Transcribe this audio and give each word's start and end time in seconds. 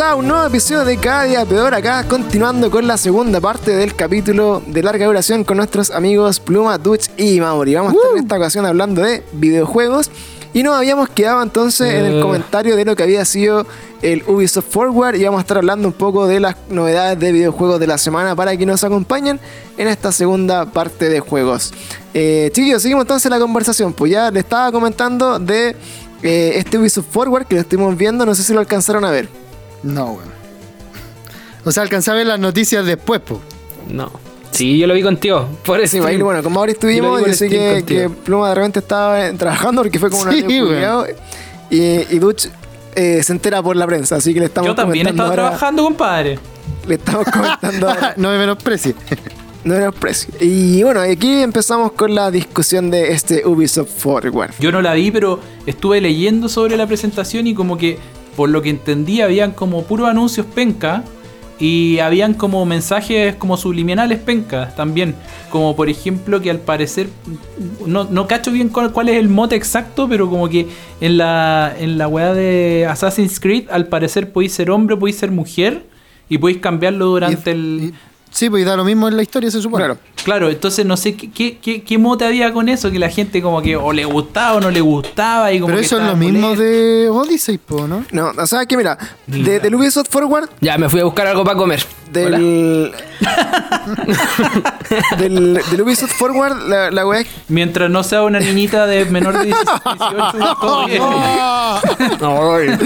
A 0.00 0.14
un 0.14 0.28
nuevo 0.28 0.46
episodio 0.46 0.84
de 0.84 0.96
Cada 0.96 1.24
Día 1.24 1.44
Peor, 1.44 1.74
acá 1.74 2.04
continuando 2.04 2.70
con 2.70 2.86
la 2.86 2.96
segunda 2.96 3.40
parte 3.40 3.74
del 3.74 3.96
capítulo 3.96 4.62
de 4.66 4.82
larga 4.82 5.04
duración 5.06 5.42
con 5.42 5.56
nuestros 5.56 5.90
amigos 5.90 6.38
Pluma, 6.38 6.78
Dutch 6.78 7.08
y 7.16 7.40
Mauri. 7.40 7.74
Vamos 7.74 7.92
a 7.92 7.96
estar 7.96 8.10
en 8.12 8.18
esta 8.22 8.36
ocasión 8.36 8.64
hablando 8.64 9.02
de 9.02 9.24
videojuegos 9.32 10.10
y 10.54 10.62
nos 10.62 10.76
habíamos 10.76 11.08
quedado 11.08 11.42
entonces 11.42 11.92
en 11.92 12.04
el 12.06 12.18
Eh. 12.18 12.22
comentario 12.22 12.76
de 12.76 12.84
lo 12.84 12.94
que 12.94 13.02
había 13.02 13.24
sido 13.24 13.66
el 14.00 14.22
Ubisoft 14.26 14.66
Forward 14.70 15.16
y 15.16 15.24
vamos 15.24 15.38
a 15.38 15.42
estar 15.42 15.56
hablando 15.58 15.88
un 15.88 15.94
poco 15.94 16.28
de 16.28 16.40
las 16.40 16.54
novedades 16.70 17.18
de 17.18 17.32
videojuegos 17.32 17.80
de 17.80 17.88
la 17.88 17.98
semana 17.98 18.36
para 18.36 18.56
que 18.56 18.64
nos 18.64 18.84
acompañen 18.84 19.40
en 19.76 19.88
esta 19.88 20.12
segunda 20.12 20.64
parte 20.66 21.08
de 21.08 21.18
juegos. 21.20 21.72
Eh, 22.14 22.50
chiquillos, 22.52 22.82
seguimos 22.82 23.02
entonces 23.02 23.28
la 23.30 23.40
conversación. 23.40 23.92
Pues 23.92 24.12
ya 24.12 24.30
le 24.30 24.40
estaba 24.40 24.70
comentando 24.70 25.40
de 25.40 25.74
eh, 26.22 26.52
este 26.54 26.78
Ubisoft 26.78 27.06
Forward 27.10 27.46
que 27.46 27.56
lo 27.56 27.60
estuvimos 27.62 27.96
viendo, 27.96 28.24
no 28.24 28.34
sé 28.34 28.44
si 28.44 28.52
lo 28.54 28.60
alcanzaron 28.60 29.04
a 29.04 29.10
ver. 29.10 29.28
No, 29.82 30.06
weón. 30.12 30.38
O 31.64 31.72
sea, 31.72 31.82
alcanzé 31.82 32.10
a 32.10 32.14
ver 32.14 32.26
las 32.26 32.38
noticias 32.40 32.84
después, 32.84 33.20
po. 33.20 33.40
No. 33.88 34.10
Sí, 34.50 34.78
yo 34.78 34.86
lo 34.86 34.94
vi 34.94 35.02
contigo. 35.02 35.46
Por 35.64 35.80
eso. 35.80 35.92
Sí, 36.08 36.16
bueno, 36.22 36.42
como 36.42 36.60
ahora 36.60 36.72
estuvimos, 36.72 37.20
Yo 37.20 37.26
yo 37.26 37.34
sé 37.34 37.48
que. 37.48 38.10
Pluma 38.24 38.48
de 38.48 38.54
repente 38.54 38.78
estaba 38.80 39.32
trabajando 39.34 39.82
porque 39.82 39.98
fue 39.98 40.10
como 40.10 40.30
Sí, 40.32 40.42
culiao, 40.42 41.06
y, 41.70 41.78
y 41.78 42.18
Dutch 42.18 42.46
eh, 42.94 43.22
se 43.22 43.32
entera 43.32 43.62
por 43.62 43.76
la 43.76 43.86
prensa, 43.86 44.16
así 44.16 44.32
que 44.32 44.40
le 44.40 44.46
estamos 44.46 44.66
Yo 44.68 44.74
también 44.74 45.04
comentando 45.06 45.24
estaba 45.32 45.42
ahora- 45.46 45.56
trabajando, 45.58 45.84
compadre. 45.84 46.38
Le 46.86 46.94
estamos 46.94 47.24
comentando 47.32 47.88
ahora 47.88 48.14
no 48.16 48.30
me 48.30 48.38
menosprecie. 48.38 48.94
no 49.64 49.74
era 49.74 49.92
precio. 49.92 50.32
Y 50.40 50.82
bueno, 50.82 51.00
aquí 51.00 51.42
empezamos 51.42 51.92
con 51.92 52.14
la 52.14 52.30
discusión 52.30 52.90
de 52.90 53.12
este 53.12 53.46
Ubisoft 53.46 53.90
Forward. 53.98 54.52
Yo 54.58 54.72
no 54.72 54.80
la 54.80 54.94
vi, 54.94 55.10
pero 55.10 55.40
estuve 55.66 56.00
leyendo 56.00 56.48
sobre 56.48 56.76
la 56.78 56.86
presentación 56.86 57.46
y 57.46 57.54
como 57.54 57.76
que, 57.76 57.98
por 58.38 58.48
lo 58.50 58.62
que 58.62 58.70
entendí, 58.70 59.20
habían 59.20 59.50
como 59.50 59.82
puros 59.82 60.08
anuncios 60.08 60.46
penca 60.46 61.02
y 61.58 61.98
habían 61.98 62.34
como 62.34 62.64
mensajes 62.66 63.34
como 63.34 63.56
subliminales 63.56 64.20
penca 64.20 64.72
también. 64.76 65.16
Como 65.50 65.74
por 65.74 65.88
ejemplo 65.88 66.40
que 66.40 66.48
al 66.50 66.60
parecer, 66.60 67.08
no, 67.84 68.04
no 68.04 68.28
cacho 68.28 68.52
bien 68.52 68.68
cuál, 68.68 68.92
cuál 68.92 69.08
es 69.08 69.16
el 69.16 69.28
mote 69.28 69.56
exacto, 69.56 70.08
pero 70.08 70.30
como 70.30 70.48
que 70.48 70.68
en 71.00 71.16
la, 71.18 71.74
en 71.76 71.98
la 71.98 72.06
weá 72.06 72.32
de 72.32 72.86
Assassin's 72.88 73.40
Creed, 73.40 73.64
al 73.70 73.88
parecer 73.88 74.30
podéis 74.30 74.52
ser 74.52 74.70
hombre, 74.70 74.96
podéis 74.96 75.18
ser 75.18 75.32
mujer 75.32 75.82
y 76.28 76.38
podéis 76.38 76.60
cambiarlo 76.60 77.06
durante 77.06 77.50
Y- 77.50 77.54
el... 77.54 77.80
y- 77.86 77.94
sí, 78.30 78.48
pues 78.48 78.64
da 78.64 78.76
lo 78.76 78.84
mismo 78.84 79.08
en 79.08 79.16
la 79.16 79.22
historia, 79.22 79.50
se 79.50 79.60
supone. 79.60 79.84
Claro. 79.84 79.98
Claro, 80.24 80.50
entonces 80.50 80.84
no 80.84 80.96
sé 80.96 81.14
qué, 81.14 81.30
qué, 81.30 81.58
qué, 81.58 81.82
qué 81.82 81.98
mote 81.98 82.24
había 82.24 82.52
con 82.52 82.68
eso, 82.68 82.90
que 82.90 82.98
la 82.98 83.08
gente 83.08 83.40
como 83.40 83.62
que 83.62 83.76
o 83.76 83.92
le 83.92 84.04
gustaba 84.04 84.56
o 84.56 84.60
no 84.60 84.70
le 84.70 84.80
gustaba 84.80 85.52
y 85.52 85.60
como 85.60 85.68
Pero 85.68 85.80
que 85.80 85.86
eso 85.86 85.98
es 85.98 86.06
lo 86.06 86.16
mismo 86.16 86.54
de 86.54 87.08
Odyssey, 87.10 87.58
po, 87.58 87.86
¿no? 87.86 88.04
No, 88.12 88.32
o 88.36 88.46
sea 88.46 88.66
que 88.66 88.76
mira, 88.76 88.98
de, 89.26 89.60
del 89.60 89.74
Ubisoft 89.74 90.08
Forward, 90.10 90.50
Ya, 90.60 90.76
me 90.76 90.88
fui 90.88 91.00
a 91.00 91.04
buscar 91.04 91.26
algo 91.28 91.44
para 91.44 91.56
comer. 91.56 91.84
del. 92.12 92.92
del, 95.18 95.60
del 95.70 95.82
Ubisoft 95.82 96.12
Forward, 96.12 96.68
la, 96.68 96.90
la 96.90 97.04
Mientras 97.48 97.90
no 97.90 98.02
sea 98.02 98.22
una 98.22 98.40
niñita 98.40 98.86
de 98.86 99.04
menor 99.06 99.38
de 99.38 99.46
18, 99.46 100.56
todo 100.60 100.86
bien. 100.86 101.02
Ay. 102.20 102.78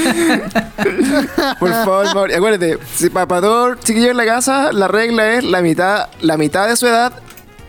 Por 1.59 1.71
favor, 1.71 2.15
Mauri, 2.15 2.35
acuérdate, 2.35 2.79
si 2.95 3.11
para 3.11 3.41
todo 3.41 3.75
chiquillo 3.77 4.11
en 4.11 4.17
la 4.17 4.25
casa, 4.25 4.73
la 4.73 4.89
regla 4.89 5.35
es 5.35 5.45
la 5.45 5.61
mitad, 5.61 6.09
la 6.21 6.37
mitad 6.37 6.69
de 6.69 6.77
su 6.77 6.87
edad 6.87 7.13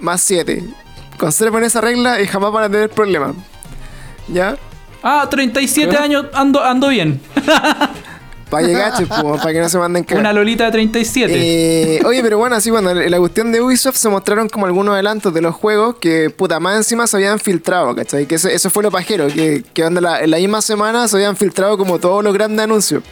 más 0.03 0.21
7. 0.21 0.63
Conserven 1.17 1.63
esa 1.63 1.81
regla 1.81 2.21
y 2.21 2.27
jamás 2.27 2.51
van 2.51 2.65
a 2.65 2.69
tener 2.69 2.89
problemas. 2.89 3.35
¿Ya? 4.27 4.55
Ah, 5.01 5.27
37 5.29 5.97
años, 5.97 6.27
ando, 6.33 6.63
ando 6.63 6.87
bien. 6.89 7.19
Para 8.49 8.67
llegar, 8.67 8.93
para 9.07 9.51
que 9.51 9.59
no 9.59 9.67
se 9.67 9.77
manden 9.79 10.03
cagar. 10.03 10.21
Una 10.21 10.31
lolita 10.31 10.65
de 10.65 10.71
37. 10.71 11.33
Eh, 11.35 12.01
oye, 12.05 12.21
pero 12.21 12.37
bueno, 12.37 12.55
así 12.55 12.69
bueno, 12.69 12.91
en 12.91 13.09
la 13.09 13.17
cuestión 13.17 13.51
de 13.51 13.59
Ubisoft 13.61 13.95
se 13.97 14.09
mostraron 14.09 14.47
como 14.47 14.65
algunos 14.67 14.93
adelantos 14.93 15.33
de 15.33 15.41
los 15.41 15.55
juegos 15.55 15.95
que 15.95 16.29
puta 16.29 16.59
más 16.59 16.77
encima 16.77 17.07
se 17.07 17.17
habían 17.17 17.39
filtrado, 17.39 17.95
¿cachai? 17.95 18.27
Que 18.27 18.35
eso, 18.35 18.47
eso 18.49 18.69
fue 18.69 18.83
lo 18.83 18.91
pajero, 18.91 19.27
que, 19.27 19.63
que 19.73 19.83
onda 19.83 20.01
la- 20.01 20.21
en 20.21 20.29
la 20.29 20.37
misma 20.37 20.61
semana 20.61 21.07
se 21.07 21.15
habían 21.17 21.35
filtrado 21.35 21.77
como 21.79 21.97
todos 21.99 22.23
los 22.23 22.31
grandes 22.33 22.63
anuncios. 22.63 23.03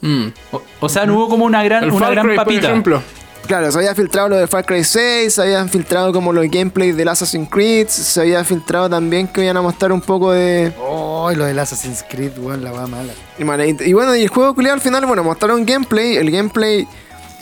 Mm. 0.00 0.26
O, 0.52 0.62
o 0.80 0.88
sea, 0.88 1.04
no 1.06 1.14
hubo 1.16 1.28
como 1.28 1.44
una 1.44 1.62
gran, 1.64 1.84
El 1.84 1.90
una 1.90 1.98
Far 2.06 2.14
gran 2.14 2.26
Cry, 2.26 2.36
por 2.36 2.44
papita. 2.44 2.68
ejemplo. 2.68 3.02
Claro, 3.46 3.70
se 3.70 3.76
había 3.78 3.94
filtrado 3.94 4.30
lo 4.30 4.36
de 4.36 4.46
Far 4.46 4.64
Cry 4.64 4.82
6, 4.82 5.34
se 5.34 5.42
habían 5.42 5.68
filtrado 5.68 6.14
como 6.14 6.32
los 6.32 6.46
gameplays 6.50 6.96
del 6.96 7.08
Assassin's 7.08 7.48
Creed, 7.50 7.88
se 7.88 8.20
había 8.22 8.42
filtrado 8.42 8.88
también 8.88 9.28
que 9.28 9.44
iban 9.44 9.58
a 9.58 9.62
mostrar 9.62 9.92
un 9.92 10.00
poco 10.00 10.32
de... 10.32 10.72
Oh, 10.80 11.30
lo 11.36 11.44
del 11.44 11.58
Assassin's 11.58 12.02
Creed, 12.08 12.38
weón, 12.38 12.64
la 12.64 12.72
va 12.72 12.86
mala. 12.86 13.12
Y, 13.38 13.44
bueno, 13.44 13.62
y- 13.64 13.76
y 13.80 13.92
bueno, 13.92 14.16
y 14.16 14.22
el 14.22 14.28
juego 14.28 14.54
culiado 14.54 14.74
al 14.76 14.80
final, 14.80 15.04
bueno, 15.04 15.22
mostraron 15.22 15.66
gameplay, 15.66 16.16
el 16.16 16.30
gameplay, 16.30 16.88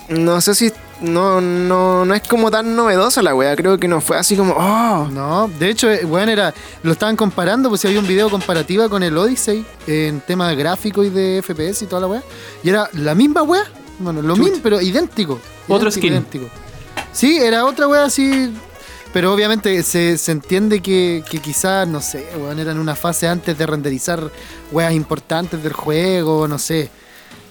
no 0.09 0.41
sé 0.41 0.55
si... 0.57 0.73
No, 1.01 1.41
no, 1.41 2.05
no 2.05 2.15
es 2.15 2.23
como 2.29 2.49
tan 2.51 2.77
novedosa 2.77 3.23
la 3.23 3.35
wea, 3.35 3.57
creo 3.57 3.77
que 3.79 3.89
no 3.89 4.01
fue 4.01 4.17
así 4.19 4.37
como... 4.37 4.55
Oh, 4.57 5.09
No, 5.11 5.49
de 5.59 5.69
hecho, 5.71 5.91
eh, 5.91 6.05
weón, 6.05 6.29
era. 6.29 6.55
Lo 6.85 6.93
estaban 6.93 7.17
comparando, 7.17 7.69
pues 7.69 7.81
si 7.81 7.89
había 7.89 7.99
un 7.99 8.07
video 8.07 8.29
comparativa 8.31 8.89
con 8.89 9.03
el 9.03 9.17
Odyssey 9.19 9.65
en 9.89 10.21
temas 10.21 10.57
gráficos 10.57 11.07
y 11.07 11.11
de 11.11 11.43
FPS 11.43 11.83
y 11.83 11.87
toda 11.87 12.03
la 12.03 12.07
weá. 12.09 12.23
Y 12.63 12.69
era 12.71 12.89
la 12.93 13.15
misma 13.17 13.43
weá. 13.43 13.65
Bueno, 14.03 14.21
lo 14.23 14.37
mismo, 14.37 14.59
pero 14.63 14.81
idéntico. 14.81 15.41
Otro 15.69 15.89
idéntico, 15.89 15.91
skin. 15.93 16.13
idéntico. 16.13 16.47
Sí, 17.13 17.39
era 17.39 17.65
otra 17.65 17.89
weá 17.89 18.05
así. 18.05 18.53
Pero 19.13 19.33
obviamente 19.35 19.83
se, 19.83 20.17
se 20.17 20.33
entiende 20.33 20.81
que, 20.81 21.23
que 21.31 21.39
quizás, 21.39 21.87
no 21.87 22.01
sé, 22.01 22.27
weón, 22.39 22.59
era 22.59 22.73
en 22.73 22.79
una 22.79 22.95
fase 22.97 23.29
antes 23.29 23.59
de 23.59 23.67
renderizar 23.67 24.31
weas 24.71 24.95
importantes 24.95 25.63
del 25.63 25.75
juego, 25.75 26.49
no 26.49 26.59
sé. 26.59 26.89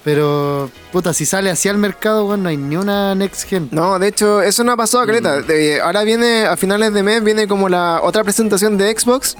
Pero, 0.03 0.71
puta, 0.91 1.13
si 1.13 1.27
sale 1.27 1.51
hacia 1.51 1.69
el 1.69 1.77
mercado, 1.77 2.25
weón, 2.25 2.41
no 2.41 2.49
hay 2.49 2.57
ni 2.57 2.75
una 2.75 3.13
next 3.13 3.43
gen. 3.47 3.69
No, 3.71 3.99
de 3.99 4.07
hecho, 4.07 4.41
eso 4.41 4.63
no 4.63 4.71
ha 4.71 4.77
pasado, 4.77 5.05
Caleta. 5.05 5.43
De- 5.43 5.79
ahora 5.79 6.01
viene, 6.03 6.45
a 6.47 6.57
finales 6.57 6.91
de 6.93 7.03
mes, 7.03 7.23
viene 7.23 7.47
como 7.47 7.69
la 7.69 7.99
otra 8.01 8.23
presentación 8.23 8.79
de 8.79 8.97
Xbox. 8.99 9.35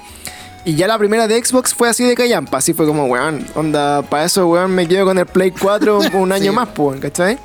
Y 0.63 0.75
ya 0.75 0.87
la 0.87 0.97
primera 0.99 1.27
de 1.27 1.43
Xbox 1.43 1.73
fue 1.73 1.89
así 1.89 2.03
de 2.03 2.13
callampa. 2.15 2.57
Así 2.59 2.73
fue 2.73 2.85
como, 2.85 3.05
weón, 3.05 3.45
onda, 3.55 4.01
para 4.03 4.25
eso, 4.25 4.47
weón, 4.47 4.71
me 4.71 4.87
quedo 4.87 5.05
con 5.05 5.17
el 5.17 5.25
Play 5.25 5.51
4 5.51 5.99
un- 5.99 6.15
un 6.21 6.31
año 6.31 6.51
Sí. 6.51 6.55
más, 6.55 6.69
pues, 6.69 6.99
¿cachai? 6.99 7.37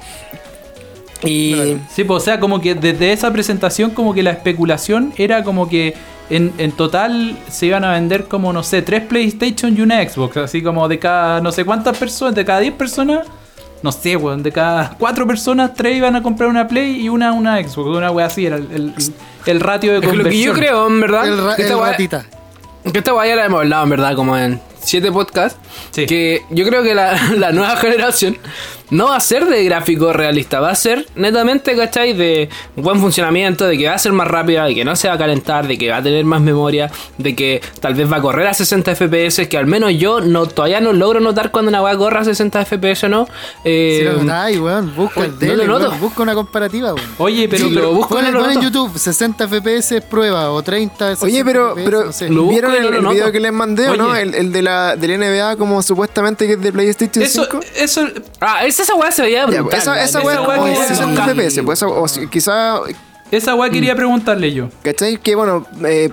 Y... 1.25 1.79
Sí, 1.95 2.05
pues, 2.05 2.23
o 2.23 2.25
sea, 2.25 2.39
como 2.39 2.61
que 2.61 2.75
desde 2.75 3.13
esa 3.13 3.33
presentación, 3.33 3.91
como 3.91 4.13
que 4.13 4.23
la 4.23 4.31
especulación 4.33 5.13
era 5.17 5.43
como 5.45 5.69
que 5.69 5.95
en, 6.29 6.53
en 6.59 6.73
total 6.73 7.39
se 7.49 7.67
iban 7.67 7.85
a 7.85 7.93
vender 7.93 8.25
como, 8.27 8.53
no 8.53 8.63
sé, 8.63 8.83
tres 8.83 9.03
PlayStation 9.05 9.75
y 9.77 9.81
una 9.81 10.07
Xbox. 10.07 10.37
Así 10.37 10.63
como 10.63 10.87
de 10.89 10.99
cada 10.99 11.41
no 11.41 11.53
sé 11.53 11.65
cuántas 11.65 11.97
personas, 11.97 12.35
de 12.35 12.45
cada 12.45 12.61
10 12.61 12.75
personas, 12.75 13.27
no 13.83 13.93
sé, 13.93 14.17
weón, 14.17 14.43
de 14.43 14.53
cada 14.53 14.91
cuatro 14.99 15.27
personas, 15.27 15.73
tres 15.75 15.97
iban 15.97 16.17
a 16.17 16.23
comprar 16.23 16.51
una 16.51 16.69
Play 16.69 17.01
y 17.01 17.09
una 17.09 17.33
una 17.33 17.57
Xbox. 17.63 17.97
Una 17.97 18.11
wea 18.11 18.27
así 18.27 18.45
era 18.45 18.57
el, 18.57 18.69
el, 18.73 18.95
el 19.47 19.61
ratio 19.61 19.93
de 19.93 19.99
Es 19.99 20.11
que 20.11 20.17
lo 20.17 20.25
que 20.25 20.39
yo 20.43 20.53
conversión. 20.53 20.55
creo, 20.57 20.87
en 20.87 21.01
verdad. 21.01 21.27
El, 21.29 21.39
ra- 21.45 21.55
el 21.55 21.73
weá- 21.73 21.91
ratita. 21.93 22.27
Que 22.93 22.99
esta 22.99 23.13
guaya 23.13 23.35
la 23.35 23.47
hemos 23.47 23.61
hablado, 23.61 23.85
en 23.85 23.91
verdad, 23.91 24.15
como 24.15 24.37
en 24.37 24.61
siete 24.87 25.11
podcasts. 25.13 25.59
Sí. 25.91 26.07
Que 26.07 26.43
yo 26.51 26.65
creo 26.67 26.83
que 26.83 26.95
la, 26.95 27.19
la 27.37 27.53
nueva 27.53 27.77
generación 27.77 28.39
no 28.89 29.07
va 29.07 29.17
a 29.17 29.21
ser 29.21 29.47
de 29.47 29.65
gráfico 29.65 30.13
realista, 30.13 30.61
va 30.61 30.71
a 30.71 30.75
ser 30.77 31.09
netamente, 31.17 31.75
¿cachai? 31.75 32.13
De 32.13 32.49
buen 32.77 33.01
funcionamiento, 33.01 33.67
de 33.67 33.77
que 33.77 33.89
va 33.89 33.95
a 33.95 33.99
ser 33.99 34.13
más 34.13 34.29
rápida, 34.29 34.65
de 34.65 34.77
que 34.77 34.85
no 34.85 34.95
se 34.95 35.09
va 35.09 35.15
a 35.15 35.19
calentar, 35.19 35.67
de 35.67 35.77
que 35.77 35.91
va 35.91 35.97
a 35.97 36.03
tener 36.05 36.25
más 36.25 36.41
memoria, 36.41 36.89
de 37.19 37.35
que 37.35 37.61
tal 37.81 37.95
vez 37.95 38.11
va 38.11 38.19
a 38.19 38.23
correr 38.23 38.47
a 38.47 38.55
60 38.55 38.95
FPS, 38.95 39.49
que 39.49 39.59
al 39.59 39.67
menos 39.67 39.93
yo 39.99 40.21
no 40.21 40.47
todavía 40.47 40.81
no 40.81 40.93
logro 40.93 41.19
notar 41.19 41.51
cuando 41.51 41.69
una 41.71 41.83
weá 41.83 41.97
corra 41.97 42.21
a 42.21 42.25
60 42.25 42.65
FPS 42.65 43.05
o 43.05 43.09
no. 43.09 43.29
Eh, 43.65 43.97
Si 43.99 44.05
lo 44.05 44.23
notáis, 44.23 44.59
weón, 44.61 44.95
busca 44.95 45.25
el 45.25 45.33
no 45.33 45.37
dele, 45.39 45.57
lo 45.57 45.67
noto. 45.67 45.89
weón, 45.89 46.01
busca 46.01 46.23
una 46.23 46.35
comparativa, 46.35 46.95
weón. 46.95 47.07
Oye, 47.19 47.49
pero, 47.49 47.65
Sí, 47.69 47.73
pero- 47.75 48.07
Pon, 48.09 48.33
no 48.33 48.49
en. 48.51 48.61
YouTube 48.63 48.97
60 48.97 49.49
FPS 49.49 50.01
prueba 50.03 50.53
o 50.53 50.63
30 50.63 51.17
60 51.17 51.25
Oye, 51.27 51.45
pero, 51.45 51.73
FPS, 51.75 51.85
pero 51.85 52.05
no 52.05 52.13
sé. 52.13 52.29
¿vieron 52.29 52.73
el, 52.73 52.95
el 52.95 53.07
video 53.09 53.33
que 53.33 53.41
les 53.41 53.53
mandé 53.53 53.89
o 53.89 53.97
no? 53.97 54.15
El, 54.15 54.33
el 54.35 54.53
de 54.53 54.63
la 54.63 54.76
del 54.97 55.19
NBA 55.21 55.57
como 55.57 55.81
supuestamente 55.83 56.47
que 56.47 56.53
es 56.55 56.61
de 56.61 56.73
PlayStation 56.73 57.23
eso, 57.25 57.45
5. 57.45 57.61
eso, 57.77 58.07
Ah, 58.41 58.65
esa, 58.67 58.83
esa 58.83 58.95
weá 58.95 59.11
se 59.11 59.23
veía 59.23 59.41
Ya, 59.41 59.47
brutal. 59.47 59.65
pues, 59.71 59.83
esa, 59.83 60.03
esa 60.03 60.21
weá, 60.21 60.37
como 60.45 60.67
es 60.67 60.79
60 60.89 61.07
un 61.25 61.31
FPS, 61.37 61.63
pues, 61.63 61.83
o, 61.83 62.03
o 62.03 62.09
si- 62.09 62.27
quizá 62.29 62.81
esa 63.31 63.55
weá 63.57 63.69
quería 63.71 63.95
Mm. 63.95 63.97
preguntarle 63.97 64.53
yo. 64.53 64.69
¿Cachai? 64.83 65.17
Que 65.17 65.35
bueno, 65.35 65.67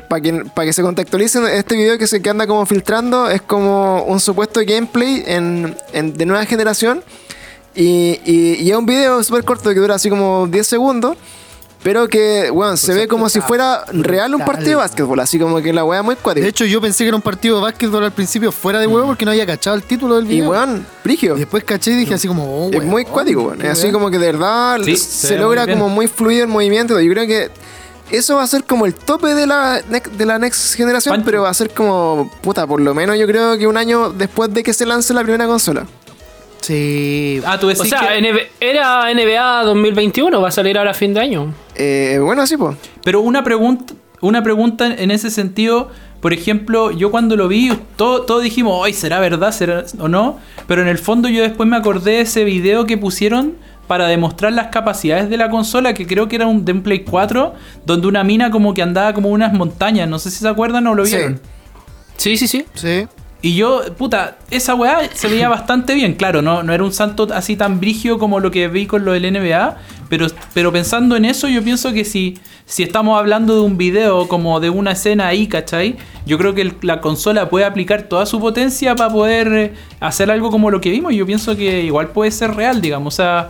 para 0.10 0.22
que, 0.22 0.34
pa' 0.56 0.64
que 0.66 0.74
se 0.74 0.82
contextualicen, 0.82 1.46
este 1.48 1.76
video 1.76 1.98
que 1.98 2.08
se 2.08 2.22
que 2.22 2.30
anda 2.30 2.48
como 2.48 2.66
filtrando 2.66 3.30
es 3.30 3.42
como 3.42 4.04
un 4.06 4.20
supuesto 4.20 4.62
gameplay 4.66 5.24
en, 5.28 5.76
en- 5.94 6.14
de 6.14 6.26
nueva 6.26 6.46
generación. 6.46 7.04
Y, 7.76 8.20
y, 8.26 8.56
y 8.64 8.70
es 8.72 8.78
un 8.78 8.86
video 8.86 9.24
súper 9.24 9.44
corto 9.44 9.70
que 9.74 9.80
dura 9.80 9.96
así 9.96 10.10
como 10.10 10.48
10 10.48 10.66
segundos. 10.68 11.18
Pero 11.84 12.08
que, 12.08 12.50
bueno, 12.50 12.78
se 12.78 12.94
ve 12.94 13.08
como 13.10 13.28
si 13.28 13.42
fuera 13.42 13.84
real 13.92 14.34
un 14.34 14.46
partido 14.46 14.70
de 14.70 14.76
básquetbol. 14.76 15.20
Así 15.20 15.38
como 15.38 15.62
que 15.62 15.74
la 15.74 15.84
weá 15.84 16.02
muy 16.02 16.16
cuática. 16.16 16.44
De 16.44 16.50
hecho, 16.50 16.66
yo 16.66 16.80
pensé 16.80 17.04
que 17.04 17.10
era 17.10 17.18
un 17.18 17.22
partido 17.22 17.58
de 17.58 17.64
básquetbol 17.64 18.06
al 18.06 18.14
principio 18.14 18.52
fuera 18.54 18.80
de 18.80 18.88
huevo 18.88 19.08
porque 19.08 19.26
no 19.26 19.32
había 19.32 19.46
cachado 19.46 19.76
el 19.76 19.84
título 19.84 20.16
del 20.16 20.26
y 20.26 20.30
video. 20.30 20.50
weón, 20.50 20.86
brigio. 21.04 21.36
Y 21.36 21.40
después 21.40 21.64
caché 21.66 21.92
y 21.92 21.96
dije 21.96 22.14
así 22.14 22.28
como, 22.28 22.44
oh, 22.46 22.70
Es 22.70 22.78
weón, 22.78 22.90
muy 22.90 23.04
cuático, 23.04 23.44
weón. 23.44 23.62
Es 23.62 23.72
así 23.72 23.84
weón. 23.84 23.94
como 23.94 24.12
que 24.12 24.18
de 24.18 24.26
verdad 24.32 24.80
Sí, 24.84 24.96
se, 24.96 25.38
logra 25.38 25.66
muy 25.66 25.74
como 25.74 25.90
muy 25.90 26.08
fluido 26.08 26.44
el 26.44 26.50
movimiento. 26.50 27.00
Yo 27.02 27.12
creo 27.12 27.28
que 27.28 27.52
eso 28.12 28.38
va 28.38 28.44
a 28.44 28.48
ser 28.48 28.64
como 28.64 28.86
el 28.86 28.94
tope 28.94 29.34
de 29.34 29.46
la, 29.48 29.82
de 29.82 30.26
la 30.26 30.40
next 30.40 30.76
generación, 30.76 31.14
Pancho. 31.14 31.26
pero 31.26 31.42
va 31.44 31.50
a 31.50 31.54
ser 31.54 31.72
como, 31.72 32.32
puta, 32.42 32.66
por 32.66 32.80
lo 32.80 32.94
menos 32.94 33.18
yo 33.18 33.28
creo 33.28 33.58
que 33.58 33.68
un 33.68 33.76
año 33.76 34.10
después 34.12 34.54
de 34.54 34.64
que 34.64 34.74
se 34.74 34.86
lance 34.86 35.14
la 35.14 35.22
primera 35.24 35.48
consola. 35.48 35.86
Sí. 36.64 37.42
Ah, 37.46 37.60
tú 37.60 37.68
O 37.68 37.70
decís 37.70 37.90
sea, 37.90 38.00
que... 38.18 38.22
NB 38.22 38.38
era 38.62 39.14
NBA 39.14 39.64
2021, 39.66 40.42
va 40.42 40.48
a 40.48 40.52
salir 40.52 40.78
ahora 40.78 40.92
a 40.92 40.94
fin 40.94 41.14
de 41.14 41.20
año. 41.20 41.54
Eh, 41.76 42.20
bueno, 42.22 42.48
sí, 42.48 42.56
pues. 42.58 42.78
Pero 43.04 43.20
una 43.22 43.44
pregunta, 43.44 43.94
una 44.22 44.42
pregunta 44.42 44.88
en 44.88 45.12
ese 45.12 45.30
sentido, 45.30 45.92
por 46.22 46.32
ejemplo, 46.32 46.92
yo 46.92 47.12
cuando 47.12 47.36
lo 47.36 47.50
vi, 47.50 47.72
todos 47.98 48.26
todo 48.26 48.40
dijimos, 48.40 48.74
hoy 48.82 48.94
será 48.94 49.20
verdad, 49.20 49.52
será 49.52 49.84
o 50.00 50.08
no, 50.08 50.40
pero 50.66 50.82
en 50.82 50.88
el 50.88 50.98
fondo 50.98 51.28
yo 51.28 51.42
después 51.42 51.68
me 51.68 51.76
acordé 51.76 52.12
de 52.12 52.22
ese 52.22 52.46
video 52.46 52.86
que 52.86 52.98
pusieron 52.98 53.56
para 53.88 54.08
demostrar 54.08 54.54
las 54.54 54.68
capacidades 54.68 55.30
de 55.30 55.36
la 55.36 55.50
consola, 55.50 55.94
que 55.94 56.08
creo 56.08 56.30
que 56.30 56.38
era 56.38 56.48
un 56.48 56.64
de 56.64 56.72
un 56.72 56.82
Play 56.82 57.04
4, 57.04 57.54
donde 57.86 58.08
una 58.08 58.24
mina 58.24 58.50
como 58.50 58.74
que 58.74 58.82
andaba 58.82 59.14
como 59.14 59.28
unas 59.30 59.52
montañas, 59.52 60.08
no 60.08 60.18
sé 60.18 60.32
si 60.32 60.38
se 60.40 60.48
acuerdan 60.48 60.88
o 60.88 60.96
lo 60.96 61.06
Sí. 61.06 61.18
vieron. 61.18 61.42
Sí, 62.16 62.38
sí, 62.38 62.48
sí. 62.48 62.66
Sí. 62.74 63.06
Y 63.44 63.56
yo, 63.56 63.82
puta, 63.98 64.38
esa 64.52 64.74
weá 64.74 65.02
se 65.14 65.28
veía 65.28 65.50
bastante 65.50 65.94
bien, 65.96 66.14
claro, 66.14 66.42
no, 66.42 66.64
no 66.64 66.74
era 66.74 66.82
un 66.84 66.94
santo 66.94 67.28
así 67.34 67.58
tan 67.58 67.82
brigio 67.82 68.18
como 68.18 68.40
lo 68.40 68.50
que 68.52 68.70
vi 68.70 68.86
con 68.88 69.04
lo 69.04 69.12
del 69.12 69.32
NBA, 69.34 69.78
pero, 70.08 70.28
pero 70.54 70.72
pensando 70.72 71.18
en 71.18 71.26
eso, 71.26 71.50
yo 71.50 71.62
pienso 71.62 71.92
que 71.92 72.06
si, 72.06 72.40
si 72.66 72.84
estamos 72.84 73.20
hablando 73.20 73.54
de 73.56 73.60
un 73.62 73.78
video 73.78 74.30
como 74.30 74.62
de 74.62 74.70
una 74.70 74.94
escena 74.94 75.28
ahí, 75.28 75.48
¿cachai? 75.48 75.98
Yo 76.26 76.38
creo 76.38 76.56
que 76.56 76.62
el- 76.62 76.76
la 76.84 77.02
consola 77.02 77.50
puede 77.50 77.66
aplicar 77.66 78.04
toda 78.04 78.26
su 78.26 78.40
potencia 78.40 78.96
para 78.96 79.12
poder 79.12 79.48
eh, 79.54 79.74
hacer 80.00 80.32
algo 80.32 80.50
como 80.50 80.72
lo 80.72 80.80
que 80.80 80.90
vimos, 80.92 81.14
yo 81.14 81.26
pienso 81.26 81.58
que 81.58 81.84
igual 81.84 82.12
puede 82.12 82.32
ser 82.32 82.56
real, 82.56 82.80
digamos, 82.80 83.14
o 83.14 83.18
sea, 83.18 83.50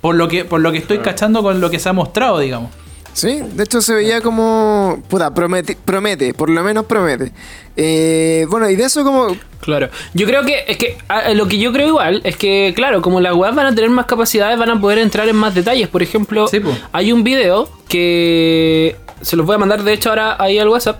por 0.00 0.14
lo 0.14 0.28
que, 0.28 0.44
por 0.44 0.60
lo 0.60 0.70
que 0.70 0.78
estoy 0.78 0.98
cachando 0.98 1.42
con 1.42 1.60
lo 1.60 1.68
que 1.68 1.80
se 1.80 1.88
ha 1.88 1.92
mostrado, 1.92 2.38
digamos. 2.38 2.70
Sí, 3.14 3.40
de 3.54 3.64
hecho 3.64 3.80
se 3.82 3.94
veía 3.94 4.20
como. 4.20 5.02
Puta, 5.08 5.32
promete, 5.34 5.76
promete, 5.84 6.32
por 6.34 6.48
lo 6.48 6.62
menos 6.62 6.86
promete. 6.86 7.32
Eh, 7.76 8.46
bueno, 8.48 8.68
y 8.70 8.76
de 8.76 8.84
eso 8.84 9.04
como. 9.04 9.36
Claro. 9.60 9.90
Yo 10.14 10.26
creo 10.26 10.44
que 10.44 10.64
es 10.66 10.76
que 10.76 10.96
a- 11.08 11.30
lo 11.34 11.46
que 11.46 11.58
yo 11.58 11.72
creo 11.72 11.86
igual 11.88 12.20
es 12.24 12.36
que, 12.36 12.72
claro, 12.74 13.00
como 13.02 13.20
las 13.20 13.34
webs 13.34 13.54
van 13.54 13.66
a 13.66 13.74
tener 13.74 13.90
más 13.90 14.06
capacidades, 14.06 14.58
van 14.58 14.70
a 14.70 14.80
poder 14.80 14.98
entrar 14.98 15.28
en 15.28 15.36
más 15.36 15.54
detalles. 15.54 15.88
Por 15.88 16.02
ejemplo, 16.02 16.48
Sí, 16.48 16.60
hay 16.92 17.12
un 17.12 17.22
video 17.22 17.68
que 17.88 18.96
se 19.20 19.36
los 19.36 19.46
voy 19.46 19.54
a 19.54 19.58
mandar 19.58 19.84
de 19.84 19.92
hecho 19.92 20.08
ahora 20.08 20.36
ahí 20.40 20.58
al 20.58 20.68
WhatsApp, 20.68 20.98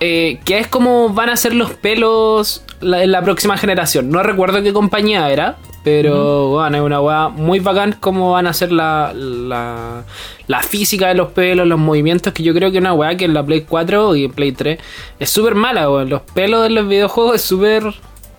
eh, 0.00 0.40
que 0.44 0.58
es 0.58 0.66
como 0.66 1.10
van 1.10 1.30
a 1.30 1.36
ser 1.36 1.54
los 1.54 1.70
pelos 1.72 2.62
la- 2.80 3.02
en 3.02 3.10
la 3.12 3.22
próxima 3.22 3.56
generación. 3.56 4.10
No 4.10 4.22
recuerdo 4.22 4.62
qué 4.62 4.72
compañía 4.74 5.30
era, 5.30 5.56
pero 5.84 6.48
bueno, 6.48 6.76
es 6.78 6.82
una 6.82 7.00
weá 7.00 7.28
muy 7.28 7.60
bacán 7.60 7.94
cómo 8.00 8.32
van 8.32 8.46
a 8.46 8.52
ser 8.54 8.72
la, 8.72 9.12
la, 9.14 10.02
la 10.46 10.60
física 10.62 11.08
de 11.08 11.14
los 11.14 11.30
pelos, 11.32 11.66
los 11.66 11.78
movimientos, 11.78 12.32
que 12.32 12.42
yo 12.42 12.54
creo 12.54 12.70
que 12.70 12.78
es 12.78 12.80
una 12.80 12.94
weá 12.94 13.16
que 13.16 13.26
en 13.26 13.34
la 13.34 13.44
Play 13.44 13.60
4 13.68 14.16
y 14.16 14.24
en 14.24 14.32
Play 14.32 14.52
3 14.52 14.78
es 15.20 15.30
súper 15.30 15.54
mala, 15.54 15.90
weón. 15.90 16.08
Los 16.08 16.22
pelos 16.22 16.62
de 16.62 16.70
los 16.70 16.88
videojuegos 16.88 17.36
es 17.36 17.42
súper... 17.42 17.84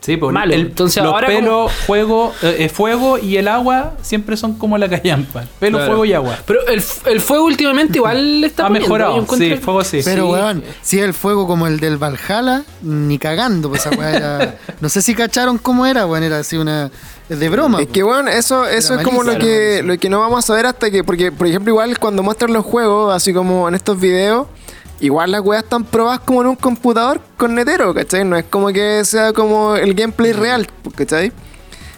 Sí, 0.01 0.17
pues 0.17 0.31
Malo. 0.31 0.53
el- 0.53 0.61
Entonces, 0.61 1.01
los 1.03 1.11
ahora 1.13 1.25
pelos, 1.25 1.71
fuego, 1.71 2.31
eh, 2.43 2.57
eh, 2.59 2.69
fuego 2.69 3.17
y 3.17 3.37
el 3.37 3.47
agua 3.47 3.93
siempre 4.03 4.37
son 4.37 4.53
como 4.55 4.77
la 4.77 4.87
callampa. 4.87 5.45
Pelo, 5.59 5.79
Claro. 5.79 5.91
fuego 5.93 6.05
y 6.05 6.13
agua. 6.13 6.37
Pero 6.45 6.59
el, 6.67 6.83
el 7.07 7.21
fuego 7.21 7.45
últimamente 7.45 7.97
igual 7.97 8.43
está 8.43 8.67
Ha 8.67 8.69
mejorado, 8.69 9.25
sí, 9.35 9.55
fuego 9.55 9.83
sí. 9.83 10.01
Pero, 10.05 10.25
Sí. 10.27 10.31
weón, 10.31 10.63
si 10.83 10.99
el 10.99 11.15
fuego 11.15 11.47
como 11.47 11.65
el 11.65 11.79
del 11.79 11.97
Valhalla, 11.97 12.63
ni 12.83 13.17
cagando, 13.17 13.69
pues 13.69 13.83
esa 13.83 13.97
weá 13.97 14.15
era. 14.15 14.57
No 14.79 14.89
sé 14.89 15.01
si 15.01 15.15
cacharon 15.15 15.57
cómo 15.57 15.87
era, 15.87 16.05
weón, 16.05 16.21
era 16.23 16.37
así 16.37 16.55
una. 16.55 16.91
Es 17.29 17.39
de 17.39 17.49
broma. 17.49 17.81
Es 17.81 17.87
que 17.87 18.03
bueno, 18.03 18.29
eso, 18.29 18.67
eso 18.67 18.93
es 18.95 19.03
como 19.03 19.23
lo 19.23 19.37
que, 19.39 19.81
lo 19.83 19.97
que 19.97 20.09
no 20.09 20.19
vamos 20.19 20.39
a 20.39 20.47
saber 20.47 20.65
hasta 20.67 20.91
que. 20.91 21.03
Porque, 21.03 21.31
por 21.31 21.47
ejemplo, 21.47 21.71
igual 21.71 21.97
cuando 21.97 22.21
muestran 22.21 22.53
los 22.53 22.63
juegos, 22.63 23.13
así 23.13 23.33
como 23.33 23.67
en 23.67 23.73
estos 23.75 23.99
videos, 23.99 24.47
igual 24.99 25.31
las 25.31 25.41
weas 25.41 25.63
están 25.63 25.83
probadas 25.85 26.19
como 26.19 26.41
en 26.41 26.47
un 26.47 26.55
computador 26.55 27.19
con 27.37 27.55
netero, 27.55 27.93
¿cachai? 27.95 28.23
No 28.25 28.37
es 28.37 28.45
como 28.45 28.67
que 28.67 29.03
sea 29.05 29.33
como 29.33 29.75
el 29.75 29.93
gameplay 29.95 30.33
real, 30.33 30.67
¿cachai? 30.95 31.31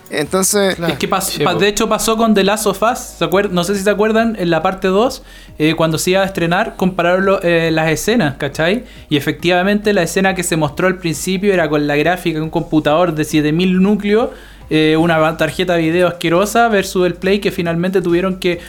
Entonces. 0.09 0.75
Claro. 0.75 0.93
Es 0.93 0.99
que 0.99 1.09
pas- 1.09 1.21
Sí, 1.21 1.43
pa- 1.43 1.51
po. 1.53 1.59
de 1.59 1.67
hecho 1.67 1.89
pasó 1.89 2.15
con 2.15 2.33
The 2.33 2.45
Last 2.45 2.65
of 2.65 2.81
Us. 2.81 2.97
¿se 2.97 3.25
acuer- 3.25 3.49
No 3.49 3.65
sé 3.65 3.75
si 3.75 3.83
se 3.83 3.89
acuerdan, 3.89 4.37
en 4.39 4.49
la 4.49 4.61
parte 4.61 4.87
2, 4.87 5.23
eh, 5.59 5.73
cuando 5.75 5.97
se 5.97 6.11
iba 6.11 6.21
a 6.21 6.25
estrenar, 6.25 6.75
compararon 6.77 7.25
lo- 7.25 7.43
eh, 7.43 7.71
las 7.71 7.91
escenas, 7.91 8.35
¿cachai? 8.37 8.85
Y 9.09 9.17
efectivamente 9.17 9.91
la 9.91 10.03
escena 10.03 10.33
que 10.33 10.43
se 10.43 10.55
mostró 10.55 10.87
al 10.87 10.97
principio 10.97 11.53
era 11.53 11.67
con 11.69 11.85
la 11.87 11.97
gráfica 11.97 12.37
de 12.39 12.43
un 12.43 12.49
computador 12.49 13.13
de 13.15 13.25
7000 13.25 13.81
núcleos. 13.81 14.29
Eh, 14.69 14.97
una 14.97 15.37
tarjeta 15.37 15.73
de 15.73 15.81
video 15.81 16.07
asquerosa 16.07 16.67
versus 16.67 17.05
el 17.05 17.15
Play 17.15 17.39
que 17.39 17.51
finalmente 17.51 18.01
tuvieron 18.01 18.39
que 18.39 18.59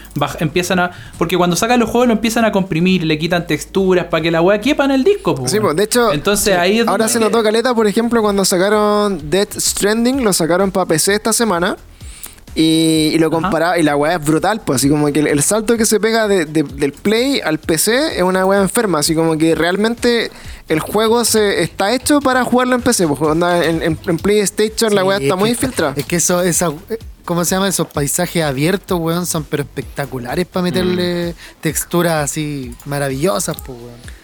empiezan 0.41 0.79
a 0.79 0.91
porque 1.19 1.37
cuando 1.37 1.57
sacan 1.57 1.81
los 1.81 1.91
juegos 1.91 2.09
lo 2.09 2.15
empiezan 2.15 2.45
a 2.45 2.53
comprimir 2.53 3.05
le 3.05 3.19
quitan 3.19 3.47
texturas 3.47 4.07
para 4.07 4.23
que 4.23 4.31
la 4.31 4.41
wea 4.41 4.61
quepa 4.61 4.85
en 4.85 4.93
el 4.93 5.05
disco 5.05 5.35
po, 5.35 5.49
Sí, 5.49 5.61
pues 5.61 5.77
de 5.77 5.85
hecho, 5.85 6.13
entonces 6.13 6.57
ahí 6.57 6.81
es 6.81 6.89
ahora 6.89 7.09
se 7.09 7.21
notó 7.21 7.43
caleta, 7.43 7.75
por 7.75 7.87
ejemplo, 7.87 8.23
cuando 8.23 8.45
sacaron 8.45 9.31
Death 9.31 9.59
Stranding, 9.59 10.25
lo 10.25 10.33
sacaron 10.33 10.71
para 10.71 10.87
PC 10.87 11.15
esta 11.15 11.33
semana. 11.33 11.77
Y, 12.61 13.13
y 13.15 13.19
lo 13.19 13.31
comparaba, 13.31 13.79
y 13.79 13.85
la 13.85 13.95
weá 13.95 14.17
es 14.17 14.25
brutal, 14.25 14.61
pues 14.65 14.81
así 14.81 14.89
como 14.89 15.07
que 15.13 15.21
el, 15.21 15.29
el 15.29 15.43
salto 15.45 15.77
que 15.77 15.87
se 15.87 16.01
pega 16.01 16.27
de- 16.27 16.45
de- 16.45 16.65
del 16.65 16.91
Play 16.93 17.41
al 17.41 17.61
PC 17.61 18.17
es 18.17 18.23
una 18.25 18.45
weá 18.45 18.61
enferma, 18.61 18.99
así 18.99 19.15
como 19.15 19.39
que 19.39 19.55
realmente 19.55 20.33
el 20.69 20.81
juego 20.81 21.25
se 21.25 21.63
está 21.63 21.93
hecho 21.95 22.21
para 22.21 22.43
jugarlo 22.43 22.75
en 22.75 22.83
PC, 22.83 23.07
pues 23.07 23.21
en, 23.37 23.83
en- 23.83 23.99
en 24.05 24.17
PlayStation 24.19 24.93
la 24.93 25.05
weá 25.05 25.19
está 25.19 25.35
es 25.35 25.39
muy 25.39 25.51
que- 25.51 25.53
infiltrada. 25.55 25.95
Es 25.97 26.05
que 26.05 26.17
eso, 26.17 26.43
esa, 26.43 26.73
¿cómo 27.25 27.45
se 27.45 27.55
llama? 27.55 27.69
Esos 27.69 27.87
paisajes 27.87 28.43
abiertos, 28.43 28.99
weón, 28.99 29.25
son 29.27 29.45
pero 29.45 29.63
espectaculares 29.63 30.45
para 30.47 30.65
meterle 30.65 31.37
texturas 31.61 32.25
así 32.25 32.75
maravillosas, 32.87 33.57
pues, 33.65 33.79
weón. 33.79 34.18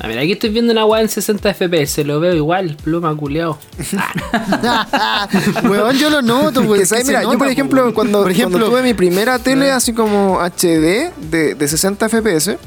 A 0.00 0.06
ver, 0.06 0.18
aquí 0.18 0.32
estoy 0.32 0.50
viendo 0.50 0.72
una 0.72 0.84
weá 0.84 1.00
en 1.02 1.08
60 1.08 1.54
FPS, 1.54 2.04
lo 2.04 2.20
veo 2.20 2.32
igual, 2.34 2.76
pluma 2.84 3.14
culeado. 3.16 3.58
weón, 5.64 5.96
yo 5.96 6.08
lo 6.08 6.22
noto, 6.22 6.60
weón. 6.60 6.86
¿sabes? 6.86 7.06
Mira, 7.06 7.22
yo 7.22 7.30
por 7.30 7.38
po, 7.38 7.44
ejemplo, 7.46 7.82
weón. 7.82 7.92
cuando, 7.92 8.22
por 8.22 8.30
ejemplo, 8.30 8.58
cuando 8.58 8.70
tuve 8.70 8.82
mi 8.82 8.94
primera 8.94 9.40
tele 9.40 9.72
así 9.72 9.92
como 9.92 10.38
HD 10.40 11.10
de, 11.30 11.56
de 11.56 11.68
60 11.68 12.08
FPS, 12.08 12.58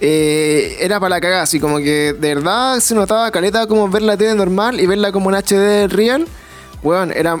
eh, 0.00 0.76
era 0.80 0.98
para 0.98 1.10
la 1.10 1.20
cagada, 1.20 1.42
así 1.42 1.60
como 1.60 1.78
que 1.78 2.12
de 2.12 2.34
verdad 2.34 2.80
se 2.80 2.94
notaba 2.94 3.30
caleta 3.30 3.66
como 3.66 3.88
ver 3.88 4.02
la 4.02 4.16
tele 4.16 4.34
normal 4.34 4.80
y 4.80 4.86
verla 4.86 5.12
como 5.12 5.30
en 5.30 5.36
HD 5.36 5.88
real. 5.88 6.26
Weón, 6.82 7.12
era, 7.12 7.40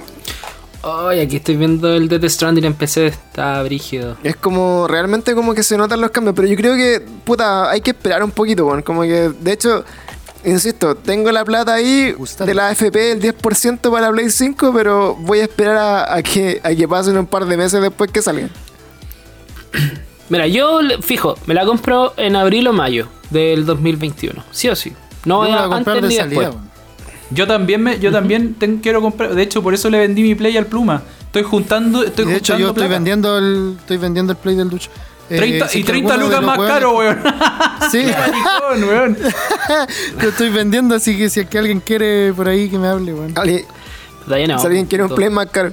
Ay, 0.82 1.20
aquí 1.20 1.36
estoy 1.36 1.56
viendo 1.56 1.92
el 1.92 2.08
Death 2.08 2.24
Stranding 2.28 2.64
en 2.64 2.74
PC, 2.74 3.06
está 3.06 3.62
brígido. 3.62 4.16
es 4.22 4.36
como 4.36 4.86
realmente 4.86 5.34
como 5.34 5.54
que 5.54 5.62
se 5.62 5.76
notan 5.76 6.00
los 6.00 6.10
cambios, 6.10 6.36
pero 6.36 6.46
yo 6.46 6.56
creo 6.56 6.76
que, 6.76 7.04
puta, 7.24 7.70
hay 7.70 7.80
que 7.80 7.90
esperar 7.90 8.22
un 8.22 8.30
poquito, 8.30 8.66
weón. 8.66 8.82
Como 8.82 9.02
que, 9.02 9.30
de 9.40 9.52
hecho, 9.52 9.84
insisto, 10.44 10.94
tengo 10.94 11.32
la 11.32 11.44
plata 11.44 11.74
ahí 11.74 12.14
de 12.44 12.54
la 12.54 12.70
FP 12.70 13.12
el 13.12 13.20
10% 13.20 13.90
para 13.90 14.06
la 14.06 14.12
Play 14.12 14.30
5, 14.30 14.72
pero 14.72 15.16
voy 15.16 15.40
a 15.40 15.42
esperar 15.42 15.76
a, 15.76 16.14
a 16.14 16.22
que, 16.22 16.60
a 16.62 16.74
que 16.74 16.86
pasen 16.86 17.18
un 17.18 17.26
par 17.26 17.44
de 17.44 17.56
meses 17.56 17.82
después 17.82 18.10
que 18.12 18.22
salga. 18.22 18.48
Mira, 20.28 20.46
yo 20.46 20.80
fijo, 21.02 21.36
me 21.46 21.54
la 21.54 21.64
compro 21.64 22.12
en 22.16 22.36
abril 22.36 22.68
o 22.68 22.72
mayo 22.72 23.08
del 23.30 23.64
2021, 23.64 24.44
sí 24.50 24.68
o 24.68 24.76
sí. 24.76 24.92
No 25.24 25.38
voy 25.38 25.50
a 25.50 25.64
antes 25.64 25.94
de 25.94 26.02
ni 26.02 26.14
salida, 26.14 26.40
después. 26.42 26.62
Yo 27.30 27.46
también 27.46 27.82
me, 27.82 27.98
yo 27.98 28.10
también 28.10 28.54
ten- 28.54 28.78
quiero 28.78 29.00
comprar. 29.02 29.34
De 29.34 29.42
hecho, 29.42 29.62
por 29.62 29.74
eso 29.74 29.90
le 29.90 29.98
vendí 29.98 30.22
mi 30.22 30.34
play 30.34 30.56
al 30.56 30.66
pluma. 30.66 31.02
Estoy 31.26 31.42
juntando, 31.42 32.02
estoy 32.04 32.24
de 32.24 32.36
hecho, 32.36 32.54
juntando 32.54 32.58
yo 32.58 32.68
estoy 32.70 32.88
vendiendo 32.88 33.38
el, 33.38 33.76
estoy 33.78 33.96
vendiendo 33.98 34.32
el 34.32 34.38
play 34.38 34.56
del 34.56 34.70
ducho. 34.70 34.90
Eh, 35.30 35.36
30 35.36 35.68
si 35.68 35.78
y 35.78 35.80
es 35.82 35.86
que 35.86 35.92
30 35.92 36.14
alguno 36.14 36.30
de 36.30 36.36
lucas 36.40 36.46
más 36.46 36.58
weones- 36.58 36.74
caro, 36.74 36.96
weón. 36.96 37.18
Sí, 37.90 38.02
Maricón, 38.02 38.88
weón. 38.88 39.18
lo 40.22 40.28
estoy 40.30 40.48
vendiendo, 40.50 40.94
así 40.94 41.16
que 41.18 41.28
si 41.28 41.40
es 41.40 41.46
que 41.48 41.58
alguien 41.58 41.80
quiere 41.80 42.32
por 42.34 42.48
ahí 42.48 42.68
que 42.70 42.78
me 42.78 42.88
hable, 42.88 43.12
weón. 43.12 43.34
Todavía 43.34 43.60
no. 44.28 44.58
Si 44.58 44.66
alguien 44.66 44.86
quiere 44.86 45.02
un 45.04 45.08
Todo. 45.08 45.16
play 45.16 45.30
más 45.30 45.46
caro. 45.46 45.70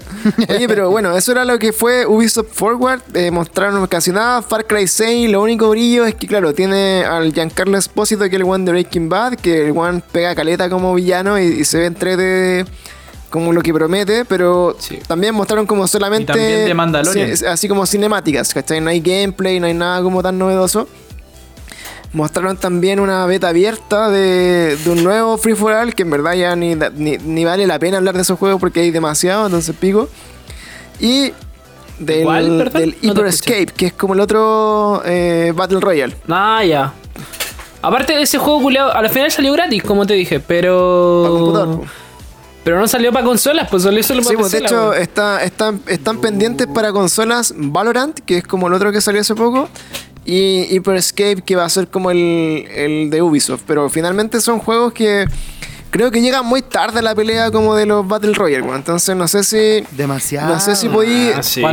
Oye, 0.49 0.67
pero 0.67 0.89
bueno, 0.89 1.15
eso 1.15 1.31
era 1.31 1.45
lo 1.45 1.59
que 1.59 1.71
fue 1.73 2.05
Ubisoft 2.05 2.47
Forward. 2.53 3.01
Eh, 3.13 3.31
mostraron 3.31 3.85
casi 3.87 4.11
nada. 4.11 4.41
Far 4.41 4.65
Cry 4.65 4.87
6, 4.87 5.29
lo 5.29 5.41
único 5.41 5.69
brillo 5.69 6.05
es 6.05 6.15
que, 6.15 6.27
claro, 6.27 6.53
tiene 6.53 7.03
al 7.05 7.33
Giancarlo 7.33 7.77
Espósito, 7.77 8.21
que 8.21 8.35
es 8.35 8.41
el 8.41 8.43
one 8.43 8.65
de 8.65 8.71
Breaking 8.71 9.09
Bad, 9.09 9.35
que 9.35 9.67
el 9.67 9.77
one 9.77 10.01
pega 10.11 10.33
caleta 10.35 10.69
como 10.69 10.93
villano 10.95 11.39
y, 11.39 11.43
y 11.45 11.65
se 11.65 11.79
ve 11.79 11.85
entre 11.85 12.17
de 12.17 12.65
como 13.29 13.51
lo 13.51 13.61
que 13.61 13.73
promete, 13.73 14.23
pero 14.23 14.77
Sí. 14.79 14.97
también 15.07 15.35
mostraron 15.35 15.65
como 15.65 15.85
solamente 15.87 16.23
Y 16.23 16.35
también 16.35 16.65
de 16.65 16.73
Mandalorian. 16.73 17.35
sí, 17.35 17.45
así 17.45 17.67
como 17.67 17.85
cinemáticas, 17.85 18.53
¿cachai? 18.53 18.79
No 18.79 18.89
hay 18.89 19.01
gameplay, 19.01 19.59
no 19.59 19.67
hay 19.67 19.73
nada 19.73 20.01
como 20.01 20.23
tan 20.23 20.37
novedoso. 20.37 20.87
Mostraron 22.15 22.55
también 22.55 23.01
una 23.01 23.25
beta 23.25 23.49
abierta 23.49 24.09
de, 24.09 24.77
de 24.77 24.89
un 24.89 25.03
nuevo 25.03 25.37
Free 25.37 25.53
for 25.53 25.73
All 25.73 25.93
que 25.93 26.03
en 26.03 26.11
verdad 26.11 26.33
ya 26.33 26.55
ni, 26.55 26.73
ni, 26.95 27.17
ni 27.17 27.43
vale 27.43 27.67
la 27.67 27.77
pena 27.77 27.97
hablar 27.97 28.15
de 28.15 28.21
esos 28.21 28.39
juegos 28.39 28.59
porque 28.59 28.79
hay 28.79 28.91
demasiado, 28.91 29.45
entonces 29.45 29.75
pico. 29.75 30.07
Y 31.01 31.33
del, 31.99 32.69
del 32.71 32.95
No 33.01 33.11
Hyper. 33.11 33.25
Escape, 33.27 33.65
que 33.67 33.87
es 33.87 33.93
como 33.93 34.13
el 34.13 34.21
otro 34.21 35.01
eh, 35.05 35.51
Battle 35.55 35.81
Royale. 35.81 36.15
Ah, 36.29 36.63
ya. 36.63 36.93
Aparte 37.81 38.13
de 38.13 38.21
ese 38.21 38.37
juego 38.37 38.61
culeado, 38.61 38.93
al 38.95 39.09
final 39.09 39.29
salió 39.29 39.51
gratis, 39.51 39.83
como 39.83 40.05
te 40.07 40.13
dije, 40.13 40.39
Para 40.39 40.47
pero. 40.47 41.25
computador. 41.29 41.81
Pero 42.63 42.79
no 42.79 42.87
salió 42.87 43.11
para 43.13 43.25
consolas, 43.25 43.67
pues 43.69 43.83
salió 43.83 44.01
solo 44.01 44.23
para 44.23 44.31
Sí, 44.31 44.37
pues 44.37 44.51
de 44.53 44.61
la 44.61 44.65
hecho 44.67 44.93
está, 44.93 45.43
están, 45.43 45.81
están 45.85 46.17
pendientes 46.19 46.65
para 46.65 46.91
consolas 46.93 47.53
Valorant, 47.55 48.17
que 48.21 48.37
es 48.39 48.43
como 48.47 48.67
el 48.67 48.73
otro 48.73 48.91
que 48.91 49.01
salió 49.01 49.21
hace 49.21 49.35
poco, 49.35 49.69
y 50.25 50.65
Hyper 50.75 50.95
Escape, 50.95 51.41
que 51.45 51.55
va 51.55 51.65
a 51.65 51.69
ser 51.69 51.87
como 51.87 52.11
el, 52.11 52.65
el 52.73 53.09
de 53.09 53.21
Ubisoft. 53.21 53.61
Pero 53.67 53.89
finalmente 53.89 54.41
son 54.41 54.59
juegos 54.59 54.91
que 54.93 55.25
creo 55.91 56.11
que 56.11 56.21
llegan 56.21 56.45
muy 56.45 56.61
tarde 56.61 56.99
a 56.99 57.01
la 57.01 57.15
pelea 57.15 57.51
como 57.51 57.73
de 57.75 57.85
los 57.85 58.05
Battle 58.05 58.33
Royale, 58.33 58.63
weón. 58.63 58.77
Entonces 58.77 59.15
no 59.15 59.27
sé 59.27 59.43
si. 59.43 59.85
Demasiado. 59.95 60.53
No 60.53 60.59
sé 60.59 60.75
si 60.75 60.89
podí 60.89 61.29
Ah, 61.29 61.41
sí, 61.43 61.63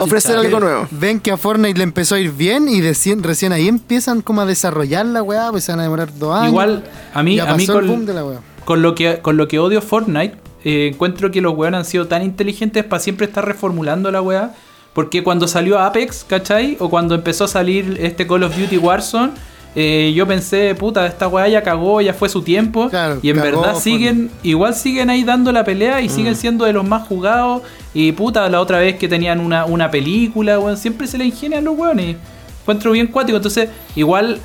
ofrecer 0.00 0.36
algo 0.36 0.60
nuevo. 0.60 0.86
Ven 0.92 1.18
que 1.18 1.30
a 1.32 1.36
Fortnite 1.36 1.76
le 1.78 1.84
empezó 1.84 2.14
a 2.14 2.20
ir 2.20 2.30
bien 2.30 2.68
y 2.68 2.80
recién, 2.80 3.22
recién 3.22 3.52
ahí 3.52 3.66
empiezan 3.66 4.20
como 4.20 4.42
a 4.42 4.46
desarrollar 4.46 5.06
la 5.06 5.22
weá, 5.22 5.50
pues 5.50 5.64
se 5.64 5.72
van 5.72 5.80
a 5.80 5.84
demorar 5.84 6.16
dos 6.16 6.36
años. 6.36 6.50
Igual, 6.50 6.84
a 7.12 7.22
mí, 7.22 7.40
a 7.40 7.54
mí 7.54 7.66
con, 7.66 7.86
boom 7.86 8.06
de 8.06 8.14
la 8.14 8.24
weá. 8.24 8.40
con 8.64 8.82
lo 8.82 8.94
que 8.94 9.18
con 9.22 9.36
lo 9.36 9.48
que 9.48 9.58
odio 9.58 9.80
Fortnite, 9.82 10.36
eh, 10.64 10.90
encuentro 10.92 11.30
que 11.30 11.40
los 11.40 11.54
weones 11.56 11.78
han 11.78 11.84
sido 11.84 12.06
tan 12.06 12.22
inteligentes 12.22 12.84
para 12.84 13.00
siempre 13.00 13.26
estar 13.26 13.44
reformulando 13.44 14.10
la 14.12 14.22
weá. 14.22 14.54
Porque 14.94 15.22
cuando 15.22 15.46
salió 15.48 15.78
Apex, 15.78 16.24
¿cachai? 16.24 16.76
O 16.80 16.88
cuando 16.88 17.14
empezó 17.14 17.44
a 17.44 17.48
salir 17.48 17.98
este 18.00 18.26
Call 18.26 18.44
of 18.44 18.56
Duty 18.56 18.78
Warzone, 18.78 19.32
eh, 19.76 20.12
yo 20.14 20.24
pensé, 20.24 20.72
puta, 20.76 21.04
esta 21.04 21.26
weá 21.26 21.48
ya 21.48 21.62
cagó, 21.64 22.00
ya 22.00 22.14
fue 22.14 22.28
su 22.28 22.42
tiempo. 22.42 22.88
Claro, 22.88 23.18
y 23.20 23.30
en 23.30 23.36
cagó 23.36 23.62
verdad 23.62 23.74
siguen, 23.76 24.30
igual 24.44 24.72
siguen 24.74 25.10
ahí 25.10 25.24
dando 25.24 25.50
la 25.50 25.64
pelea 25.64 26.00
y 26.00 26.06
Mm. 26.06 26.10
siguen 26.10 26.36
siendo 26.36 26.64
de 26.64 26.72
los 26.72 26.86
más 26.86 27.08
jugados. 27.08 27.62
Y 27.92 28.12
puta, 28.12 28.48
la 28.48 28.60
otra 28.60 28.78
vez 28.78 28.96
que 28.96 29.08
tenían 29.08 29.40
una, 29.40 29.64
una 29.64 29.90
película, 29.90 30.60
weón, 30.60 30.76
siempre 30.76 31.08
se 31.08 31.18
le 31.18 31.24
ingenian 31.24 31.64
los 31.64 31.76
weones. 31.76 32.16
Encuentro 32.62 32.92
bien 32.92 33.08
cuático. 33.08 33.36
Entonces, 33.36 33.68
igual, 33.96 34.40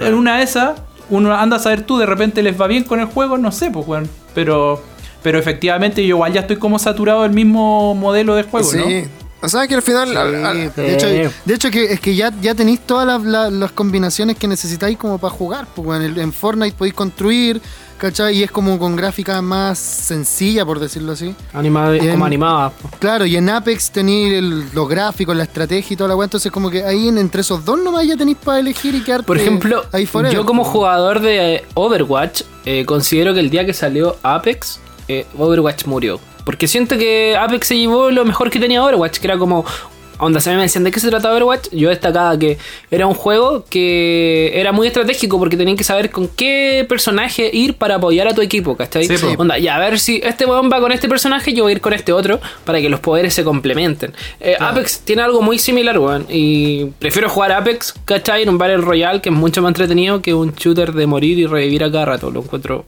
eh, 0.00 0.06
en 0.08 0.14
una 0.14 0.38
de 0.38 0.42
esas, 0.42 0.72
uno 1.08 1.32
anda 1.32 1.56
a 1.56 1.60
saber 1.60 1.82
tú, 1.82 1.98
de 1.98 2.06
repente 2.06 2.42
les 2.42 2.60
va 2.60 2.66
bien 2.66 2.82
con 2.82 2.98
el 2.98 3.06
juego, 3.06 3.38
no 3.38 3.52
sé, 3.52 3.70
pues, 3.70 3.86
weón. 3.86 4.08
Pero, 4.34 4.82
pero 5.22 5.38
efectivamente, 5.38 6.02
yo 6.02 6.16
igual 6.16 6.32
ya 6.32 6.40
estoy 6.40 6.56
como 6.56 6.80
saturado 6.80 7.22
del 7.22 7.32
mismo 7.32 7.94
modelo 7.94 8.34
de 8.34 8.42
juego, 8.42 8.68
sí. 8.68 8.78
¿no? 8.78 9.23
O 9.44 9.48
sea 9.48 9.66
que 9.68 9.74
al 9.74 9.82
final. 9.82 10.08
Sí, 10.08 10.16
al- 10.16 10.44
al- 10.46 10.74
de, 10.74 10.94
hecho, 10.94 11.06
de 11.06 11.54
hecho 11.54 11.70
que 11.70 11.84
es 11.92 12.00
que 12.00 12.14
ya, 12.16 12.32
ya 12.40 12.54
tenéis 12.54 12.80
todas 12.86 13.06
las, 13.06 13.22
las- 13.22 13.52
las 13.52 13.72
combinaciones 13.72 14.36
que 14.38 14.48
necesitáis 14.48 14.96
como 14.96 15.18
para 15.18 15.32
jugar. 15.34 15.66
Weón. 15.76 16.02
en, 16.02 16.18
en 16.18 16.32
Fortnite 16.32 16.74
podéis 16.76 16.94
construir, 16.94 17.60
¿cachai? 17.98 18.38
Y 18.38 18.42
es 18.42 18.50
como 18.50 18.78
con 18.78 18.96
gráfica 18.96 19.42
más 19.42 19.78
sencilla, 19.78 20.64
por 20.64 20.80
decirlo 20.80 21.12
así. 21.12 21.34
Animada, 21.52 21.98
como 21.98 22.24
animada. 22.24 22.72
Claro, 22.98 23.26
y 23.26 23.36
en 23.36 23.48
Apex 23.50 23.90
tenéis 23.90 24.42
los 24.72 24.88
gráficos, 24.88 25.36
la 25.36 25.42
estrategia 25.44 25.92
y 25.92 25.96
toda 25.96 26.08
la 26.08 26.16
weá. 26.16 26.24
Entonces, 26.24 26.50
como 26.50 26.70
que 26.70 26.82
ahí 26.82 27.08
en- 27.08 27.18
entre 27.18 27.42
esos 27.42 27.64
dos 27.64 27.78
nomás 27.78 28.06
ya 28.06 28.16
tenéis 28.16 28.38
para 28.42 28.60
elegir 28.60 28.94
y 28.94 29.02
quedarte 29.02 29.26
Por 29.26 29.36
ejemplo, 29.36 29.84
ahí 29.92 30.08
yo 30.32 30.46
como 30.46 30.64
jugador 30.64 31.20
de 31.20 31.64
Overwatch, 31.74 32.42
eh, 32.64 32.84
considero 32.86 33.34
que 33.34 33.40
el 33.40 33.50
día 33.50 33.66
que 33.66 33.74
salió 33.74 34.16
Apex, 34.22 34.80
eh, 35.08 35.26
Overwatch 35.36 35.84
murió. 35.84 36.18
Porque 36.44 36.68
siento 36.68 36.96
que 36.98 37.36
Apex 37.36 37.68
se 37.68 37.78
llevó 37.78 38.10
lo 38.10 38.24
mejor 38.24 38.50
que 38.50 38.60
tenía 38.60 38.82
Overwatch, 38.84 39.18
que 39.18 39.26
era 39.26 39.38
como... 39.38 39.64
Onda, 40.18 40.38
se 40.38 40.54
me 40.54 40.62
decían 40.62 40.84
de 40.84 40.92
qué 40.92 41.00
se 41.00 41.10
trata 41.10 41.32
Overwatch. 41.32 41.70
Yo 41.72 41.88
destacaba 41.88 42.38
que 42.38 42.56
era 42.88 43.06
un 43.06 43.14
juego 43.14 43.64
que 43.68 44.52
era 44.54 44.70
muy 44.70 44.86
estratégico 44.86 45.40
porque 45.40 45.56
tenían 45.56 45.76
que 45.76 45.82
saber 45.82 46.10
con 46.10 46.28
qué 46.28 46.86
personaje 46.88 47.50
ir 47.52 47.74
para 47.74 47.96
apoyar 47.96 48.28
a 48.28 48.34
tu 48.34 48.40
equipo, 48.40 48.76
¿cachai? 48.76 49.06
Sí, 49.06 49.16
po. 49.18 49.42
Onda, 49.42 49.58
ya 49.58 49.74
a 49.74 49.80
ver 49.80 49.98
si 49.98 50.20
este 50.22 50.46
weón 50.46 50.70
va 50.70 50.80
con 50.80 50.92
este 50.92 51.08
personaje, 51.08 51.52
yo 51.52 51.64
voy 51.64 51.72
a 51.72 51.74
ir 51.74 51.80
con 51.80 51.92
este 51.92 52.12
otro 52.12 52.40
para 52.64 52.80
que 52.80 52.88
los 52.88 53.00
poderes 53.00 53.34
se 53.34 53.42
complementen. 53.42 54.12
Eh, 54.38 54.56
Apex 54.58 55.00
tiene 55.00 55.22
algo 55.22 55.42
muy 55.42 55.58
similar, 55.58 55.98
weón. 55.98 56.26
Y 56.28 56.86
prefiero 57.00 57.28
jugar 57.28 57.50
Apex, 57.50 57.94
¿cachai? 58.04 58.44
En 58.44 58.50
un 58.50 58.58
Battle 58.58 58.78
Royale 58.78 59.20
que 59.20 59.30
es 59.30 59.34
mucho 59.34 59.62
más 59.62 59.70
entretenido 59.70 60.22
que 60.22 60.32
un 60.32 60.54
shooter 60.54 60.92
de 60.92 61.06
morir 61.08 61.40
y 61.40 61.46
revivir 61.46 61.82
a 61.82 61.90
cada 61.90 62.04
rato. 62.04 62.30
Lo 62.30 62.40
encuentro 62.40 62.84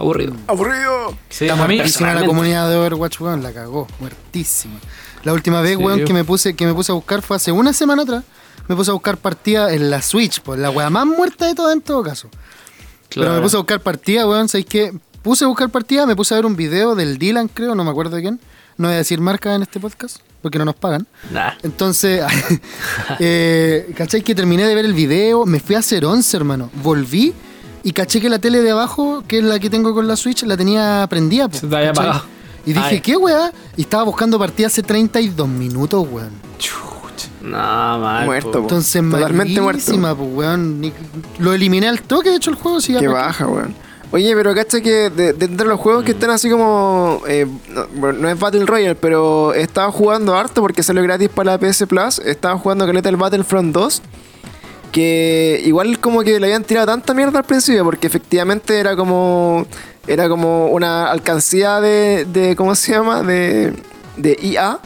aburrido. 0.00 0.34
Aburrido. 0.46 1.16
Sí, 1.28 1.46
Está 1.46 1.62
a 1.62 1.68
mí, 1.68 1.76
muertísima 1.76 2.14
la 2.14 2.26
comunidad 2.26 2.68
de 2.68 2.76
Overwatch, 2.76 3.20
weón, 3.20 3.42
la 3.42 3.52
cagó, 3.52 3.86
muertísima. 4.00 4.78
La 5.22 5.32
última 5.32 5.60
vez, 5.60 5.76
Sí. 5.76 5.84
weón, 5.84 6.04
que 6.04 6.12
me 6.12 6.24
puse, 6.24 6.54
que 6.54 6.66
me 6.66 6.74
puse 6.74 6.92
a 6.92 6.94
buscar 6.94 7.22
fue 7.22 7.36
hace 7.36 7.52
una 7.52 7.72
semana 7.72 8.02
atrás. 8.02 8.24
Me 8.68 8.76
puse 8.76 8.90
a 8.90 8.94
buscar 8.94 9.16
partida 9.16 9.72
en 9.74 9.90
la 9.90 10.00
Switch, 10.02 10.40
pues 10.42 10.58
la 10.60 10.70
weá 10.70 10.90
más 10.90 11.06
muerta 11.06 11.46
de 11.46 11.54
todas 11.54 11.74
en 11.74 11.80
todo 11.82 12.02
caso. 12.02 12.28
Pero 13.14 13.32
me 13.34 13.40
puse 13.40 13.56
a 13.56 13.60
buscar 13.60 13.80
partida, 13.80 14.26
weón, 14.26 14.48
¿sabéis 14.48 14.66
qué? 14.66 14.92
Puse 15.22 15.44
a 15.44 15.48
buscar 15.48 15.68
partida, 15.70 16.06
me 16.06 16.16
puse 16.16 16.32
a 16.34 16.36
ver 16.38 16.46
un 16.46 16.56
video 16.56 16.94
del 16.94 17.18
Dylan, 17.18 17.48
creo, 17.48 17.74
no 17.74 17.84
me 17.84 17.90
acuerdo 17.90 18.16
de 18.16 18.22
quién. 18.22 18.40
No 18.78 18.88
voy 18.88 18.94
a 18.94 18.98
decir 18.98 19.20
marca 19.20 19.54
en 19.54 19.62
este 19.62 19.78
podcast, 19.80 20.18
porque 20.40 20.58
no 20.58 20.64
nos 20.64 20.76
pagan. 20.76 21.06
Nah. 21.30 21.52
Entonces, 21.62 22.22
eh, 23.18 23.92
¿cachai? 23.96 24.22
Que 24.22 24.34
terminé 24.34 24.64
de 24.66 24.74
ver 24.74 24.84
el 24.84 24.94
video, 24.94 25.44
me 25.44 25.60
fui 25.60 25.74
a 25.74 25.80
hacer 25.80 26.04
11, 26.04 26.36
hermano. 26.36 26.70
Volví 26.82 27.34
y 27.82 27.92
caché 27.92 28.20
que 28.20 28.28
la 28.28 28.38
tele 28.38 28.62
de 28.62 28.70
abajo, 28.70 29.22
que 29.26 29.38
es 29.38 29.44
la 29.44 29.58
que 29.58 29.70
tengo 29.70 29.94
con 29.94 30.06
la 30.08 30.16
Switch, 30.16 30.42
la 30.44 30.56
tenía 30.56 31.06
prendida. 31.08 31.48
po, 31.48 31.56
Se 31.58 31.66
te 31.66 31.76
había 31.76 31.90
apagado. 31.90 32.22
Y 32.66 32.72
dije, 32.74 32.86
Ay. 32.86 33.00
¿qué 33.00 33.16
weá? 33.16 33.52
Y 33.76 33.82
estaba 33.82 34.02
buscando 34.04 34.38
partida 34.38 34.66
hace 34.66 34.82
32 34.82 35.48
minutos, 35.48 36.06
weón. 36.10 36.30
No, 37.42 37.56
mal, 37.56 38.26
Muerto, 38.26 38.52
po. 38.52 38.58
Entonces, 38.58 39.02
Totalmente 39.10 39.60
muerto. 39.60 39.66
malísima, 39.90 40.14
pues, 40.14 40.28
weón. 40.32 40.80
Ni- 40.80 40.92
Lo 41.38 41.52
eliminé 41.54 41.88
al 41.88 42.02
toque, 42.02 42.30
de 42.30 42.36
hecho, 42.36 42.50
el 42.50 42.56
juego 42.56 42.80
sí. 42.80 42.94
Qué 42.98 43.08
baja, 43.08 43.46
weón. 43.46 43.74
Oye, 44.12 44.34
pero 44.34 44.54
cacha 44.54 44.80
que 44.80 45.08
de, 45.08 45.32
de 45.32 45.44
entre 45.46 45.66
los 45.68 45.78
juegos 45.78 46.02
que 46.04 46.10
están 46.10 46.30
así 46.30 46.50
como. 46.50 47.22
eh, 47.28 47.46
no, 47.68 47.86
bueno, 47.94 48.18
no 48.18 48.28
es 48.28 48.38
Battle 48.38 48.66
Royale, 48.66 48.96
pero 48.96 49.54
estaba 49.54 49.90
jugando 49.92 50.36
harto 50.36 50.60
porque 50.60 50.82
salió 50.82 51.02
gratis 51.02 51.28
para 51.28 51.52
la 51.52 51.58
PS 51.58 51.86
Plus. 51.86 52.18
Estaba 52.18 52.58
jugando 52.58 52.84
caleta 52.86 53.08
el 53.08 53.16
Battlefront 53.16 53.72
2. 53.72 54.02
Que 54.92 55.62
igual 55.64 55.98
como 56.00 56.22
que 56.22 56.40
le 56.40 56.46
habían 56.46 56.64
tirado 56.64 56.86
tanta 56.86 57.14
mierda 57.14 57.38
al 57.38 57.44
principio, 57.44 57.84
porque 57.84 58.06
efectivamente 58.06 58.78
era 58.78 58.96
como. 58.96 59.66
Era 60.06 60.28
como 60.28 60.66
una 60.68 61.10
alcancía 61.10 61.80
de. 61.80 62.24
de 62.24 62.56
¿Cómo 62.56 62.74
se 62.74 62.92
llama? 62.92 63.22
De. 63.22 63.72
de 64.16 64.38
IA. 64.42 64.78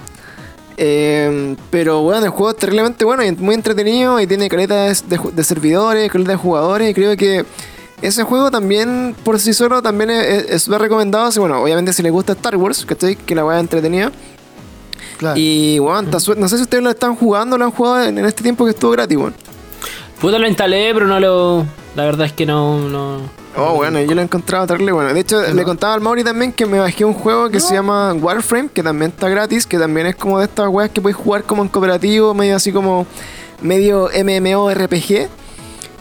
Eh, 0.77 1.57
pero 1.71 2.03
bueno, 2.03 2.25
el 2.25 2.31
juego 2.31 2.51
es 2.51 2.57
terriblemente 2.57 3.05
bueno 3.05 3.23
y 3.25 3.31
muy 3.33 3.55
entretenido 3.55 4.19
y 4.21 4.27
tiene 4.27 4.49
caletas 4.49 5.05
de, 5.09 5.45
servidores, 5.45 6.11
caletas 6.11 6.33
de 6.33 6.37
jugadores 6.37 6.91
y 6.91 6.95
creo 6.95 7.17
que 7.17 7.45
ese 8.03 8.25
juego 8.25 8.51
también 8.51 9.15
por 9.23 9.39
sí 9.39 9.55
solo 9.55 9.81
también 9.83 10.11
es- 10.11 10.63
súper 10.65 10.81
recomendado. 10.83 11.31
Bueno, 11.41 11.63
obviamente 11.63 11.93
si 11.93 12.03
les 12.03 12.11
gusta 12.11 12.33
Star 12.33 12.57
Wars, 12.57 12.85
¿cachai? 12.85 13.15
Que 13.17 13.35
la 13.37 13.45
weá 13.45 13.57
es 13.59 13.61
entretenida. 13.63 14.11
Claro. 15.19 15.37
Y 15.39 15.79
bueno, 15.79 16.11
no 16.37 16.49
sé 16.49 16.57
si 16.57 16.63
ustedes 16.63 16.83
lo 16.83 16.91
están 16.91 17.15
jugando, 17.15 17.57
lo 17.57 17.65
han 17.67 17.71
jugado 17.71 18.03
en, 18.03 18.19
en 18.19 18.25
este 18.25 18.43
tiempo 18.43 18.65
que 18.65 18.73
estuvo 18.73 18.91
gratis, 18.91 19.17
weón. 19.17 19.35
Puta, 20.25 20.39
lo 20.39 20.49
instalé, 20.49 20.95
pero 20.95 21.07
no 21.07 21.21
lo. 21.21 21.67
La 21.95 22.07
verdad 22.07 22.25
es 22.25 22.33
que 22.33 22.47
no. 22.47 22.79
no... 22.89 23.19
Oh, 23.59 23.75
bueno, 23.75 24.01
yo 24.01 24.15
lo 24.15 24.23
he 24.23 24.25
encontrado 24.25 24.67
terrible 24.67 24.91
bueno. 24.93 25.13
De 25.13 25.21
hecho, 25.21 25.43
le 25.53 25.65
contaba 25.65 25.93
al 25.93 26.01
Mauri 26.01 26.25
también 26.25 26.51
que 26.51 26.65
me 26.65 26.79
bajé 26.79 27.05
un 27.05 27.13
juego 27.13 27.51
que 27.51 27.61
se 27.61 27.75
llama 27.75 28.15
Warframe, 28.15 28.71
que 28.71 28.83
también 28.83 29.11
está 29.11 29.29
gratis, 29.29 29.67
que 29.67 29.79
también 29.79 30.07
es 30.07 30.17
como 30.17 30.39
de 30.39 30.47
estas 30.47 30.69
weas 30.69 30.89
que 30.89 31.03
puedes 31.03 31.15
jugar 31.15 31.45
como 31.45 31.63
en 31.63 31.69
cooperativo, 31.69 32.33
medio 32.33 32.57
así 32.57 32.73
como 32.73 33.07
medio 33.61 34.09
MMORPG. 34.15 35.29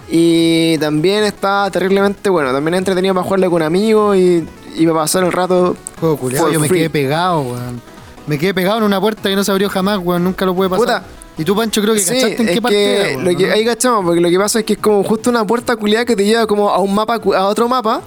Y 0.10 0.78
también 0.78 1.26
está 1.26 1.70
terriblemente 1.70 2.30
bueno. 2.30 2.54
También 2.54 2.76
es 2.76 2.78
entretenido 2.78 3.14
para 3.14 3.26
jugarle 3.26 3.50
con 3.50 3.62
amigos 3.62 4.16
y, 4.16 4.48
y 4.78 4.86
para 4.86 5.00
pasar 5.00 5.26
el 5.26 5.34
rato. 5.34 5.76
Juego 6.00 6.16
culiao, 6.16 6.46
for 6.46 6.54
yo 6.54 6.62
me 6.62 6.70
free. 6.70 6.80
quedé 6.80 6.90
pegado, 6.90 7.42
weón. 7.42 7.82
Me 8.26 8.40
quedé 8.40 8.54
pegado 8.54 8.78
en 8.78 8.84
una 8.86 9.02
puerta 9.02 9.28
que 9.28 9.36
no 9.36 9.44
se 9.44 9.52
abrió 9.52 9.70
jamás, 9.70 9.98
weón. 9.98 10.24
Nunca 10.24 10.46
lo 10.46 10.56
pude 10.56 10.70
pasar. 10.70 11.02
Puta. 11.02 11.23
Y 11.38 11.44
tú, 11.44 11.56
Pancho, 11.56 11.82
creo 11.82 11.96
que 11.96 12.00
Sí, 12.00 12.14
cachaste 12.14 12.42
en 12.42 12.50
es 12.50 12.56
qué 12.56 12.62
parte 12.62 12.76
que, 12.78 12.94
era, 12.94 13.10
weón, 13.18 13.26
lo 13.26 13.38
que 13.38 13.48
¿no? 13.48 13.54
ahí 13.54 13.66
cachamos, 13.66 14.06
porque 14.06 14.22
lo 14.22 14.30
que 14.30 14.38
pasa 14.38 14.60
es 14.60 14.66
que 14.66 14.74
es 14.74 14.80
como 14.80 15.04
justo 15.04 15.30
una 15.30 15.46
puerta 15.46 15.76
culiada 15.76 16.06
que 16.06 16.16
te 16.16 16.26
lleva 16.26 16.46
como 16.46 16.70
a 16.70 16.78
un 16.80 16.94
mapa, 16.94 17.16
a 17.36 17.46
otro 17.48 17.68
mapa, 17.68 18.02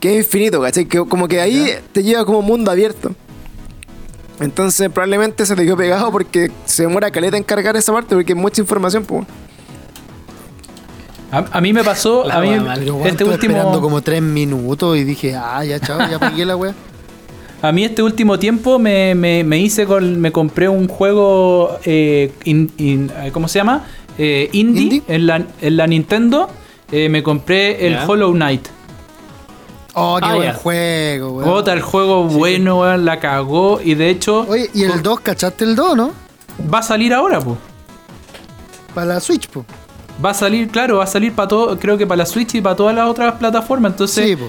que 0.00 0.18
es 0.18 0.24
infinito, 0.26 0.60
¿cachai? 0.62 0.86
Que 0.86 0.98
como 1.04 1.28
que 1.28 1.40
ahí 1.40 1.74
te 1.92 2.02
lleva 2.02 2.24
como 2.24 2.40
mundo 2.42 2.70
abierto. 2.70 3.14
Entonces 4.40 4.90
probablemente 4.90 5.46
se 5.46 5.54
te 5.54 5.64
quedó 5.64 5.76
pegado 5.76 6.10
porque 6.10 6.50
se 6.64 6.82
demora 6.84 7.10
caleta 7.10 7.36
en 7.36 7.44
cargar 7.44 7.76
esa 7.76 7.92
parte 7.92 8.14
porque 8.14 8.32
es 8.32 8.38
mucha 8.38 8.60
información, 8.60 9.04
pues. 9.04 9.26
a, 11.30 11.44
a 11.52 11.60
mí 11.60 11.72
me 11.72 11.84
pasó, 11.84 12.24
La 12.24 12.36
a 12.36 12.40
mí 12.40 12.48
wea 12.48 12.74
este 12.74 13.08
estuve 13.08 13.34
esperando 13.34 13.68
último, 13.68 13.80
como 13.82 14.02
tres 14.02 14.22
minutos 14.22 14.96
y 14.96 15.04
dije, 15.04 15.34
ah, 15.36 15.64
ya, 15.64 15.78
chao, 15.78 15.98
ya 16.10 16.18
pagué 16.18 16.44
la 16.44 16.56
weá. 16.56 16.74
a 17.62 17.72
mí 17.72 17.84
este 17.84 18.02
último 18.02 18.38
tiempo 18.38 18.78
me, 18.78 19.14
me, 19.14 19.42
me 19.44 19.58
hice 19.58 19.86
con, 19.86 20.20
me 20.20 20.30
compré 20.32 20.68
un 20.68 20.86
juego, 20.88 21.78
eh, 21.84 22.32
in- 22.44 22.70
in- 22.78 23.10
eh, 23.22 23.30
¿cómo 23.32 23.48
se 23.48 23.58
llama? 23.58 23.84
Eh, 24.18 24.48
indie, 24.52 24.82
¿Indie? 24.82 25.02
En, 25.08 25.26
la, 25.26 25.42
en 25.60 25.76
la 25.76 25.86
Nintendo. 25.86 26.48
Eh, 26.92 27.08
me 27.08 27.22
compré 27.22 27.86
el. 27.86 27.96
Hollow 28.06 28.32
Knight. 28.32 28.68
Oh, 29.94 30.18
qué 30.20 30.26
Ah, 30.28 30.34
buen 30.34 30.52
juego, 30.52 31.32
weón. 31.32 31.48
Otra, 31.50 31.72
el 31.74 31.80
juego 31.82 32.24
bueno, 32.24 32.80
weón, 32.80 33.04
la 33.04 33.18
cagó. 33.20 33.80
Y 33.82 33.94
de 33.94 34.10
hecho, 34.10 34.44
Oye, 34.48 34.68
y 34.74 34.82
el 34.82 35.02
2, 35.02 35.20
¿cachaste 35.20 35.64
el 35.64 35.74
2, 35.76 35.96
no? 35.96 36.12
va 36.72 36.78
a 36.78 36.82
salir 36.82 37.12
ahora, 37.14 37.40
pues. 37.40 37.56
Para 38.94 39.06
la 39.14 39.20
Switch, 39.20 39.48
po. 39.48 39.64
Va 40.24 40.30
a 40.30 40.34
salir, 40.34 40.68
claro, 40.68 40.98
va 40.98 41.04
a 41.04 41.08
salir 41.08 41.32
para 41.32 41.48
todo, 41.48 41.78
creo 41.78 41.98
que 41.98 42.06
para 42.06 42.18
la 42.18 42.26
Switch 42.26 42.54
y 42.54 42.60
para 42.60 42.76
todas 42.76 42.94
las 42.94 43.08
otras 43.08 43.34
plataformas. 43.34 43.92
Entonces, 43.92 44.24
Sí, 44.28 44.36
po. 44.36 44.46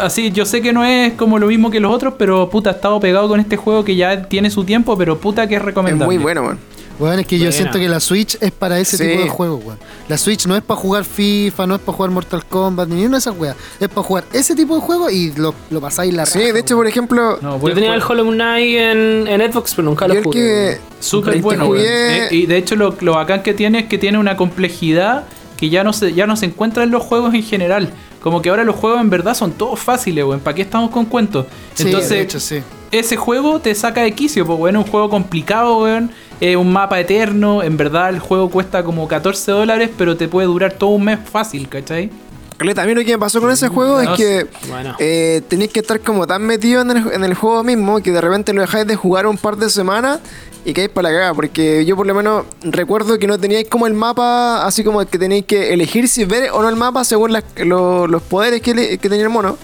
Así, 0.00 0.30
yo 0.32 0.44
sé 0.46 0.60
que 0.62 0.72
no 0.72 0.84
es 0.84 1.12
como 1.14 1.38
lo 1.38 1.46
mismo 1.46 1.70
que 1.70 1.80
los 1.80 1.92
otros, 1.94 2.14
pero 2.18 2.48
puta, 2.50 2.70
he 2.70 2.72
estado 2.74 2.98
pegado 3.00 3.28
con 3.28 3.40
este 3.40 3.56
juego 3.56 3.84
que 3.84 3.96
ya 3.96 4.22
tiene 4.28 4.50
su 4.50 4.64
tiempo, 4.64 4.96
pero 4.96 5.18
puta 5.18 5.46
que 5.46 5.54
es 5.54 5.60
Es 5.60 5.64
recomendable. 5.64 6.06
muy 6.06 6.18
bueno, 6.22 6.42
man. 6.42 6.58
Weón, 6.98 7.18
es 7.20 7.26
que 7.26 7.38
yo 7.38 7.52
siento 7.52 7.78
que 7.78 7.88
la 7.88 8.00
Switch 8.00 8.38
es 8.40 8.50
para 8.52 8.78
ese 8.80 8.96
Sí. 8.96 9.06
tipo 9.06 9.22
de 9.22 9.28
juegos, 9.28 9.62
weón. 9.62 9.78
La 10.08 10.16
Switch 10.16 10.46
no 10.46 10.56
es 10.56 10.62
para 10.62 10.80
jugar 10.80 11.04
FIFA, 11.04 11.66
no 11.66 11.74
es 11.74 11.80
para 11.82 11.94
jugar 11.94 12.10
Mortal 12.10 12.42
Kombat, 12.46 12.88
ni 12.88 13.04
una 13.04 13.16
de 13.16 13.18
esas 13.18 13.36
weas. 13.38 13.54
Es 13.78 13.88
para 13.90 14.02
jugar 14.02 14.24
ese 14.32 14.54
tipo 14.54 14.74
de 14.76 14.80
juegos 14.80 15.12
y 15.12 15.30
lo, 15.32 15.54
lo 15.68 15.80
pasáis 15.82 16.14
la 16.14 16.24
Sí, 16.24 16.38
raja, 16.38 16.54
de 16.54 16.60
hecho, 16.60 16.74
weón. 16.74 16.78
por 16.84 16.86
ejemplo, 16.86 17.38
No, 17.42 17.60
Yo 17.60 17.74
tenía 17.74 17.92
el. 17.94 18.02
Hollow 18.02 18.30
Knight 18.30 18.76
en, 18.78 19.28
en 19.28 19.52
Xbox, 19.52 19.74
pero 19.74 19.88
nunca 19.88 20.08
lo 20.08 20.22
jugué. 20.22 20.30
que. 20.30 20.78
Súper 21.00 21.42
bueno, 21.42 21.66
weón. 21.66 21.84
Eh, 21.86 22.28
y 22.30 22.46
de 22.46 22.56
hecho 22.56 22.76
lo, 22.76 22.96
lo 23.00 23.12
bacán 23.12 23.42
que 23.42 23.52
tiene 23.52 23.80
es 23.80 23.86
que 23.88 23.98
tiene 23.98 24.16
una 24.16 24.38
complejidad 24.38 25.24
que 25.58 25.68
ya 25.68 25.84
no 25.84 25.92
se, 25.92 26.14
ya 26.14 26.26
no 26.26 26.34
se 26.36 26.46
encuentra 26.46 26.82
en 26.84 26.90
los 26.92 27.02
juegos 27.02 27.34
en 27.34 27.42
general. 27.42 27.90
Como 28.26 28.42
que 28.42 28.50
ahora 28.50 28.64
los 28.64 28.74
juegos 28.74 29.00
en 29.00 29.08
verdad 29.08 29.34
son 29.34 29.52
todos 29.52 29.78
fáciles, 29.78 30.24
weón. 30.24 30.40
¿Para 30.40 30.56
qué 30.56 30.62
estamos 30.62 30.90
con 30.90 31.04
cuentos? 31.04 31.46
Sí, 31.74 31.84
Entonces, 31.84 32.10
de 32.10 32.20
hecho, 32.22 32.40
sí. 32.40 32.60
ese 32.90 33.16
juego 33.16 33.60
te 33.60 33.72
saca 33.72 34.02
de 34.02 34.10
quicio, 34.10 34.44
pues 34.44 34.58
weón, 34.58 34.74
es 34.74 34.84
un 34.84 34.90
juego 34.90 35.08
complicado, 35.08 35.78
weón. 35.78 36.10
Es 36.40 36.56
un 36.56 36.72
mapa 36.72 36.98
eterno, 36.98 37.62
en 37.62 37.76
verdad 37.76 38.08
el 38.08 38.18
juego 38.18 38.50
cuesta 38.50 38.82
como 38.82 39.06
14 39.06 39.52
dólares, 39.52 39.90
pero 39.96 40.16
te 40.16 40.26
puede 40.26 40.48
durar 40.48 40.72
todo 40.72 40.90
un 40.90 41.04
mes 41.04 41.20
fácil, 41.24 41.68
¿cachai? 41.68 42.10
Mí 42.58 42.94
lo 42.94 43.04
que 43.04 43.12
me 43.12 43.18
pasó 43.18 43.40
con 43.40 43.50
ese 43.50 43.68
juego 43.68 44.00
es 44.00 44.08
que 44.10 44.46
Bueno. 44.68 44.94
eh, 44.98 45.42
tenéis 45.48 45.70
que 45.72 45.80
estar 45.80 46.00
como 46.00 46.26
tan 46.26 46.42
metido 46.42 46.80
en 46.80 46.90
el, 46.90 47.12
en 47.12 47.22
el 47.24 47.34
juego 47.34 47.62
mismo 47.62 48.00
que 48.00 48.10
de 48.12 48.20
repente 48.20 48.52
lo 48.54 48.62
dejáis 48.62 48.86
de 48.86 48.96
jugar 48.96 49.26
un 49.26 49.36
par 49.36 49.56
de 49.56 49.68
semanas 49.68 50.20
y 50.64 50.72
caéis 50.72 50.88
para 50.90 51.10
la 51.10 51.14
cagada. 51.14 51.34
Porque 51.34 51.84
yo 51.84 51.96
por 51.96 52.06
lo 52.06 52.14
menos 52.14 52.44
recuerdo 52.62 53.18
que 53.18 53.26
no 53.26 53.38
teníais 53.38 53.68
como 53.68 53.86
el 53.86 53.92
mapa, 53.92 54.64
así 54.66 54.82
como 54.84 55.04
que 55.04 55.18
tenéis 55.18 55.44
que 55.44 55.74
elegir 55.74 56.08
si 56.08 56.24
ver 56.24 56.50
o 56.50 56.62
no 56.62 56.68
el 56.70 56.76
mapa 56.76 57.04
según 57.04 57.32
las- 57.34 57.44
lo- 57.56 58.06
los 58.06 58.22
poderes 58.22 58.62
que, 58.62 58.74
le- 58.74 58.96
que 58.98 59.08
tenía 59.10 59.24
el 59.24 59.30
mono. 59.30 59.58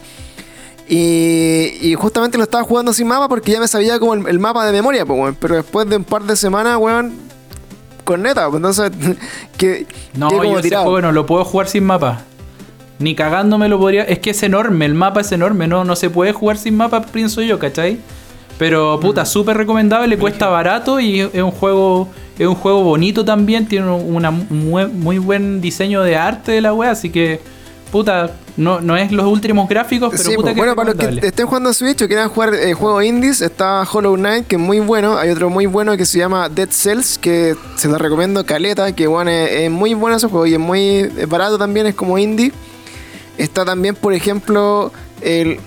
Y, 0.89 1.79
y 1.81 1.95
justamente 1.95 2.37
lo 2.37 2.45
estaba 2.45 2.65
jugando 2.65 2.93
sin 2.93 3.07
mapa 3.07 3.29
porque 3.29 3.53
ya 3.53 3.61
me 3.61 3.69
sabía 3.69 3.99
como 3.99 4.15
el, 4.15 4.27
el 4.29 4.39
mapa 4.39 4.67
de 4.67 4.73
memoria, 4.73 5.07
pues. 5.07 5.35
Pero 5.41 5.55
después 5.57 5.89
de 5.89 5.97
un 5.97 6.05
par 6.05 6.25
de 6.25 6.37
semanas, 6.37 6.77
weón, 6.79 7.13
con 8.05 8.21
neta, 8.23 8.51
pues 8.51 8.57
entonces, 8.57 8.91
que, 9.57 9.87
No, 10.15 10.29
yo 10.31 10.59
ese 10.59 10.77
juego 10.77 11.01
no 11.01 11.13
lo 11.13 11.25
puedo 11.25 11.45
jugar 11.45 11.69
sin 11.69 11.85
mapa. 11.85 12.25
Ni 12.99 13.15
cagándome 13.15 13.69
lo 13.69 13.79
podría. 13.79 14.03
Es 14.05 14.19
que 14.21 14.31
es 14.31 14.43
enorme, 14.43 14.85
el 14.87 14.95
mapa 14.95 15.21
es 15.23 15.33
enorme, 15.33 15.67
no, 15.67 15.85
no 15.85 15.97
se 15.97 16.11
puede 16.11 16.33
jugar 16.33 16.57
sin 16.57 16.77
mapa, 16.77 17.03
pienso 17.03 17.41
yo, 17.43 17.59
¿cachai? 17.59 17.99
Pero 18.59 18.99
Mm. 18.99 19.01
puta, 19.01 19.25
súper 19.27 19.57
recomendable, 19.57 20.17
cuesta 20.19 20.49
barato 20.49 21.01
y 21.01 21.21
es 21.21 21.35
un 21.35 21.51
juego. 21.51 22.09
Es 22.39 22.47
un 22.47 22.55
juego 22.55 22.83
bonito 22.83 23.25
también, 23.25 23.67
tiene 23.67 23.91
una 23.91 24.31
muy, 24.31 24.87
muy 24.87 25.19
buen 25.19 25.61
diseño 25.61 26.03
de 26.03 26.17
arte 26.17 26.53
de 26.53 26.61
la 26.63 26.73
wea, 26.73 26.91
así 26.91 27.11
que 27.11 27.41
puta, 27.93 28.33
no, 28.57 28.81
no 28.81 28.97
es 28.97 29.13
los 29.13 29.27
últimos 29.27 29.69
gráficos, 29.69 30.09
pero 30.11 30.23
Sí, 30.23 30.31
puta 30.31 30.45
pues, 30.47 30.55
que 30.55 30.61
bueno, 30.61 30.75
para 30.75 30.95
los 30.95 31.19
que 31.21 31.27
estén 31.27 31.47
jugando 31.47 31.75
Switch 31.75 32.01
o 32.01 32.07
quieran 32.09 32.31
jugar 32.31 32.55
eh, 32.55 32.73
juegos 32.73 33.05
indies, 33.05 33.43
está 33.43 33.83
Hollow 33.83 34.17
Knight, 34.17 34.47
que 34.47 34.57
es 34.57 34.63
muy 34.63 34.81
bueno. 34.81 35.19
Hay 35.19 35.29
otro 35.29 35.51
muy 35.51 35.67
bueno 35.67 35.95
que 35.99 36.07
se 36.07 36.19
llama 36.19 36.49
Dead 36.49 36.71
Cells, 36.71 37.19
que 37.19 37.55
se 37.77 37.89
lo 37.89 37.99
recomiendo 37.99 38.45
caleta, 38.47 38.93
que 38.93 39.07
bueno, 39.07 39.31
es, 39.31 39.51
es 39.53 39.71
muy 39.71 39.93
bueno 39.93 40.17
ese 40.17 40.27
juego 40.29 40.47
y 40.47 40.55
es 40.55 40.59
muy 40.61 41.11
es 41.17 41.29
barato 41.29 41.59
también, 41.59 41.87
es 41.87 41.95
como 41.95 42.17
indie. 42.17 42.51
Está 43.43 43.65
también, 43.65 43.95
por 43.95 44.13
ejemplo, 44.15 44.93
el, 45.21 45.59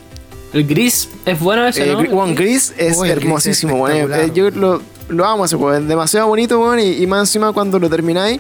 El 0.54 0.66
gris 0.68 1.10
es 1.26 1.40
bueno 1.40 1.68
ese, 1.68 1.86
¿no? 1.88 2.00
Gri- 2.02 2.12
One 2.14 2.34
Gris, 2.36 2.74
es 2.78 2.98
Uy, 2.98 3.08
Gris 3.10 3.18
es 3.18 3.24
hermosísimo, 3.24 3.78
bueno, 3.78 3.96
espectacular, 3.96 4.30
eh, 4.30 4.32
yo 4.34 4.50
lo, 4.52 4.82
lo 5.10 5.26
amo 5.26 5.46
ese 5.46 5.56
juego, 5.58 5.74
es 5.78 5.88
demasiado 5.88 6.28
bonito, 6.28 6.58
bueno, 6.60 6.82
y, 6.82 7.04
y 7.04 7.08
más 7.08 7.22
encima 7.28 7.52
cuando 7.52 7.78
lo 7.80 7.90
termináis. 7.90 8.40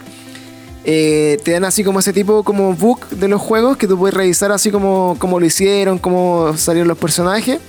eh, 0.88 1.40
te 1.44 1.52
dan 1.52 1.66
así 1.66 1.84
como 1.84 2.00
ese 2.00 2.14
tipo 2.14 2.44
como 2.44 2.74
book 2.76 3.10
de 3.10 3.28
los 3.28 3.42
juegos 3.42 3.76
que 3.78 3.88
tú 3.88 3.98
puedes 3.98 4.14
revisar 4.14 4.52
así 4.52 4.70
como, 4.72 5.16
como 5.20 5.40
lo 5.40 5.46
hicieron, 5.46 5.98
cómo 5.98 6.54
salieron 6.58 6.88
los 6.88 6.98
personajes. 6.98 7.60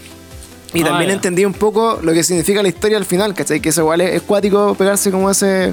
Y 0.74 0.82
Ah, 0.82 0.86
también 0.88 1.08
ya. 1.08 1.14
entendí 1.14 1.44
un 1.46 1.54
poco 1.54 1.98
lo 2.02 2.12
que 2.12 2.22
significa 2.22 2.62
la 2.62 2.68
historia 2.68 2.98
al 2.98 3.06
final, 3.06 3.32
¿cachai? 3.32 3.60
Que 3.60 3.70
eso 3.70 3.80
igual 3.80 4.02
es, 4.02 4.14
es 4.16 4.22
cuático 4.22 4.74
pegarse 4.74 5.10
como 5.10 5.30
ese, 5.30 5.72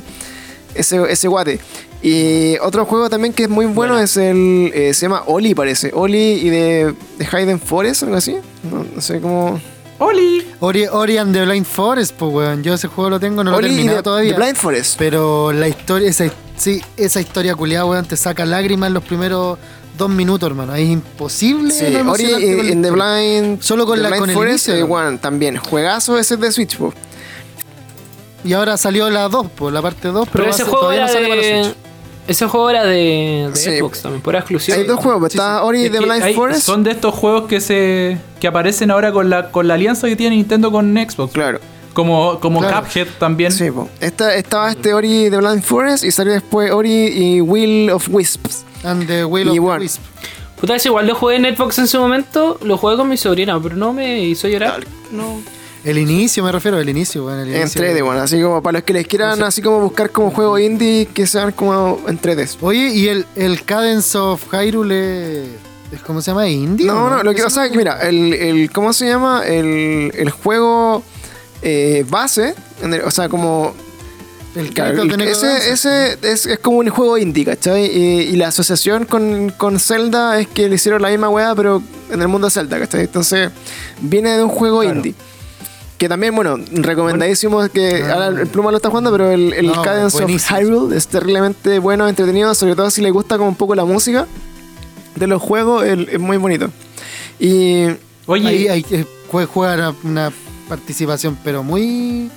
ese, 0.75 1.01
ese 1.11 1.27
guate. 1.27 1.59
Y 2.01 2.57
otro 2.59 2.85
juego 2.85 3.09
también 3.09 3.33
que 3.33 3.43
es 3.43 3.49
muy 3.49 3.65
bueno, 3.65 3.93
Bueno. 3.93 3.99
es 3.99 4.17
el. 4.17 4.71
eh, 4.73 4.93
se 4.93 5.03
llama 5.05 5.23
Oli, 5.27 5.55
parece. 5.55 5.91
Oli 5.93 6.17
y 6.17 6.49
de, 6.49 6.93
de 7.17 7.27
Hayden 7.31 7.59
Forest, 7.59 8.03
algo 8.03 8.15
así. 8.17 8.35
No, 8.69 8.85
no 8.93 9.01
sé 9.01 9.19
cómo. 9.21 9.59
¡Oli! 9.99 10.45
Ori, 10.59 10.85
Ori 10.87 11.17
and 11.17 11.33
the 11.33 11.45
Blind 11.45 11.65
Forest, 11.65 12.15
pues 12.17 12.33
weón. 12.33 12.61
Yo 12.63 12.73
ese 12.73 12.87
juego 12.89 13.09
lo 13.09 13.19
tengo, 13.21 13.41
no 13.43 13.51
lo 13.51 13.57
he 13.57 13.59
Oli 13.59 13.67
y 13.67 13.71
terminado 13.75 13.97
de, 13.97 14.03
todavía. 14.03 14.31
de 14.33 14.37
Blind 14.37 14.55
Forest. 14.57 14.95
Pero 14.97 15.53
la 15.53 15.67
historia, 15.69 16.09
esa, 16.09 16.25
sí, 16.57 16.81
esa 16.97 17.21
historia 17.21 17.55
culiada, 17.55 17.85
weón, 17.85 18.05
te 18.05 18.17
saca 18.17 18.45
lágrimas 18.45 18.87
en 18.87 18.95
los 18.95 19.03
primeros 19.03 19.57
dos 19.97 20.09
minutos, 20.09 20.49
hermano. 20.49 20.75
Es 20.75 20.89
imposible. 20.89 21.71
Sí, 21.73 21.85
no 22.03 22.11
Ori 22.11 22.25
la 22.27 22.37
en 22.37 22.81
The. 22.81 22.91
Blind. 22.91 23.61
Solo 23.61 23.85
con 23.85 23.95
The 23.97 24.01
la- 24.03 24.09
Blind 24.09 24.19
con 24.21 24.29
el 24.31 24.35
Forest, 24.35 24.67
inicio, 24.69 24.99
eh, 25.09 25.17
también. 25.21 25.55
Juegazo 25.57 26.17
ese 26.17 26.35
de 26.35 26.51
Switch, 26.51 26.75
po. 26.77 26.93
Y 28.43 28.53
ahora 28.53 28.77
salió 28.77 29.09
la 29.09 29.29
2, 29.29 29.47
pues 29.55 29.73
la 29.73 29.81
parte 29.81 30.09
2, 30.09 30.27
pero, 30.31 30.43
Pero 30.45 30.49
ese 30.55 30.63
juego 30.63 30.79
todavía 30.81 31.03
era 31.03 31.07
no 31.07 31.13
sale 31.13 31.27
para 31.29 31.41
la 31.41 31.47
de. 31.47 31.63
Switch. 31.63 31.75
Ese 32.25 32.47
juego 32.47 32.69
era 32.69 32.83
de, 32.85 33.49
de 33.49 33.55
Sí. 33.55 33.77
Xbox 33.79 34.01
también, 34.01 34.21
por 34.21 34.35
exclusivo. 34.35 34.77
Hay 34.77 34.85
dos 34.85 34.99
juegos, 34.99 35.31
Sí, 35.31 35.37
está 35.37 35.57
sí. 35.59 35.65
Ori 35.65 35.85
Es 35.85 35.91
de 35.91 35.99
que 35.99 36.05
Blind 36.05 36.23
hay- 36.23 36.33
Forest. 36.33 36.61
Son 36.61 36.83
de 36.83 36.91
estos 36.91 37.13
juegos 37.13 37.47
que 37.49 37.59
se 37.59 38.17
que 38.39 38.47
aparecen 38.47 38.91
ahora 38.91 39.11
con 39.11 39.29
la 39.29 39.51
con 39.51 39.67
la 39.67 39.73
alianza 39.73 40.07
que 40.07 40.15
tiene 40.15 40.35
Nintendo 40.37 40.71
con 40.71 40.93
Xbox. 40.95 41.33
Claro. 41.33 41.59
Como, 41.93 42.39
como 42.39 42.59
Claro. 42.61 42.81
Cuphead 42.81 43.07
también. 43.19 43.51
Sí, 43.51 43.69
po. 43.69 43.87
Esta, 43.99 44.33
estaba 44.35 44.71
este 44.71 44.93
Ori 44.93 45.29
de 45.29 45.37
Blind 45.37 45.61
Forest 45.61 46.03
y 46.05 46.11
salió 46.11 46.33
después 46.33 46.71
Ori 46.71 46.89
y 46.91 47.41
Will 47.41 47.89
of 47.91 48.07
Wisps. 48.09 48.63
And 48.83 49.05
the 49.05 49.25
Will 49.25 49.45
Y 49.47 49.49
of 49.49 49.53
the 49.55 49.59
bueno. 49.59 49.81
Wisp. 49.81 50.01
Puta, 50.59 50.75
ese 50.75 50.87
igual 50.87 51.05
lo 51.07 51.15
jugué 51.15 51.35
en 51.35 51.55
Xbox 51.55 51.77
en 51.79 51.87
su 51.87 51.99
momento, 51.99 52.57
lo 52.63 52.77
jugué 52.77 52.95
con 52.95 53.09
mi 53.09 53.17
sobrina, 53.17 53.59
pero 53.61 53.75
no 53.75 53.91
me 53.93 54.21
hizo 54.21 54.47
llorar. 54.47 54.85
No. 55.11 55.41
El 55.83 55.97
inicio, 55.97 56.43
me 56.43 56.51
refiero, 56.51 56.79
el 56.79 56.87
inicio, 56.87 57.25
weón. 57.25 57.39
El 57.41 57.49
En 57.53 57.61
inicio. 57.61 57.81
3D, 57.81 58.03
bueno, 58.05 58.21
así 58.21 58.41
como 58.41 58.61
para 58.63 58.77
los 58.79 58.83
que 58.83 58.93
les 58.93 59.05
quieran 59.05 59.43
así 59.43 59.61
como 59.61 59.79
buscar 59.81 60.11
como 60.11 60.31
juego 60.31 60.57
indie 60.57 61.07
que 61.13 61.27
sean 61.27 61.51
como 61.51 61.99
en 62.07 62.17
3D. 62.19 62.57
Oye, 62.61 62.89
¿y 62.93 63.07
el, 63.09 63.25
el 63.35 63.63
Cadence 63.65 64.17
of 64.17 64.43
Hyrule 64.53 65.43
es, 65.91 66.01
cómo 66.05 66.21
se 66.21 66.31
llama? 66.31 66.47
¿Indie? 66.47 66.85
No, 66.87 67.05
o 67.05 67.09
no, 67.09 67.21
lo 67.23 67.33
que 67.33 67.43
pasa 67.43 67.65
es 67.65 67.71
que, 67.71 67.77
mira, 67.77 67.99
el, 68.07 68.33
el- 68.33 68.71
¿cómo 68.71 68.93
se 68.93 69.07
llama? 69.07 69.43
El, 69.45 70.11
el 70.15 70.29
juego 70.31 71.03
eh, 71.61 72.05
base, 72.09 72.55
en 72.81 72.93
el- 72.93 73.01
o 73.01 73.11
sea, 73.11 73.27
como... 73.27 73.73
El 74.55 74.69
claro, 74.73 75.01
el- 75.01 75.21
ese 75.23 75.71
ese 75.71 76.17
es, 76.21 76.45
es 76.45 76.59
como 76.59 76.77
un 76.77 76.87
juego 76.89 77.17
indie, 77.17 77.43
¿cachai? 77.43 77.85
Y, 77.87 78.19
y 78.21 78.35
la 78.37 78.49
asociación 78.49 79.03
con, 79.05 79.49
con 79.57 79.79
Zelda 79.79 80.39
es 80.39 80.47
que 80.47 80.69
le 80.69 80.75
hicieron 80.75 81.01
la 81.01 81.09
misma 81.09 81.27
weá, 81.29 81.53
pero 81.55 81.81
en 82.11 82.21
el 82.21 82.27
mundo 82.29 82.47
de 82.47 82.51
Zelda, 82.51 82.79
¿cachai? 82.79 83.01
Entonces, 83.01 83.49
viene 83.99 84.37
de 84.37 84.43
un 84.43 84.49
juego 84.49 84.81
Claro. 84.81 84.95
indie. 84.95 85.15
Que 86.03 86.09
también, 86.09 86.35
bueno, 86.35 86.57
recomendadísimo 86.73 87.65
que 87.69 88.03
Ah. 88.03 88.11
ahora 88.15 88.27
el 88.41 88.47
Pluma 88.47 88.71
lo 88.71 88.75
está 88.75 88.89
jugando, 88.89 89.09
pero 89.09 89.31
el, 89.31 89.53
el 89.53 89.67
No, 89.67 89.81
Cadence 89.83 90.21
of. 90.21 90.29
Hyrule 90.51 90.97
es 90.97 91.07
terriblemente 91.07 91.79
bueno, 91.79 92.09
entretenido, 92.09 92.53
sobre 92.55 92.75
todo 92.75 92.89
si 92.91 93.01
le 93.01 93.09
gusta 93.09 93.37
como 93.37 93.47
un 93.47 93.55
poco 93.55 93.73
la 93.73 93.85
música 93.85 94.27
de 95.15 95.27
los 95.27 95.41
juegos, 95.41 95.85
el- 95.85 96.09
es 96.09 96.19
muy 96.19 96.35
bonito. 96.35 96.69
Y 97.39 97.85
Oye, 98.25 98.69
Ahí, 98.69 98.85
eh, 98.91 99.05
jue- 99.31 99.45
juega 99.45 99.93
una, 100.03 100.31
participación, 100.67 101.37
pero 101.41 101.63
muy 101.63 102.29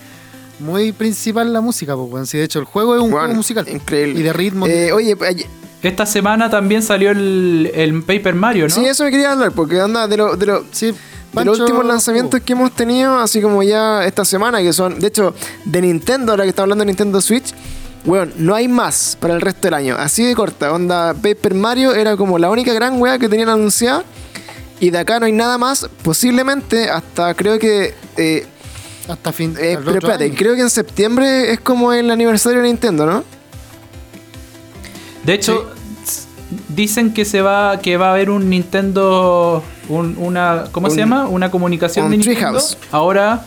muy 0.61 0.93
principal 0.93 1.53
la 1.53 1.61
música, 1.61 1.97
pues. 1.97 2.29
Sí, 2.29 2.39
de 2.39 2.45
hecho, 2.45 2.61
el 2.61 2.67
juego 2.67 2.95
es 2.95 3.01
un 3.03 3.11
Bueno, 3.11 3.25
juego 3.27 3.35
musical. 3.35 3.67
increíble. 3.69 4.21
Y 4.21 4.23
de 4.23 4.33
ritmo. 4.33 4.67
eh, 4.69 4.93
oye, 4.93 5.17
ay- 5.27 5.45
esta 5.83 6.07
semana 6.07 6.49
también 6.51 6.83
salió 6.83 7.11
el, 7.11 7.69
el 7.75 8.01
Paper 8.05 8.35
Mario, 8.37 8.69
¿no? 8.69 8.75
sí, 8.75 8.85
eso 8.85 9.03
me 9.03 9.11
quería 9.11 9.33
hablar, 9.33 9.51
porque 9.51 9.81
anda 9.81 10.07
de 10.07 10.17
lo, 10.19 10.37
de 10.37 10.47
lo- 10.47 10.65
sí, 10.71 10.95
Pancho- 11.33 11.51
los 11.51 11.61
últimos 11.61 11.85
lanzamientos 11.85 12.41
que 12.41 12.53
hemos 12.53 12.73
tenido, 12.73 13.19
así 13.19 13.41
como 13.43 13.63
ya 13.63 14.05
esta 14.05 14.25
semana, 14.25 14.61
que 14.63 14.73
son, 14.73 14.99
de 14.99 15.07
hecho, 15.09 15.35
de 15.65 15.81
Nintendo, 15.83 16.33
ahora 16.33 16.45
que 16.45 16.51
estamos 16.51 16.65
hablando 16.65 16.83
de 16.83 16.87
Nintendo 16.87 17.21
Switch, 17.21 17.53
weón, 18.05 18.33
no 18.39 18.55
hay 18.55 18.69
más 18.69 19.17
para 19.21 19.35
el 19.35 19.41
resto 19.41 19.63
del 19.63 19.75
año. 19.75 19.97
Así 19.99 20.25
de 20.25 20.35
corta, 20.35 20.73
onda, 20.73 21.13
Paper 21.15 21.55
Mario 21.55 21.95
era 21.95 22.17
como 22.17 22.39
la 22.39 22.49
única 22.51 22.73
gran 22.73 23.01
weá 23.01 23.19
que 23.19 23.29
tenían 23.29 23.49
anunciada. 23.49 24.05
Y 24.79 24.91
de 24.91 24.99
acá 24.99 25.19
no 25.19 25.27
hay 25.27 25.33
nada 25.33 25.57
más, 25.59 25.89
posiblemente 26.03 26.91
hasta 26.91 27.33
creo 27.35 27.59
que... 27.59 27.95
eh, 28.19 28.47
hasta 29.09 29.33
fin. 29.33 29.55
eh, 29.59 29.77
al 29.77 29.85
pero 29.85 29.99
espérate, 29.99 30.25
año. 30.25 30.35
creo 30.37 30.55
que 30.55 30.61
en 30.61 30.71
septiembre 30.71 31.53
es 31.53 31.61
como 31.61 31.93
el 31.93 32.11
aniversario 32.11 32.61
de 32.61 32.69
Nintendo, 32.69 33.07
¿no? 33.07 33.25
De 35.25 35.33
hecho, 35.35 35.71
dicen 36.69 37.13
que 37.15 37.25
se 37.25 37.41
va 37.41 37.79
que 37.81 37.97
va 37.97 38.09
a 38.09 38.13
haber 38.13 38.31
un 38.31 38.49
Nintendo 38.51 39.63
un- 39.89 40.17
una 40.19 40.65
¿cómo 40.73 40.91
se 40.91 40.97
llama? 40.99 41.27
Una 41.29 41.51
comunicación 41.51 42.07
un 42.07 42.11
de 42.13 42.17
Nintendo. 42.19 42.41
Treehouse. 42.59 42.79
Ahora 42.93 43.45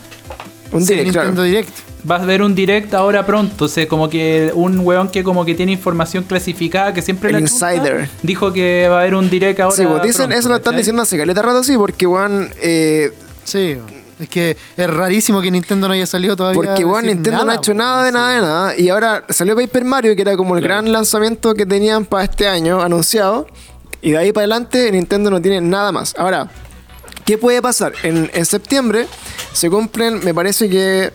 Un 0.72 0.82
Sí, 0.82 0.94
direct, 0.94 1.06
Nintendo 1.06 1.32
claro. 1.32 1.42
Direct. 1.42 1.70
va 2.08 2.16
a 2.16 2.22
haber 2.22 2.42
un 2.42 2.54
direct 2.54 2.94
ahora 2.94 3.26
pronto, 3.26 3.64
o 3.64 3.68
sea, 3.68 3.88
como 3.88 4.08
que 4.08 4.52
un 4.54 4.78
weón 4.86 5.08
que 5.08 5.24
como 5.24 5.44
que 5.44 5.56
tiene 5.56 5.72
información 5.72 6.22
clasificada 6.22 6.94
que 6.94 7.02
siempre 7.02 7.30
El 7.30 7.34
la 7.34 7.40
insider. 7.40 8.08
dijo 8.22 8.52
que 8.52 8.86
va 8.88 8.98
a 8.98 9.00
haber 9.00 9.16
un 9.16 9.28
direct 9.28 9.58
ahora. 9.58 9.74
Sí, 9.76 9.84
pues 9.84 10.00
dicen, 10.04 10.26
pronto, 10.28 10.36
eso 10.38 10.48
lo 10.48 10.54
están 10.56 10.76
diciendo 10.76 11.02
hace 11.02 11.18
caleta 11.18 11.42
rato, 11.42 11.64
sí, 11.64 11.76
porque, 11.76 12.06
weón, 12.06 12.50
eh, 12.62 13.12
Sí, 13.42 13.76
es 14.20 14.28
que 14.28 14.56
es 14.76 14.90
rarísimo 14.90 15.40
que 15.40 15.50
Nintendo 15.50 15.88
no 15.88 15.94
haya 15.94 16.06
salido 16.06 16.36
todavía. 16.36 16.54
Porque 16.62 16.84
decir 16.84 17.04
Nintendo 17.16 17.44
no 17.44 17.50
ha 17.50 17.54
hecho 17.56 17.74
nada 17.74 18.04
de 18.04 18.10
Sí. 18.10 18.14
nada 18.14 18.34
de 18.34 18.40
nada. 18.40 18.76
Y 18.78 18.88
ahora 18.90 19.24
salió 19.28 19.56
Paper 19.56 19.84
Mario, 19.84 20.14
que 20.14 20.22
era 20.22 20.36
como 20.36 20.54
el 20.56 20.62
Claro. 20.62 20.82
gran 20.82 20.92
lanzamiento 20.92 21.52
que 21.54 21.66
tenían 21.66 22.04
para 22.04 22.22
este 22.24 22.46
año 22.46 22.80
anunciado. 22.80 23.48
Y 24.02 24.12
de 24.12 24.18
ahí 24.18 24.32
para 24.32 24.42
adelante 24.44 24.90
Nintendo 24.92 25.30
no 25.30 25.40
tiene 25.40 25.60
nada 25.60 25.92
más. 25.92 26.14
Ahora, 26.16 26.50
¿qué 27.24 27.38
puede 27.38 27.60
pasar? 27.60 27.92
En, 28.02 28.30
en 28.32 28.46
septiembre 28.46 29.06
se 29.52 29.68
cumplen, 29.68 30.24
me 30.24 30.32
parece 30.34 30.68
que, 30.68 31.12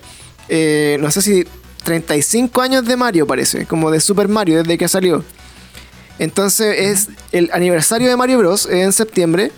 eh, 0.50 0.98
no 1.00 1.10
sé 1.12 1.22
si 1.22 1.46
35 1.84 2.62
años 2.62 2.86
de 2.86 2.96
Mario, 2.96 3.26
parece, 3.28 3.66
como 3.66 3.92
de 3.92 4.00
Super 4.00 4.28
Mario 4.28 4.58
desde 4.58 4.78
que 4.78 4.88
salió. 4.88 5.24
Entonces 6.20 6.76
es 6.80 7.10
el 7.32 7.50
aniversario 7.54 8.10
de 8.10 8.16
Mario 8.16 8.40
Bros. 8.40 8.68
en 8.68 8.92
septiembre. 8.94 9.52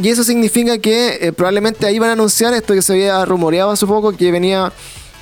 Y 0.00 0.08
eso 0.10 0.22
significa 0.22 0.78
que 0.78 1.18
eh, 1.20 1.32
probablemente 1.32 1.84
ahí 1.86 1.98
van 1.98 2.10
a 2.10 2.12
anunciar 2.12 2.54
esto 2.54 2.72
que 2.72 2.82
se 2.82 2.92
había 2.92 3.24
rumoreado 3.24 3.70
hace 3.72 3.84
poco, 3.84 4.16
que 4.16 4.30
venía 4.30 4.72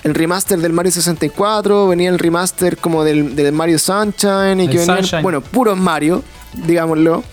el 0.05 0.15
remaster 0.15 0.59
del 0.59 0.73
Mario 0.73 0.93
64, 0.93 1.89
venía 1.89 2.11
el 2.11 2.19
remaster 2.19 2.77
como 2.77 3.03
del, 3.03 3.35
del 3.35 3.53
Mario 3.53 3.79
Sunshine 3.79 4.61
y 4.61 4.67
El 4.67 4.71
que 4.71 4.85
Sunshine. 4.85 5.23
bueno, 5.23 5.41
puros 5.41 5.79
Mario, 5.79 6.23
digámoslo. 6.53 7.25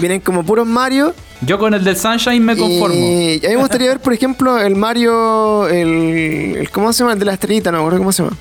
Vienen 0.00 0.20
como 0.20 0.44
puros 0.44 0.66
Mario. 0.66 1.14
Yo 1.42 1.58
con 1.58 1.74
el 1.74 1.84
del 1.84 1.96
Sunshine 1.96 2.40
me 2.44 2.56
conformo. 2.56 2.96
Y 2.96 3.40
a 3.44 3.48
mí 3.48 3.54
me 3.54 3.60
gustaría 3.62 3.88
ver, 3.88 4.00
por 4.00 4.12
ejemplo, 4.12 4.58
el 4.58 4.76
Mario, 4.76 5.68
el, 5.68 6.56
el- 6.58 6.70
¿cómo 6.70 6.92
se 6.92 7.00
llama? 7.00 7.12
El 7.14 7.18
de 7.18 7.24
la 7.26 7.32
estrellita, 7.34 7.70
no 7.70 7.78
me 7.78 7.82
acuerdo 7.82 7.98
cómo 7.98 8.12
se 8.12 8.22
llama. 8.24 8.36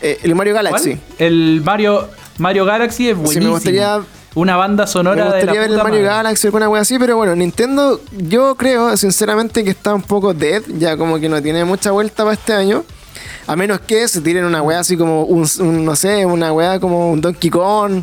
Eh, 0.00 0.18
el 0.22 0.34
Mario 0.34 0.52
¿Cuál? 0.54 0.64
Galaxy. 0.66 0.98
El 1.18 1.62
Mario, 1.64 2.08
Mario 2.38 2.64
Galaxy 2.64 3.08
es 3.10 3.16
me 3.16 3.22
buenísimo. 3.24 3.52
gustaría- 3.54 4.00
Una 4.34 4.56
banda 4.56 4.84
Me 4.84 4.88
sonora 4.90 5.24
de 5.24 5.28
la 5.30 5.36
gustaría 5.36 5.60
ver 5.60 5.70
el 5.70 5.76
Mario 5.76 5.90
madre. 6.00 6.02
Galaxy 6.04 6.46
o 6.46 6.48
alguna 6.48 6.68
wea 6.70 6.80
así, 6.82 6.98
pero 6.98 7.16
bueno, 7.16 7.36
Nintendo, 7.36 8.00
yo 8.16 8.54
creo 8.54 8.96
sinceramente 8.96 9.62
que 9.62 9.70
está 9.70 9.94
un 9.94 10.00
poco 10.02 10.32
dead, 10.32 10.62
ya 10.78 10.96
como 10.96 11.20
que 11.20 11.28
no 11.28 11.42
tiene 11.42 11.64
mucha 11.66 11.90
vuelta 11.90 12.22
para 12.24 12.32
este 12.34 12.52
año. 12.54 12.82
A 13.46 13.56
menos 13.56 13.80
que 13.80 14.08
se 14.08 14.20
tiren 14.22 14.44
una 14.44 14.62
wea 14.62 14.78
así 14.80 14.96
como 14.96 15.24
un, 15.24 15.46
un, 15.60 15.84
no 15.84 15.94
sé, 15.96 16.24
una 16.24 16.52
wea 16.52 16.80
como 16.80 17.10
un 17.12 17.20
Donkey 17.20 17.50
Kong. 17.50 18.02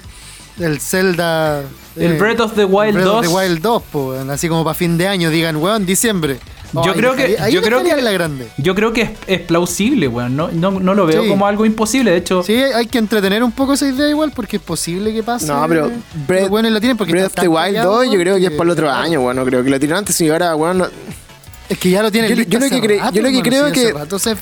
El 0.59 0.79
Zelda. 0.81 1.63
El 2.05 2.17
Breath 2.17 2.39
of 2.39 2.53
the 2.55 2.65
Wild 2.65 2.93
Breath 2.93 3.05
2. 3.07 3.15
of 3.15 3.21
the 3.21 3.27
Wild 3.33 3.61
2, 3.61 3.83
po, 3.91 4.09
weón, 4.09 4.29
así 4.29 4.47
como 4.47 4.63
para 4.63 4.73
fin 4.73 4.97
de 4.97 5.07
año, 5.07 5.29
digan, 5.29 5.55
weón, 5.57 5.85
diciembre. 5.85 6.39
Yo 6.71 6.81
ahí 6.81 6.91
creo 6.93 7.15
que- 7.15 7.35
ahí 7.39 7.51
yo 7.51 7.63
creo 7.63 7.81
que- 7.83 7.99
la 7.99 8.11
grande. 8.11 8.47
Yo 8.57 8.75
creo 8.75 8.93
que 8.93 9.01
es, 9.01 9.09
es 9.25 9.39
plausible, 9.41 10.07
weón. 10.07 10.35
No, 10.35 10.49
no, 10.51 10.69
no 10.71 10.93
lo 10.93 11.07
veo 11.07 11.23
Sí. 11.23 11.29
como 11.29 11.47
algo 11.47 11.65
imposible. 11.65 12.11
De 12.11 12.17
hecho, 12.17 12.43
Sí, 12.43 12.53
hay 12.55 12.85
que 12.85 12.99
entretener 12.99 13.43
un 13.43 13.51
poco 13.51 13.73
esa 13.73 13.87
idea 13.87 14.07
igual, 14.07 14.31
porque 14.35 14.57
es 14.57 14.61
posible 14.61 15.11
que 15.11 15.23
pase. 15.23 15.47
No, 15.47 15.65
pero 15.67 15.89
Breath, 16.27 16.47
bueno, 16.49 16.69
lo 16.69 16.79
tienen 16.79 16.95
porque 16.95 17.11
Breath 17.13 17.27
of 17.27 17.33
the 17.35 17.47
Wild 17.47 17.65
callado 17.75 17.95
2 17.95 18.05
yo 18.11 18.19
creo 18.19 18.37
que 18.37 18.45
es 18.45 18.51
para 18.51 18.63
el 18.65 18.69
otro 18.69 18.91
año, 18.91 19.19
bueno, 19.21 19.43
creo 19.45 19.63
que 19.63 19.69
lo 19.71 19.79
tiran 19.79 19.97
antes 19.99 20.21
y 20.21 20.29
ahora, 20.29 20.53
bueno, 20.53 20.85
no- 20.85 20.89
Es 21.69 21.77
que 21.77 21.89
ya 21.91 22.01
lo 22.01 22.11
tienen 22.11 22.31
yo, 22.31 22.35
listo 22.35 22.51
yo 22.51 22.59
lo 22.59 22.65
que, 22.69 22.81
cre- 22.81 22.99
rato, 22.99 23.15
yo 23.15 23.21
lo 23.21 23.29
que 23.29 23.41
creo 23.43 23.71
que 23.71 23.79
se 23.79 23.93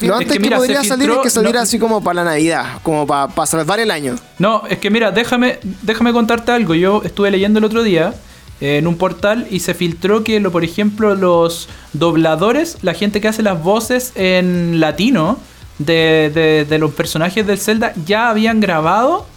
lo 0.07 0.13
antes 0.15 0.27
Es 0.29 0.33
que 0.33 0.39
mira, 0.39 0.57
podría 0.57 0.83
salir 0.83 1.09
es 1.11 1.17
que 1.23 1.29
saliera 1.29 1.59
no- 1.59 1.63
así 1.63 1.77
como 1.77 2.01
para 2.03 2.23
la 2.23 2.31
Navidad, 2.31 2.65
como 2.83 3.05
para 3.05 3.45
salvar 3.45 3.79
el 3.81 3.91
año. 3.91 4.15
No, 4.39 4.63
es 4.69 4.77
que 4.77 4.89
mira, 4.89 5.11
déjame, 5.11 5.59
déjame 5.81 6.13
contarte 6.13 6.51
algo. 6.53 6.73
Yo 6.73 7.01
estuve 7.03 7.29
leyendo 7.29 7.59
el 7.59 7.65
otro 7.65 7.83
día 7.83 8.13
eh, 8.61 8.77
en 8.77 8.87
un 8.87 8.97
portal 8.97 9.45
y 9.51 9.59
se 9.59 9.73
filtró 9.73 10.23
que, 10.23 10.39
lo, 10.39 10.51
por 10.51 10.63
ejemplo, 10.63 11.15
los 11.15 11.67
dobladores, 11.93 12.77
la 12.81 12.93
gente 12.93 13.19
que 13.21 13.27
hace 13.27 13.43
las 13.43 13.61
voces 13.61 14.13
en 14.15 14.79
latino 14.79 15.37
de, 15.79 16.31
de- 16.33 16.65
de 16.67 16.79
los 16.79 16.91
personajes 16.93 17.45
del 17.45 17.59
Zelda, 17.59 17.93
ya 18.05 18.29
habían 18.29 18.59
grabado 18.61 19.27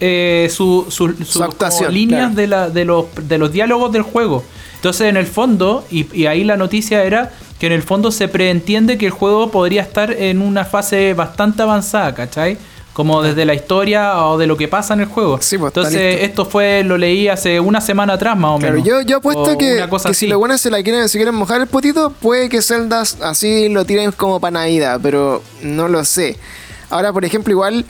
Eh, 0.00 0.48
su, 0.52 0.86
su- 0.90 1.12
sus 1.24 1.40
actuación, 1.42 1.86
como 1.86 1.90
líneas 1.98 2.20
claro. 2.32 2.34
de, 2.36 2.46
la, 2.46 2.70
de, 2.70 2.84
los, 2.84 3.06
de 3.22 3.38
los 3.38 3.52
diálogos 3.52 3.90
del 3.92 4.02
juego. 4.02 4.44
Entonces, 4.76 5.08
en 5.08 5.16
el 5.16 5.26
fondo, 5.26 5.84
y, 5.90 6.06
y 6.16 6.26
ahí 6.26 6.44
la 6.44 6.56
noticia 6.56 7.02
era 7.02 7.32
que 7.58 7.66
en 7.66 7.72
el 7.72 7.82
fondo 7.82 8.12
se 8.12 8.28
preentiende 8.28 8.96
que 8.96 9.06
el 9.06 9.10
juego 9.12 9.50
podría 9.50 9.82
estar 9.82 10.12
en 10.12 10.40
una 10.40 10.64
fase 10.64 11.14
bastante 11.14 11.62
avanzada, 11.62 12.14
¿cachai? 12.14 12.56
Como 12.92 13.22
desde 13.22 13.44
la 13.44 13.54
historia 13.54 14.24
o 14.26 14.38
de 14.38 14.46
lo 14.46 14.56
que 14.56 14.68
pasa 14.68 14.94
en 14.94 15.00
el 15.00 15.06
juego. 15.06 15.38
Sí, 15.40 15.58
pues, 15.58 15.70
Entonces, 15.70 16.22
esto 16.22 16.44
fue, 16.44 16.84
lo 16.84 16.96
leí 16.96 17.26
hace 17.26 17.58
una 17.58 17.80
semana 17.80 18.12
atrás 18.12 18.36
más 18.36 18.52
o 18.52 18.58
Claro, 18.58 18.74
menos. 18.74 18.88
yo, 18.88 19.00
yo 19.02 19.16
apuesto 19.16 19.42
O 19.42 19.58
que, 19.58 19.84
que 19.90 19.98
si 19.98 20.08
así. 20.08 20.26
los 20.28 20.38
buenos 20.38 20.60
se 20.60 20.70
la 20.70 20.80
quieren, 20.82 21.08
si 21.08 21.18
quieren 21.18 21.34
mojar 21.34 21.60
el 21.60 21.66
potito, 21.66 22.10
puede 22.20 22.48
que 22.48 22.62
Zelda 22.62 23.00
así 23.00 23.68
lo 23.68 23.84
tiren 23.84 24.12
como 24.12 24.38
para 24.38 24.52
Navidad, 24.60 25.00
pero 25.02 25.42
no 25.62 25.88
lo 25.88 26.04
sé. 26.04 26.36
Ahora, 26.90 27.12
por 27.12 27.24
ejemplo, 27.24 27.52
igual, 27.52 27.84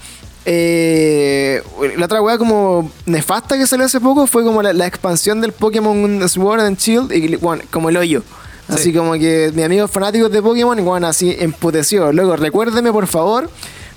eh, 0.44 1.62
la 1.96 2.06
otra 2.06 2.20
weá 2.22 2.38
como 2.38 2.90
nefasta 3.06 3.56
que 3.56 3.66
salió 3.66 3.86
hace 3.86 4.00
poco 4.00 4.26
fue 4.26 4.44
como 4.44 4.62
la, 4.62 4.72
la 4.72 4.86
expansión 4.86 5.40
del 5.40 5.52
Pokémon 5.52 6.28
Sword 6.28 6.60
and 6.60 6.78
Shield, 6.78 7.12
y, 7.12 7.36
bueno, 7.36 7.62
como 7.70 7.88
el 7.88 7.96
hoyo. 7.96 8.22
Así 8.68 8.84
Sí. 8.90 8.92
como 8.92 9.12
que 9.14 9.50
mis 9.54 9.64
amigos 9.64 9.90
fanáticos 9.90 10.30
de 10.30 10.42
Pokémon, 10.42 10.78
weón, 10.80 11.04
así 11.04 11.34
emputeció. 11.38 12.12
Luego, 12.12 12.36
recuérdeme 12.36 12.92
por 12.92 13.06
favor. 13.06 13.48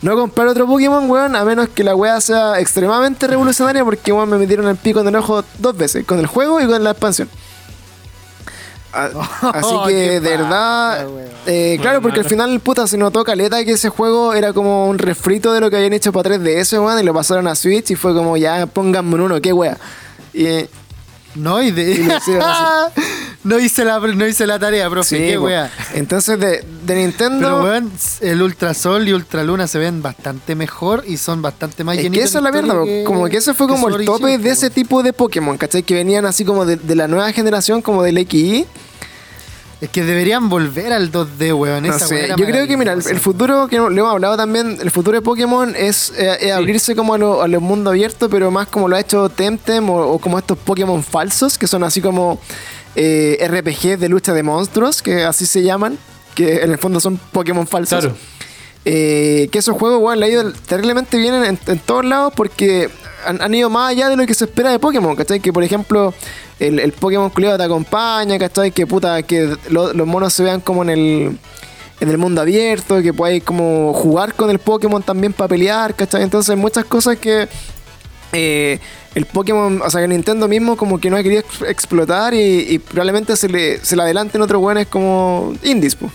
No 0.02 0.16
comprar 0.16 0.48
otro 0.48 0.66
Pokémon, 0.66 1.10
weón, 1.10 1.36
a 1.36 1.44
menos 1.46 1.70
que 1.70 1.84
la 1.84 1.94
weá 1.96 2.20
sea 2.22 2.60
extremadamente 2.60 3.28
revolucionaria, 3.28 3.84
porque 3.84 4.12
weón, 4.12 4.30
me 4.30 4.38
metieron 4.38 4.68
el 4.68 4.78
pico 4.78 5.02
en 5.02 5.10
el 5.10 5.16
ojo 5.18 5.44
dos 5.60 5.78
veces, 5.78 6.06
con 6.06 6.20
el 6.20 6.26
juego 6.26 6.60
y 6.62 6.66
con 6.68 6.84
la 6.84 6.92
expansión. 6.92 7.30
A- 8.94 9.06
Así 9.54 9.70
Oh, 9.74 9.86
que, 9.88 9.94
de 9.94 10.20
verdad, 10.20 11.06
eh, 11.46 11.78
claro, 11.82 12.02
porque 12.02 12.20
al 12.20 12.26
final, 12.26 12.60
puta, 12.60 12.88
se 12.88 12.98
notó 12.98 13.24
caleta 13.24 13.64
que 13.64 13.72
ese 13.72 13.90
juego 13.90 14.34
era 14.34 14.54
como 14.54 14.88
un 14.90 14.98
refrito 14.98 15.54
de 15.54 15.62
lo 15.62 15.70
que 15.70 15.78
habían 15.78 15.94
hecho 15.94 16.12
para 16.12 16.30
3DS, 16.36 16.74
weón, 16.84 17.00
y 17.00 17.04
lo 17.04 17.14
pasaron 17.14 17.48
a 17.48 17.56
Switch 17.56 17.92
y 17.92 17.96
fue 17.96 18.14
como, 18.14 18.36
ya, 18.38 18.66
pónganme 18.66 19.16
uno, 19.16 19.40
qué 19.42 19.54
wea. 19.54 19.78
Y, 20.34 20.66
No, 21.36 21.62
y 21.62 21.72
de... 21.72 22.20
No, 23.44 23.58
hice 23.58 23.84
la, 23.84 24.00
no 24.00 24.28
hice 24.28 24.46
la 24.46 24.60
tarea, 24.60 24.88
profe. 24.90 25.18
sí, 25.18 25.18
qué 25.18 25.38
wea. 25.38 25.72
Entonces, 25.96 26.40
de, 26.40 26.64
de 26.86 26.96
Nintendo. 26.96 27.40
Pero, 27.40 27.64
weón, 27.64 27.92
el 28.22 28.42
Ultrasol 28.42 29.08
y 29.08 29.14
Ultraluna 29.14 29.68
se 29.68 29.80
ven 29.80 30.04
bastante 30.04 30.54
mejor 30.54 31.04
y 31.08 31.18
son 31.18 31.42
bastante 31.42 31.84
más 31.84 31.96
Es 31.96 32.00
que 32.00 32.04
llenitos 32.04 32.30
esa 32.30 32.38
es 32.38 32.44
la 32.44 32.52
mierda, 32.52 32.76
como 33.04 33.28
que 33.30 33.38
ese 33.38 33.56
fue 33.56 33.68
como 33.68 33.90
el 33.90 34.06
tope 34.06 34.38
de 34.38 34.50
ese 34.50 34.70
tipo 34.70 35.02
de 35.02 35.12
Pokémon, 35.12 35.58
¿cachai? 35.58 35.82
Que 35.82 35.96
venían 35.96 36.26
así 36.26 36.46
como 36.46 36.66
de, 36.66 36.76
de 36.76 36.96
la 36.96 37.08
nueva 37.08 37.32
generación, 37.32 37.82
como 37.82 38.04
del 38.04 38.18
XY. 38.28 38.68
Es 39.82 39.90
que 39.90 40.04
deberían 40.04 40.48
volver 40.48 40.94
al 40.94 41.12
2D, 41.12 41.58
weón. 41.58 41.84
No 41.88 41.96
esa 41.96 42.06
sé, 42.06 42.28
yo 42.38 42.46
creo 42.46 42.68
que, 42.68 42.78
mira, 42.78 42.94
el, 42.94 43.02
futuro, 43.20 43.68
que 43.68 43.78
lo 43.78 43.88
hemos 43.90 44.12
hablado 44.12 44.38
también, 44.38 44.78
el 44.80 44.92
futuro 44.92 45.18
de 45.18 45.24
Pokémon 45.24 45.74
es, 45.76 46.14
eh, 46.16 46.38
es 46.40 46.52
abrirse 46.52 46.96
como 46.96 47.16
a, 47.16 47.18
lo- 47.18 47.42
a 47.42 47.48
los 47.48 47.62
mundos 47.64 47.90
abiertos, 47.92 48.30
pero 48.32 48.52
más 48.52 48.68
como 48.68 48.88
lo 48.88 48.96
ha 48.96 49.00
hecho 49.00 49.28
Temtem 49.30 49.90
o, 49.90 50.00
o 50.14 50.20
como 50.20 50.38
estos 50.38 50.58
Pokémon 50.60 51.04
falsos, 51.04 51.58
que 51.58 51.66
son 51.66 51.84
así 51.84 52.00
como 52.00 52.40
eh, 52.96 53.38
RPG 53.50 53.98
de 53.98 54.08
lucha 54.08 54.34
de 54.34 54.44
monstruos, 54.44 55.02
que 55.02 55.24
así 55.24 55.48
se 55.48 55.64
llaman, 55.64 55.98
que 56.36 56.62
en 56.62 56.72
el 56.72 56.78
fondo 56.78 57.00
son 57.00 57.18
Pokémon 57.32 57.66
falsos. 57.66 58.02
Claro. 58.02 58.16
Eh, 58.86 59.48
que 59.52 59.60
esos 59.60 59.76
juegos, 59.78 60.00
weón, 60.02 60.20
le 60.20 60.26
ha 60.28 60.30
ido 60.30 60.52
terriblemente 60.68 61.18
bien 61.18 61.34
en, 61.44 61.60
en 61.68 61.80
todos 61.80 62.04
lados 62.06 62.34
porque 62.36 62.90
han, 63.26 63.42
han 63.42 63.54
ido 63.54 63.70
más 63.70 63.92
allá 63.92 64.10
de 64.10 64.16
lo 64.16 64.26
que 64.26 64.34
se 64.34 64.46
espera 64.46 64.72
de 64.72 64.80
Pokémon, 64.80 65.16
¿cachai? 65.16 65.40
Que 65.40 65.54
por 65.54 65.64
ejemplo, 65.64 66.14
el, 66.68 66.92
Pokémon 66.94 67.30
culiado 67.30 67.58
te 67.58 67.64
acompaña, 67.64 68.38
¿cachai? 68.40 68.72
Que 68.72 68.86
puta, 68.88 69.22
que 69.24 69.56
lo- 69.70 69.94
los 69.94 70.08
monos 70.08 70.34
se 70.34 70.44
vean 70.44 70.62
como 70.62 70.84
en 70.84 70.90
el, 70.90 71.38
en 72.00 72.10
el 72.10 72.18
mundo 72.18 72.42
abierto, 72.42 73.02
que 73.02 73.14
podáis 73.14 73.44
como 73.44 73.94
jugar 73.94 74.34
con 74.36 74.50
el 74.50 74.60
Pokémon 74.60 75.02
también 75.04 75.34
para 75.34 75.48
pelear, 75.48 75.96
¿cachai? 75.96 76.24
Entonces, 76.24 76.56
muchas 76.58 76.86
cosas 76.86 77.18
que 77.18 77.48
eh, 78.34 78.80
el 79.16 79.26
Pokémon, 79.26 79.82
o 79.82 79.90
sea, 79.90 80.02
que 80.02 80.08
Nintendo 80.08 80.48
mismo 80.48 80.78
como 80.78 81.00
que 81.00 81.10
no 81.10 81.18
ha 81.18 81.24
querido 81.24 81.42
ex- 81.42 81.62
explotar 81.70 82.34
y, 82.34 82.66
y 82.70 82.80
probablemente 82.80 83.36
se 83.36 83.50
le, 83.50 83.84
se 83.84 83.96
le 83.96 84.04
adelanten 84.04 84.42
otros 84.42 84.62
weones 84.62 84.88
como 84.88 85.54
indies, 85.64 85.96
po. 85.96 86.10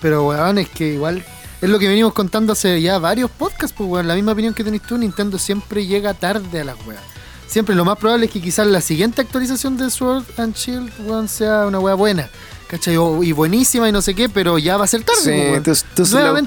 Pero, 0.00 0.26
weón, 0.28 0.58
es 0.58 0.68
que 0.68 0.94
igual 0.94 1.24
es 1.60 1.68
lo 1.68 1.78
que 1.78 1.88
venimos 1.88 2.12
contando 2.12 2.52
hace 2.52 2.80
ya 2.80 2.98
varios 2.98 3.30
podcasts, 3.30 3.74
pues, 3.76 3.88
weón. 3.90 4.06
La 4.08 4.14
misma 4.14 4.32
opinión 4.32 4.54
que 4.54 4.62
tenés 4.64 4.82
tú, 4.82 4.96
Nintendo 4.98 5.38
siempre 5.38 5.86
llega 5.86 6.14
tarde 6.14 6.60
a 6.60 6.64
las 6.64 6.76
weas. 6.86 7.02
Siempre 7.48 7.74
lo 7.74 7.84
más 7.84 7.96
probable 7.98 8.26
es 8.26 8.32
que 8.32 8.40
quizás 8.40 8.66
la 8.66 8.80
siguiente 8.80 9.22
actualización 9.22 9.76
de 9.76 9.90
Sword 9.90 10.24
and 10.36 10.54
Shield, 10.54 11.28
sea 11.28 11.66
una 11.66 11.80
wea 11.80 11.94
buena. 11.94 12.28
¿Cachai? 12.68 12.98
O- 12.98 13.22
y 13.22 13.32
buenísima 13.32 13.88
y 13.88 13.92
no 13.92 14.02
sé 14.02 14.14
qué, 14.14 14.28
pero 14.28 14.58
ya 14.58 14.76
va 14.76 14.84
a 14.84 14.86
ser 14.86 15.02
tarde, 15.02 15.22
Sí, 15.22 15.30
entonces- 15.56 15.86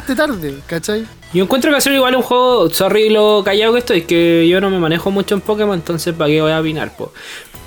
lo- 0.09 0.15
tarde, 0.15 0.59
¿cachai? 0.67 1.03
Yo 1.33 1.43
encuentro 1.43 1.71
que 1.71 1.77
hacer 1.77 1.93
igual 1.93 2.15
un 2.15 2.21
juego, 2.21 2.69
sorry 2.69 3.09
lo 3.09 3.41
callado 3.43 3.73
que 3.73 3.79
estoy, 3.79 4.01
que 4.03 4.47
yo 4.47 4.61
no 4.61 4.69
me 4.69 4.77
manejo 4.77 5.09
mucho 5.09 5.33
en 5.33 5.41
Pokémon, 5.41 5.73
entonces 5.73 6.13
para 6.13 6.29
qué 6.29 6.39
voy 6.41 6.51
a 6.51 6.59
opinar, 6.59 6.95
po. 6.95 7.11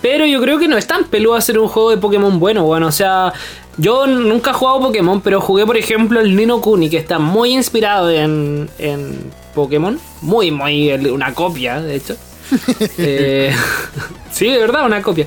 Pero 0.01 0.25
yo 0.27 0.41
creo 0.41 0.59
que 0.61 0.69
no 0.69 0.77
es 0.77 0.87
tan 0.87 1.05
peludo 1.05 1.35
hacer 1.35 1.59
un 1.59 1.67
juego 1.67 1.91
de 1.91 1.97
Pokémon 1.97 2.39
bueno, 2.39 2.63
bueno, 2.65 2.87
o 2.87 2.93
sea, 2.93 3.33
yo 3.77 4.07
nunca 4.07 4.51
he 4.51 4.55
jugado 4.55 4.79
Pokémon, 4.83 5.21
pero 5.21 5.41
jugué 5.41 5.67
por 5.67 5.77
ejemplo 5.77 6.21
el 6.21 6.37
Nino 6.37 6.61
Kuni, 6.61 6.89
que 6.91 6.99
está 6.99 7.19
muy 7.19 7.53
inspirado 7.55 8.09
en, 8.11 8.71
en 8.79 9.19
Pokémon, 9.55 9.99
muy, 10.21 10.53
muy, 10.53 10.93
una 10.93 11.35
copia, 11.35 11.81
de 11.81 11.97
hecho. 11.97 12.17
Eh, 12.99 13.53
sí, 14.31 14.47
de 14.47 14.59
verdad, 14.59 14.87
una 14.87 15.03
copia. 15.03 15.27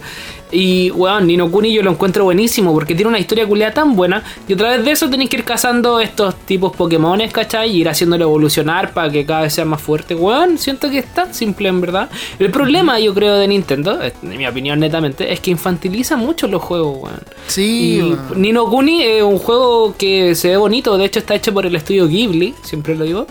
Y, 0.51 0.91
weón, 0.91 1.27
Nino 1.27 1.51
Kuni 1.51 1.73
yo 1.73 1.83
lo 1.83 1.91
encuentro 1.91 2.23
buenísimo 2.23 2.73
porque 2.73 2.95
tiene 2.95 3.09
una 3.09 3.19
historia 3.19 3.45
culiada 3.45 3.73
tan 3.73 3.95
buena. 3.95 4.23
Y 4.47 4.53
a 4.53 4.57
través 4.57 4.85
de 4.85 4.91
eso 4.91 5.09
tenéis 5.09 5.29
que 5.29 5.37
ir 5.37 5.43
cazando 5.43 5.99
estos 5.99 6.35
tipos 6.35 6.75
Pokémones, 6.75 7.33
¿cachai? 7.33 7.71
Y 7.71 7.81
ir 7.81 7.89
haciéndolo 7.89 8.25
evolucionar 8.25 8.93
para 8.93 9.11
que 9.11 9.25
cada 9.25 9.41
vez 9.41 9.53
sea 9.53 9.65
más 9.65 9.81
fuerte. 9.81 10.15
Weón, 10.15 10.57
siento 10.57 10.89
que 10.89 10.99
es 10.99 11.13
tan 11.13 11.33
simple 11.33 11.67
en 11.67 11.81
verdad. 11.81 12.09
El 12.39 12.49
problema, 12.51 12.99
yo 12.99 13.13
creo, 13.13 13.35
de 13.35 13.47
Nintendo, 13.47 13.99
en 14.01 14.37
mi 14.37 14.47
opinión 14.47 14.79
netamente, 14.79 15.31
es 15.33 15.39
que 15.41 15.51
infantiliza 15.51 16.15
mucho 16.15 16.47
los 16.47 16.61
juegos, 16.61 16.97
weón. 17.01 17.19
Sí, 17.47 17.97
Y 17.97 18.01
weón. 18.01 18.41
Nino 18.41 18.69
Kuni 18.69 19.03
es 19.03 19.23
un 19.23 19.39
juego 19.39 19.95
que 19.97 20.33
se 20.35 20.49
ve 20.49 20.57
bonito, 20.57 20.97
de 20.97 21.05
hecho 21.05 21.19
está 21.19 21.35
hecho 21.35 21.53
por 21.53 21.65
el 21.65 21.75
estudio 21.75 22.07
Ghibli, 22.07 22.55
siempre 22.63 22.95
lo 22.95 23.03
digo. 23.03 23.27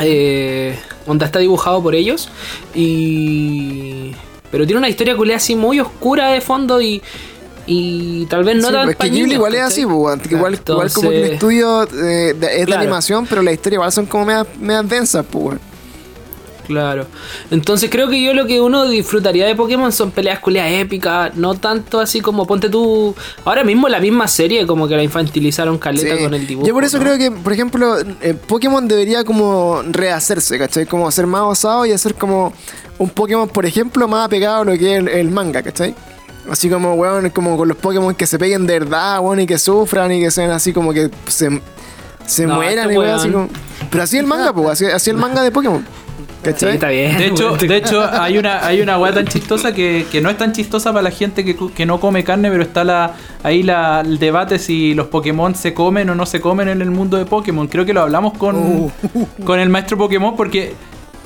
Eh, 0.00 0.78
onda 1.06 1.26
está 1.26 1.38
dibujado 1.38 1.82
por 1.82 1.94
ellos. 1.94 2.28
Y. 2.74 4.12
Pero 4.50 4.64
tiene 4.66 4.78
una 4.78 4.88
historia 4.88 5.16
culé 5.16 5.34
así 5.34 5.54
muy 5.56 5.78
oscura 5.80 6.30
de 6.32 6.40
fondo 6.40 6.80
y. 6.80 7.02
y 7.66 8.24
tal 8.26 8.44
vez 8.44 8.56
no 8.56 8.68
Sí, 8.68 8.72
tan 8.72 8.84
pues, 8.86 8.96
es 8.98 9.04
que 9.04 9.10
Ghibli 9.10 9.34
igual 9.34 9.54
es 9.54 9.60
así, 9.62 9.84
pues, 9.84 10.18
igual, 10.30 10.58
como 10.64 11.10
que 11.10 11.26
el 11.26 11.32
estudio 11.34 11.82
eh, 11.82 11.86
de- 11.94 12.32
es 12.32 12.38
de 12.60 12.64
Claro. 12.66 12.80
animación, 12.82 13.26
pero 13.26 13.42
la 13.42 13.52
historia 13.52 13.76
igual 13.76 13.92
son 13.92 14.06
como 14.06 14.24
medias, 14.24 14.46
medias 14.58 14.88
densas, 14.88 15.26
pues. 15.30 15.58
Claro. 16.68 17.06
Entonces 17.50 17.88
creo 17.90 18.08
que 18.08 18.22
yo 18.22 18.34
lo 18.34 18.46
que 18.46 18.60
uno 18.60 18.86
disfrutaría 18.86 19.46
de 19.46 19.56
Pokémon 19.56 19.90
son 19.90 20.10
peleas 20.12 20.38
culias 20.38 20.70
épicas, 20.70 21.34
no 21.34 21.54
tanto 21.54 21.98
así 21.98 22.20
como 22.20 22.46
ponte 22.46 22.68
tú. 22.68 23.14
Ahora 23.44 23.64
mismo 23.64 23.88
la 23.88 23.98
misma 24.00 24.28
serie 24.28 24.66
como 24.66 24.86
que 24.86 24.94
la 24.94 25.02
infantilizaron 25.02 25.78
caleta 25.78 26.14
Sí. 26.16 26.22
con 26.22 26.34
el 26.34 26.46
dibujo. 26.46 26.66
Yo 26.68 26.74
por 26.74 26.84
eso 26.84 26.98
¿no? 26.98 27.04
creo 27.04 27.18
que, 27.18 27.30
por 27.30 27.52
ejemplo, 27.52 27.96
eh, 28.20 28.34
Pokémon 28.34 28.86
debería 28.86 29.24
como 29.24 29.82
rehacerse, 29.90 30.58
¿cachai? 30.58 30.84
Como 30.86 31.10
ser 31.10 31.26
más 31.26 31.42
osado 31.42 31.86
y 31.86 31.92
hacer 31.92 32.14
como 32.14 32.52
un 32.98 33.08
Pokémon, 33.10 33.48
por 33.48 33.64
ejemplo, 33.64 34.06
más 34.06 34.26
apegado 34.26 34.60
a 34.60 34.64
lo 34.64 34.72
que 34.72 34.92
es 34.94 34.98
el, 35.00 35.08
el 35.08 35.30
manga, 35.30 35.62
¿cachai? 35.62 35.94
Así 36.50 36.68
como, 36.68 36.94
weón, 36.94 37.30
como 37.30 37.56
con 37.56 37.66
los 37.68 37.76
Pokémon 37.78 38.14
que 38.14 38.26
se 38.26 38.38
peguen 38.38 38.66
de 38.66 38.78
verdad, 38.78 39.20
weón, 39.20 39.40
y 39.40 39.46
que 39.46 39.58
sufran 39.58 40.12
y 40.12 40.20
que 40.20 40.30
sean 40.30 40.50
así 40.50 40.72
como 40.72 40.92
que 40.92 41.10
se, 41.28 41.62
se 42.26 42.46
No, 42.46 42.56
mueran 42.56 42.90
este 42.90 42.94
y 42.94 42.98
weón, 42.98 43.10
así 43.14 43.30
como... 43.30 43.48
Pero 43.90 44.02
así 44.02 44.18
el 44.18 44.26
manga, 44.26 44.52
pues, 44.52 44.68
así, 44.68 44.84
así 44.84 45.08
el 45.10 45.16
manga 45.16 45.42
de 45.42 45.50
Pokémon. 45.50 45.82
Sí, 46.38 46.50
¿Cachai? 46.50 46.74
está 46.74 46.88
bien. 46.88 47.18
De 47.18 47.26
hecho, 47.26 47.56
de 47.60 47.76
hecho 47.76 48.04
hay 48.10 48.38
una 48.38 48.64
hay 48.66 48.80
una 48.80 48.96
weá 48.98 49.12
tan 49.12 49.26
chistosa 49.26 49.72
que, 49.74 50.06
que 50.10 50.20
no 50.20 50.30
es 50.30 50.36
tan 50.38 50.52
chistosa 50.52 50.92
para 50.92 51.02
la 51.02 51.10
gente 51.10 51.44
que, 51.44 51.56
que 51.74 51.84
no 51.86 51.98
come 52.00 52.22
carne, 52.24 52.50
pero 52.50 52.62
está 52.62 52.84
la 52.84 53.12
ahí 53.42 53.62
la, 53.62 54.00
el 54.04 54.18
debate 54.18 54.58
si 54.58 54.94
los 54.94 55.08
Pokémon 55.08 55.54
se 55.54 55.74
comen 55.74 56.08
o 56.10 56.14
no 56.14 56.26
se 56.26 56.40
comen 56.40 56.68
en 56.68 56.80
el 56.80 56.90
mundo 56.90 57.16
de 57.16 57.24
Pokémon. 57.26 57.66
Creo 57.66 57.84
que 57.84 57.92
lo 57.92 58.02
hablamos 58.02 58.34
con, 58.38 58.90
con 59.44 59.58
el 59.60 59.68
maestro 59.68 59.98
Pokémon 59.98 60.36
porque 60.36 60.74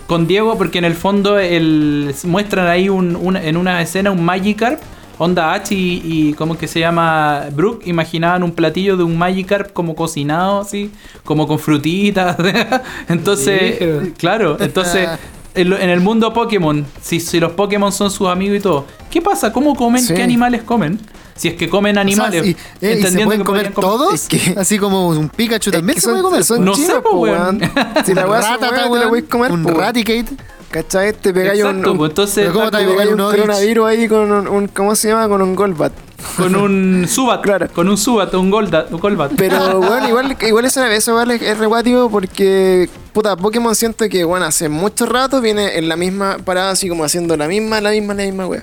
con 0.07 0.27
Diego, 0.27 0.57
porque 0.59 0.79
en 0.79 0.85
el 0.85 0.95
fondo 0.95 1.39
el, 1.39 2.15
muestran 2.25 2.67
ahí 2.67 2.89
un, 2.89 3.15
un- 3.17 3.37
en 3.37 3.57
una 3.57 3.81
escena 3.83 4.11
un 4.11 4.23
Magikarp, 4.25 4.81
onda 5.23 5.53
H 5.55 5.75
y, 5.75 6.03
y 6.05 6.35
¿cómo 6.35 6.57
que 6.59 6.69
se 6.69 6.81
llama? 6.81 7.47
Brook, 7.53 7.83
imaginaban 7.87 8.43
un 8.43 8.53
platillo 8.53 8.97
de 8.97 9.05
un 9.05 9.17
Magikarp 9.17 9.73
como 9.73 9.95
cocinado, 9.95 10.61
así, 10.61 10.91
como 11.25 11.47
con 11.47 11.59
frutitas. 11.59 12.37
entonces, 13.09 14.13
claro, 14.19 14.57
entonces 14.61 15.09
en, 15.55 15.71
lo- 15.71 15.79
en 15.79 15.91
el 15.91 16.01
mundo 16.01 16.33
Pokémon, 16.33 16.85
si, 17.03 17.21
si 17.21 17.39
los 17.41 17.53
Pokémon 17.53 17.93
son 17.93 18.11
sus 18.11 18.29
amigos 18.29 18.59
y 18.59 18.61
todo, 18.61 18.87
¿qué 19.11 19.21
pasa? 19.21 19.53
¿Cómo 19.53 19.75
comen? 19.75 20.03
Sí. 20.03 20.15
¿Qué 20.15 20.23
animales 20.23 20.63
comen? 20.63 20.99
Si 21.35 21.49
es 21.49 21.55
que 21.55 21.69
comen 21.69 21.97
animales, 21.99 22.41
O 22.41 22.45
sea, 22.45 22.53
y- 22.53 22.57
eh, 22.87 22.99
¿y 23.01 23.03
se 23.03 23.25
pueden 23.25 23.41
que 23.41 23.47
comer 23.47 23.73
todos? 23.73 24.15
Es 24.15 24.29
que- 24.29 24.55
Así 24.59 24.79
como 24.79 25.09
un 25.09 25.29
Pikachu 25.29 25.71
Es 25.71 25.77
también 25.77 26.01
se 26.01 26.09
puede 26.09 26.23
comer. 26.23 26.45
son 26.45 26.65
No 26.65 26.75
sé, 26.75 26.83
chinos, 26.87 27.03
po, 27.03 27.17
weón. 27.19 27.59
weón. 27.59 27.71
Si 28.05 28.15
la 28.15 28.27
weá 28.29 28.43
se 28.43 28.49
Ratata, 28.49 28.67
mueve, 28.71 28.77
te 28.77 28.81
la 28.81 28.89
weón, 28.91 29.09
puedes 29.11 29.25
comer, 29.29 29.53
un 29.53 29.63
po. 29.63 29.71
Raticate. 29.71 30.27
¿Cachai? 30.73 31.13
Te 31.13 31.33
pegáis 31.35 31.63
un, 31.63 31.69
Exacto, 31.69 31.93
un, 31.93 31.99
pues, 31.99 32.11
entonces 32.11 32.51
¿cómo 32.51 32.71
te 32.71 32.79
pegáis 32.79 33.11
un 33.11 33.19
coronavirus 33.19 33.87
ahí 33.87 34.09
con 34.09 34.33
un, 34.33 34.49
un- 34.49 34.69
¿Cómo 34.69 34.95
se 34.97 35.09
llama? 35.09 35.29
Con 35.29 35.43
un 35.43 35.55
Golbat. 35.55 35.93
con 36.37 36.57
un 36.57 37.05
Subat, 37.09 37.43
Claro. 37.43 37.69
con 37.75 37.89
un 37.89 37.99
Subat, 37.99 38.33
un 38.35 38.51
Goldat, 38.51 38.91
un 38.91 38.99
Golbat. 38.99 39.33
Pero 39.37 39.81
bueno, 39.81 40.09
igual, 40.09 40.37
igual 40.41 40.65
eso, 40.65 40.83
eso 40.87 41.11
igual 41.11 41.31
es, 41.33 41.43
es 41.43 41.59
reguático 41.59 42.09
porque, 42.11 42.89
puta, 43.13 43.37
Pokémon 43.37 43.75
siento 43.75 44.09
que, 44.09 44.25
bueno, 44.25 44.47
hace 44.47 44.71
mucho 44.71 45.05
rato 45.05 45.41
viene 45.43 45.77
en 45.77 45.89
la 45.91 45.97
misma 45.97 46.39
parada, 46.43 46.71
así 46.71 46.89
como 46.89 47.05
haciendo 47.05 47.37
la 47.37 47.49
misma, 47.49 47.81
la 47.83 47.91
misma, 47.91 48.15
la 48.15 48.23
misma 48.25 48.47
wea. 48.47 48.63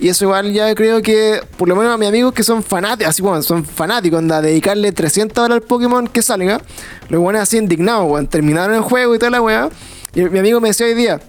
Y 0.00 0.08
eso 0.08 0.24
igual 0.24 0.52
ya 0.52 0.74
creo 0.74 1.00
que, 1.00 1.40
por 1.56 1.68
lo 1.68 1.76
menos 1.76 1.94
a 1.94 1.96
mis 1.96 2.08
amigos 2.08 2.34
que 2.34 2.42
son 2.42 2.62
fanáticos, 2.64 3.08
así 3.10 3.22
bueno, 3.22 3.40
son 3.42 3.64
fanáticos, 3.64 4.18
anda, 4.18 4.42
dedicarle 4.42 4.90
300 4.92 5.44
horas 5.44 5.54
al 5.56 5.62
Pokémon 5.62 6.08
que 6.08 6.20
salga, 6.22 6.60
los 7.08 7.20
buenos 7.20 7.40
así 7.42 7.56
indignados, 7.56 8.10
weón, 8.10 8.26
terminaron 8.26 8.74
el 8.74 8.82
juego 8.82 9.14
y 9.14 9.18
toda 9.20 9.30
la 9.30 9.40
wea. 9.40 9.68
Y 10.14 10.22
mi 10.30 10.38
amigo 10.38 10.60
me 10.62 10.68
decía 10.68 10.86
hoy 10.86 10.94
día, 10.94 11.20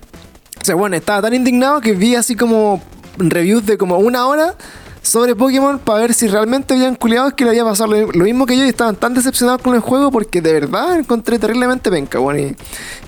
sea, 0.68 0.76
bueno, 0.76 0.96
estaba 0.96 1.22
tan 1.24 1.34
indignado 1.34 1.82
que 1.82 1.94
vi 1.94 2.16
así 2.16 2.36
como 2.36 2.82
reviews 3.18 3.66
de 3.66 3.78
como 3.78 3.98
una 3.98 4.28
hora 4.28 4.54
sobre 5.02 5.36
Pokémon 5.36 5.80
para 5.80 6.02
ver 6.02 6.14
si 6.14 6.28
realmente 6.28 6.74
habían 6.74 6.96
culiados 6.96 7.34
que 7.34 7.46
le 7.46 7.52
había 7.52 7.64
pasado 7.64 7.92
lo, 7.92 8.12
lo 8.12 8.24
mismo 8.26 8.46
que 8.46 8.58
yo 8.58 8.66
y 8.66 8.70
estaban 8.70 8.96
tan 8.96 9.14
decepcionados 9.14 9.62
con 9.62 9.74
el 9.74 9.80
juego 9.80 10.12
porque 10.12 10.42
de 10.42 10.54
verdad 10.54 11.00
encontré 11.00 11.40
terriblemente 11.40 11.90
penca, 11.90 12.20
bueno, 12.20 12.40
y, 12.42 12.56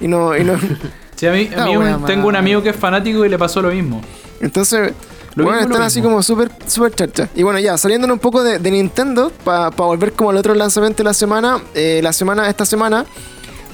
y 0.06 0.08
no, 0.08 0.36
y 0.36 0.44
no. 0.44 0.54
Sí, 1.16 1.28
a 1.28 1.34
mí, 1.34 1.50
a 1.54 1.66
mí 1.66 1.76
un- 1.76 1.84
wea, 1.84 2.00
tengo 2.06 2.30
un 2.30 2.36
amigo 2.38 2.64
que 2.64 2.70
es 2.70 2.76
fanático 2.78 3.26
y 3.26 3.30
le 3.30 3.38
pasó 3.38 3.62
lo 3.62 3.70
mismo. 3.72 4.00
Entonces, 4.40 4.94
Lo 5.36 5.44
bueno, 5.44 5.60
mismo, 5.60 5.74
están 5.74 5.86
así 5.88 6.02
como 6.02 6.24
súper, 6.24 6.50
súper 6.66 6.96
charcha. 6.96 7.28
Y 7.36 7.44
bueno, 7.44 7.60
ya, 7.60 7.78
saliéndonos 7.78 8.14
un 8.16 8.20
poco 8.20 8.42
de, 8.42 8.58
de 8.58 8.72
Nintendo, 8.72 9.30
para 9.44 9.70
volver 9.72 10.14
como 10.14 10.30
al 10.30 10.38
otro 10.38 10.54
lanzamiento 10.56 11.00
de 11.00 11.04
la 11.04 11.14
semana, 11.14 11.60
eh, 11.76 12.00
la 12.02 12.14
semana, 12.14 12.48
esta 12.48 12.66
semana, 12.66 13.06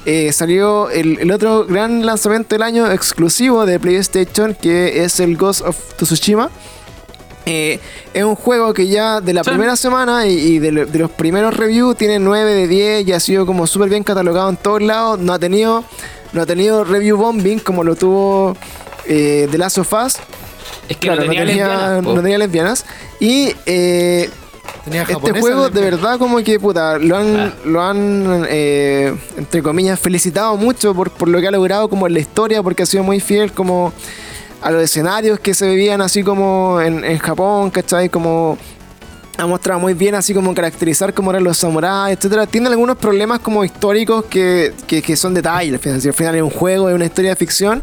eh, 0.06 0.32
salió 0.32 0.88
el, 0.90 1.18
el 1.20 1.30
otro 1.32 1.66
gran 1.66 2.06
lanzamiento 2.06 2.54
del 2.54 2.62
año 2.62 2.90
exclusivo 2.90 3.66
de 3.66 3.78
PlayStation, 3.78 4.54
que 4.54 5.04
es 5.04 5.20
el 5.20 5.36
Ghost 5.36 5.60
of 5.62 5.76
Tsushima. 5.96 6.48
Eh, 7.48 7.78
es 8.12 8.24
un 8.24 8.34
juego 8.34 8.74
que 8.74 8.88
ya 8.88 9.20
de 9.20 9.32
la 9.32 9.44
Sí. 9.44 9.50
primera 9.50 9.76
semana 9.76 10.26
y, 10.26 10.32
y 10.36 10.58
de, 10.58 10.72
lo- 10.72 10.86
de 10.86 10.98
los 10.98 11.10
primeros 11.12 11.56
reviews 11.56 11.96
tiene 11.96 12.18
9 12.18 12.54
de 12.54 12.66
10 12.66 13.06
y 13.06 13.12
ha 13.12 13.20
sido 13.20 13.46
como 13.46 13.66
súper 13.68 13.88
bien 13.88 14.02
catalogado 14.02 14.48
en 14.50 14.56
todos 14.56 14.82
lados. 14.82 15.20
No 15.20 15.32
ha 15.32 15.38
tenido, 15.38 15.84
no 16.32 16.42
ha 16.42 16.46
tenido 16.46 16.82
review 16.82 17.16
bombing 17.16 17.60
como 17.60 17.84
lo 17.84 17.94
tuvo 17.94 18.56
eh, 19.06 19.46
The 19.50 19.58
Last 19.58 19.78
of 19.78 19.92
Us. 19.92 20.14
Es 20.88 20.96
que 20.96 21.06
Claro, 21.06 21.20
no 21.22 21.28
tenía 21.28 21.44
lesbianas, 21.44 22.02
no 22.02 22.14
tenía 22.22 22.38
lesbianas. 22.38 22.84
Y 23.20 23.54
eh, 23.66 24.28
Tenía 24.84 25.02
este 25.02 25.40
juego 25.40 25.68
de 25.68 25.80
verdad 25.80 26.18
como 26.18 26.38
que 26.38 26.60
puta, 26.60 26.98
lo 26.98 27.16
han, 27.16 27.36
Ah. 27.36 27.52
lo 27.64 27.82
han 27.82 28.46
eh, 28.48 29.14
entre 29.36 29.62
comillas, 29.62 29.98
felicitado 29.98 30.56
mucho 30.56 30.94
por, 30.94 31.10
por 31.10 31.28
lo 31.28 31.40
que 31.40 31.48
ha 31.48 31.50
logrado 31.50 31.88
como 31.88 32.06
en 32.06 32.14
la 32.14 32.20
historia, 32.20 32.62
porque 32.62 32.84
ha 32.84 32.86
sido 32.86 33.02
muy 33.02 33.18
fiel 33.20 33.52
como 33.52 33.92
a 34.62 34.70
los 34.70 34.82
escenarios 34.82 35.40
que 35.40 35.54
se 35.54 35.68
vivían 35.68 36.00
así 36.00 36.22
como 36.22 36.80
en, 36.80 37.04
en 37.04 37.18
Japón, 37.18 37.70
¿cachai? 37.70 38.08
Como 38.08 38.56
ha 39.38 39.46
mostrado 39.46 39.78
muy 39.80 39.92
bien 39.92 40.14
así 40.14 40.32
como 40.32 40.54
caracterizar 40.54 41.12
cómo 41.12 41.30
eran 41.30 41.44
los 41.44 41.58
samuráis, 41.58 42.16
etcétera. 42.16 42.46
Tiene 42.46 42.68
algunos 42.68 42.96
problemas 42.96 43.40
como 43.40 43.64
históricos 43.64 44.24
que, 44.26 44.72
que, 44.86 45.02
que 45.02 45.14
son 45.16 45.34
detalles. 45.34 45.74
Al 45.74 45.78
final, 45.80 46.00
si 46.00 46.08
al 46.08 46.14
final 46.14 46.34
es 46.36 46.42
un 46.42 46.50
juego, 46.50 46.88
es 46.88 46.94
una 46.94 47.04
historia 47.04 47.30
de 47.30 47.36
ficción. 47.36 47.82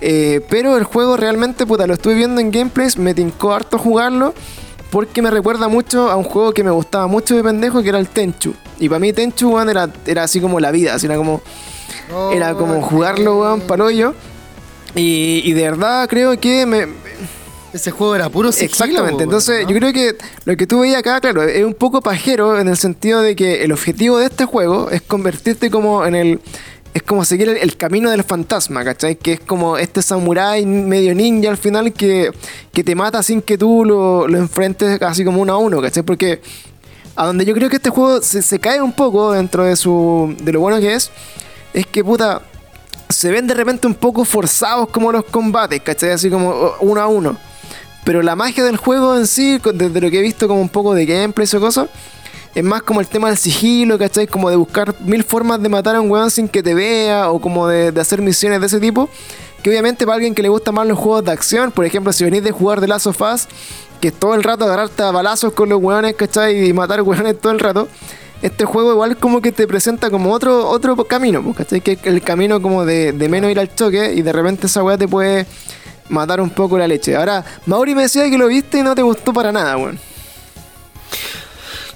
Eh, 0.00 0.40
pero 0.50 0.76
el 0.76 0.84
juego 0.84 1.16
realmente, 1.16 1.66
puta, 1.66 1.86
lo 1.86 1.94
estuve 1.94 2.14
viendo 2.14 2.40
en 2.40 2.50
gameplays, 2.50 2.96
me 2.98 3.12
tincó 3.14 3.52
harto 3.54 3.78
jugarlo. 3.78 4.34
Porque 4.94 5.22
me 5.22 5.30
recuerda 5.32 5.66
mucho 5.66 6.08
a 6.08 6.14
un 6.14 6.22
juego 6.22 6.54
que 6.54 6.62
me 6.62 6.70
gustaba 6.70 7.08
mucho 7.08 7.34
de 7.34 7.42
pendejo, 7.42 7.82
que 7.82 7.88
era 7.88 7.98
el 7.98 8.06
Tenchu. 8.06 8.54
Y 8.78 8.88
para 8.88 9.00
mí 9.00 9.12
Tenchu, 9.12 9.50
weón, 9.50 9.68
era, 9.68 9.90
era 10.06 10.22
así 10.22 10.40
como 10.40 10.60
la 10.60 10.70
vida, 10.70 10.94
así 10.94 11.06
era 11.06 11.16
como, 11.16 11.42
era 12.32 12.54
como 12.54 12.80
jugarlo, 12.80 13.40
weón, 13.40 13.60
para 13.62 13.86
hoyo. 13.86 14.14
Y, 14.94 15.42
y 15.44 15.52
de 15.52 15.62
verdad 15.64 16.08
creo 16.08 16.38
que 16.38 16.64
me, 16.64 16.86
Ese 17.72 17.90
juego 17.90 18.14
era 18.14 18.28
puro 18.28 18.52
sigilo, 18.52 18.70
Exactamente, 18.70 19.24
entonces 19.24 19.64
¿no? 19.64 19.70
yo 19.70 19.76
creo 19.76 19.92
que 19.92 20.16
lo 20.44 20.56
que 20.56 20.64
tú 20.68 20.78
veías 20.78 20.98
acá, 20.98 21.20
claro, 21.20 21.42
es 21.42 21.64
un 21.64 21.74
poco 21.74 22.00
pajero 22.00 22.60
en 22.60 22.68
el 22.68 22.76
sentido 22.76 23.20
de 23.20 23.34
que 23.34 23.64
el 23.64 23.72
objetivo 23.72 24.18
de 24.18 24.26
este 24.26 24.44
juego 24.44 24.90
es 24.90 25.02
convertirte 25.02 25.72
como 25.72 26.06
en 26.06 26.14
el... 26.14 26.40
Es 26.94 27.02
como 27.02 27.24
seguir 27.24 27.48
el, 27.48 27.76
camino 27.76 28.08
del 28.10 28.22
fantasma, 28.22 28.84
¿cachai? 28.84 29.16
Que 29.16 29.32
es 29.32 29.40
como 29.40 29.76
este 29.76 30.00
samurái 30.00 30.64
medio 30.64 31.12
ninja 31.12 31.50
al 31.50 31.56
final 31.56 31.92
que, 31.92 32.30
que 32.72 32.84
te 32.84 32.94
mata 32.94 33.20
sin 33.22 33.42
que 33.42 33.58
tú 33.58 33.84
lo, 33.84 34.28
lo 34.28 34.38
enfrentes 34.38 35.02
así 35.02 35.24
como 35.24 35.42
uno 35.42 35.52
a 35.54 35.58
uno, 35.58 35.82
¿cachai? 35.82 36.04
Porque 36.04 36.40
a 37.16 37.26
donde 37.26 37.44
yo 37.44 37.54
creo 37.54 37.68
que 37.68 37.76
este 37.76 37.90
juego 37.90 38.20
se, 38.22 38.58
cae 38.58 38.80
un 38.80 38.92
poco 38.92 39.32
dentro 39.32 39.64
de 39.64 39.76
su 39.76 40.34
de 40.40 40.52
lo 40.52 40.60
bueno 40.60 40.80
que 40.80 40.94
es, 40.94 41.10
es 41.72 41.86
que 41.86 42.02
puta, 42.02 42.42
se 43.08 43.30
ven 43.30 43.46
de 43.46 43.54
repente 43.54 43.86
un 43.86 43.94
poco 43.94 44.24
forzados 44.24 44.88
como 44.88 45.12
los 45.12 45.24
combates, 45.24 45.80
¿cachai? 45.82 46.10
Así 46.10 46.30
como 46.30 46.74
uno 46.80 47.00
a 47.00 47.06
uno. 47.06 47.36
Pero 48.04 48.22
la 48.22 48.36
magia 48.36 48.64
del 48.64 48.76
juego 48.76 49.16
en 49.16 49.26
sí, 49.26 49.58
desde 49.74 50.00
lo 50.00 50.10
que 50.10 50.18
he 50.18 50.22
visto 50.22 50.46
como 50.46 50.60
un 50.60 50.68
poco 50.68 50.94
de 50.94 51.06
gameplay 51.06 51.48
o 51.54 51.60
cosas, 51.60 51.88
es 52.54 52.62
más 52.62 52.82
como 52.82 53.00
el 53.00 53.08
tema 53.08 53.28
del 53.28 53.36
sigilo, 53.36 53.98
¿cachai? 53.98 54.26
Como 54.26 54.48
de 54.48 54.56
buscar 54.56 54.94
mil 55.00 55.24
formas 55.24 55.60
de 55.60 55.68
matar 55.68 55.96
a 55.96 56.00
un 56.00 56.10
weón 56.10 56.30
sin 56.30 56.48
que 56.48 56.62
te 56.62 56.74
vea, 56.74 57.30
o 57.30 57.40
como 57.40 57.66
de, 57.66 57.90
de 57.90 58.00
hacer 58.00 58.22
misiones 58.22 58.60
de 58.60 58.66
ese 58.66 58.80
tipo. 58.80 59.08
Que 59.62 59.70
obviamente 59.70 60.04
para 60.04 60.16
alguien 60.16 60.34
que 60.34 60.42
le 60.42 60.48
gusta 60.48 60.72
más 60.72 60.86
los 60.86 60.98
juegos 60.98 61.24
de 61.24 61.32
acción, 61.32 61.72
por 61.72 61.84
ejemplo, 61.84 62.12
si 62.12 62.22
venís 62.22 62.44
de 62.44 62.52
jugar 62.52 62.80
de 62.80 62.86
Last 62.86 63.06
of 63.06 63.20
Us, 63.20 63.48
que 64.00 64.12
todo 64.12 64.34
el 64.34 64.42
rato 64.42 64.66
agarrarte 64.66 65.02
a 65.02 65.10
balazos 65.10 65.54
con 65.54 65.68
los 65.68 65.82
weones, 65.82 66.14
¿cachai? 66.14 66.68
Y 66.68 66.72
matar 66.72 67.02
weones 67.02 67.40
todo 67.40 67.52
el 67.52 67.58
rato. 67.58 67.88
Este 68.42 68.66
juego 68.66 68.92
igual 68.92 69.16
como 69.16 69.40
que 69.40 69.52
te 69.52 69.66
presenta 69.66 70.10
como 70.10 70.30
otro, 70.30 70.68
otro 70.68 70.94
camino, 71.04 71.42
pues, 71.42 71.56
¿cachai? 71.56 71.80
Que 71.80 71.98
el 72.04 72.20
camino 72.22 72.60
como 72.60 72.84
de, 72.84 73.12
de 73.12 73.28
menos 73.28 73.50
ir 73.50 73.58
al 73.58 73.74
choque 73.74 74.12
y 74.12 74.20
de 74.20 74.32
repente 74.32 74.66
esa 74.66 74.82
weá 74.82 74.98
te 74.98 75.08
puede 75.08 75.46
matar 76.10 76.40
un 76.42 76.50
poco 76.50 76.76
la 76.76 76.86
leche. 76.86 77.16
Ahora, 77.16 77.42
Mauri 77.64 77.94
me 77.94 78.02
decía 78.02 78.28
que 78.28 78.36
lo 78.36 78.48
viste 78.48 78.78
y 78.78 78.82
no 78.82 78.94
te 78.94 79.00
gustó 79.00 79.32
para 79.32 79.50
nada, 79.50 79.76
weón. 79.78 79.98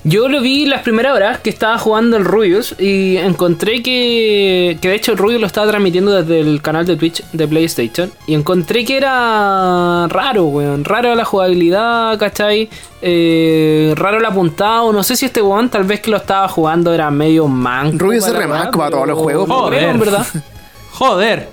Yo 0.05 0.29
lo 0.29 0.41
vi 0.41 0.65
las 0.65 0.83
primeras 0.83 1.15
horas 1.15 1.39
que 1.41 1.51
estaba 1.51 1.77
jugando 1.77 2.17
el 2.17 2.25
Rubius 2.25 2.75
y 2.79 3.17
encontré 3.17 3.83
que, 3.83 4.79
que 4.81 4.89
de 4.89 4.95
hecho 4.95 5.13
el 5.13 5.19
Rubius 5.19 5.41
lo 5.41 5.47
estaba 5.47 5.67
transmitiendo 5.69 6.13
desde 6.13 6.41
el 6.41 6.63
canal 6.63 6.87
de 6.87 6.97
Twitch 6.97 7.23
de 7.33 7.47
PlayStation 7.49 8.11
y 8.27 8.35
encontré 8.35 8.85
que 8.85 8.97
era 8.97 10.07
raro, 10.09 10.45
weón, 10.45 10.85
raro 10.85 11.15
la 11.15 11.25
jugabilidad, 11.25 12.17
¿cachai? 12.19 12.71
Eh, 13.03 13.93
raro 13.97 14.19
el 14.19 14.25
apuntado, 14.25 14.93
no 14.93 15.03
sé 15.03 15.17
si 15.17 15.27
este 15.27 15.43
weón 15.43 15.69
tal 15.69 15.85
vez 15.85 16.01
que 16.01 16.11
lo 16.11 16.17
estaba 16.17 16.49
jugando 16.49 16.95
era 16.95 17.11
medio 17.11 17.47
manco. 17.49 17.99
Rubius 17.99 18.25
es 18.25 18.33
para 18.33 18.45
re 18.45 18.49
la 18.51 18.59
manco 18.65 18.79
para 18.79 18.91
pero- 18.91 18.97
todos 18.99 19.09
los 19.09 19.19
juegos, 19.19 19.49
Joder. 19.49 19.99
verdad. 19.99 20.27
Joder. 20.93 21.49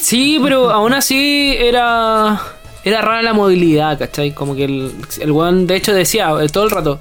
Sí, 0.00 0.38
pero 0.42 0.70
aún 0.70 0.92
así 0.94 1.54
era 1.58 2.40
era 2.84 3.02
rara 3.02 3.22
la 3.22 3.32
movilidad, 3.32 3.98
¿cachai? 3.98 4.32
Como 4.32 4.54
que 4.54 4.64
el, 4.64 4.92
el 5.20 5.30
weón, 5.32 5.66
de 5.66 5.76
hecho, 5.76 5.92
decía 5.92 6.30
todo 6.52 6.64
el 6.64 6.70
rato, 6.70 7.00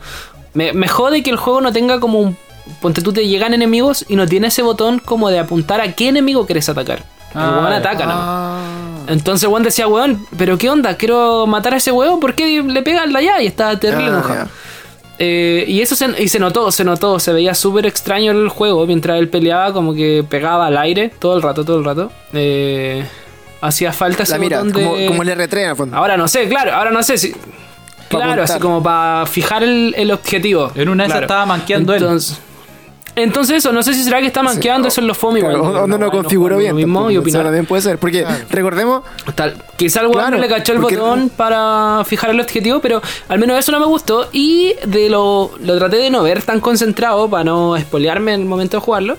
me, 0.56 0.74
me 0.74 0.88
jode 0.88 1.22
que 1.22 1.30
el 1.30 1.38
juego 1.38 1.62
no 1.62 1.72
tenga 1.72 2.00
como 2.00 2.20
un... 2.20 2.36
Ponte 2.82 3.02
tú, 3.04 3.14
te 3.14 3.28
llegan 3.28 3.54
enemigos 3.54 4.06
y 4.10 4.16
no 4.16 4.26
tiene 4.26 4.48
ese 4.48 4.64
botón 4.64 4.98
como 4.98 5.30
de 5.30 5.38
apuntar 5.38 5.82
a 5.82 5.92
qué 5.94 6.08
enemigo 6.08 6.48
quieres 6.48 6.68
atacar. 6.68 7.00
El 7.00 7.42
Ah, 7.42 7.60
weón 7.62 7.74
ataca, 7.74 8.06
¿no? 8.08 8.14
Ah. 8.16 8.62
Entonces 9.08 9.48
Juan 9.48 9.62
decía, 9.62 9.88
weón, 9.88 10.26
pero 10.36 10.58
qué 10.58 10.70
onda, 10.70 10.96
quiero 10.98 11.46
matar 11.46 11.76
a 11.76 11.78
ese 11.78 11.92
weón, 11.92 12.20
¿por 12.20 12.34
qué 12.34 12.64
le 12.64 12.82
pegan 12.82 13.14
la 13.14 13.22
ya? 13.22 13.40
Y 13.44 13.46
estaba 13.48 13.78
terrible 13.80 14.06
Ah, 14.08 14.10
enojado. 14.10 14.50
Eh, 15.20 15.64
y 15.68 15.82
eso 15.82 15.96
se, 15.96 16.08
y 16.22 16.28
se 16.28 16.40
notó, 16.40 16.72
se 16.72 16.84
notó, 16.84 17.20
se 17.20 17.32
veía 17.32 17.54
súper 17.54 17.86
extraño 17.86 18.32
el 18.32 18.50
juego 18.50 18.86
mientras 18.88 19.18
él 19.20 19.30
peleaba, 19.30 19.72
como 19.72 19.94
que 19.94 20.26
pegaba 20.28 20.66
al 20.68 20.78
aire 20.78 21.10
todo 21.20 21.36
el 21.38 21.42
rato, 21.44 21.64
todo 21.64 21.78
el 21.78 21.86
rato. 21.86 22.12
Eh, 22.34 23.06
hacía 23.62 23.94
falta 23.94 24.24
ese 24.24 24.34
La 24.34 24.38
mira, 24.40 24.58
botón 24.58 24.74
como, 24.74 24.96
de... 24.98 25.06
como 25.06 25.22
el 25.22 25.30
R3 25.30 25.58
en 25.64 25.70
el 25.70 25.76
fondo. 25.76 25.96
Ahora 25.98 26.18
no 26.18 26.28
sé, 26.28 26.50
claro, 26.50 26.74
ahora 26.74 26.90
no 26.92 27.04
sé 27.04 27.18
si... 27.18 27.34
Claro, 28.18 28.32
apuntar. 28.34 28.56
así 28.56 28.60
como 28.62 28.82
para 28.84 29.26
fijar 29.26 29.64
el, 29.64 29.94
el 29.98 30.12
objetivo. 30.12 30.72
En 30.76 30.90
una 30.90 31.04
de 31.04 31.08
esas 31.08 31.14
Claro. 31.20 31.26
estaba 31.26 31.46
manqueando 31.46 31.94
él. 31.94 32.02
entonces, 32.04 32.40
Entonces 33.18 33.58
eso, 33.58 33.72
no 33.72 33.82
sé 33.82 33.94
si 33.94 34.04
será 34.04 34.20
que 34.20 34.28
está 34.28 34.44
manqueando, 34.44 34.90
eso 34.90 35.00
es 35.00 35.08
lo 35.08 35.14
fome 35.14 35.40
Claro, 35.40 35.56
igual. 35.56 35.72
o 35.76 35.88
no 35.88 35.98
lo 35.98 36.08
Bueno, 36.08 36.12
configuró 36.12 36.58
bien. 36.58 36.72
Lo 36.72 36.76
mismo 36.76 37.10
y 37.10 37.14
o 37.16 37.20
sea, 37.20 37.22
opinar. 37.22 37.44
también 37.44 37.66
puede 37.66 37.82
ser. 37.82 37.98
Porque 37.98 38.26
recordemos, 38.50 39.04
Tal, 39.36 39.56
quizá 39.78 40.02
el 40.02 40.08
weón 40.08 40.20
Claro, 40.20 40.36
no 40.36 40.42
le 40.42 40.50
cachó 40.50 40.74
el 40.74 40.80
porque- 40.82 40.98
botón 40.98 41.30
para 41.30 42.04
fijar 42.06 42.32
el 42.32 42.42
objetivo, 42.42 42.82
pero 42.82 43.02
al 43.30 43.40
menos 43.40 43.58
eso 43.58 43.72
no 43.72 43.80
me 43.80 43.86
gustó. 43.86 44.28
Y 44.34 44.74
de 44.86 45.10
lo, 45.10 45.52
lo 45.62 45.78
traté 45.78 45.96
de 45.96 46.10
no 46.10 46.24
ver 46.24 46.42
tan 46.44 46.60
concentrado 46.60 47.30
para 47.30 47.46
no 47.46 47.78
espolearme 47.78 48.34
en 48.34 48.42
el 48.42 48.48
momento 48.48 48.78
de 48.78 48.82
jugarlo. 48.82 49.18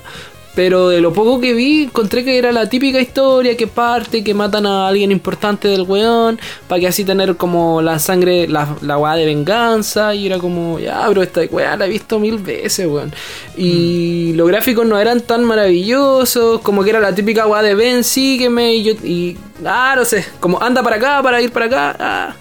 Pero 0.57 0.88
de 0.88 1.03
lo 1.03 1.12
poco 1.12 1.38
que 1.38 1.53
vi, 1.53 1.83
encontré 1.85 2.25
que 2.25 2.38
era 2.38 2.51
la 2.51 2.66
típica 2.66 2.99
historia 2.99 3.59
que 3.59 3.66
parte, 3.66 4.25
que 4.25 4.33
matan 4.33 4.64
a 4.64 4.88
alguien 4.88 5.12
importante 5.12 5.69
del 5.69 5.83
weón, 5.83 6.40
para 6.66 6.81
que 6.81 6.88
así 6.88 7.05
tener 7.05 7.37
como 7.37 7.83
la 7.83 7.99
sangre, 7.99 8.49
la, 8.49 8.75
la 8.81 8.97
weá 8.97 9.16
de 9.16 9.27
venganza. 9.27 10.14
Y 10.14 10.27
era 10.27 10.38
como, 10.38 10.79
ya, 10.79 11.07
bro, 11.11 11.23
esta 11.23 11.42
weá 11.42 11.77
la 11.77 11.85
he 11.85 11.90
visto 11.90 12.19
mil 12.19 12.38
veces, 12.38 12.87
weón. 12.87 13.12
Y 13.55 14.33
los 14.33 14.49
gráficos 14.49 14.87
no 14.87 14.99
eran 14.99 15.21
tan 15.21 15.45
maravillosos, 15.45 16.62
como 16.62 16.83
que 16.83 16.90
era 16.90 17.01
la 17.01 17.14
típica 17.14 17.47
weá 17.47 17.61
de 17.61 17.75
ven, 17.75 18.03
sígueme. 18.03 18.75
Y 18.77 18.83
yo, 18.83 18.92
y, 19.05 19.37
ah, 19.62 19.92
no 19.95 20.07
sé, 20.07 20.25
como 20.40 20.62
anda 20.62 20.83
para 20.83 20.97
acá, 20.97 21.23
para 21.23 21.42
ir 21.42 21.53
para 21.53 21.66
acá. 21.66 21.97
ah. 22.01 22.35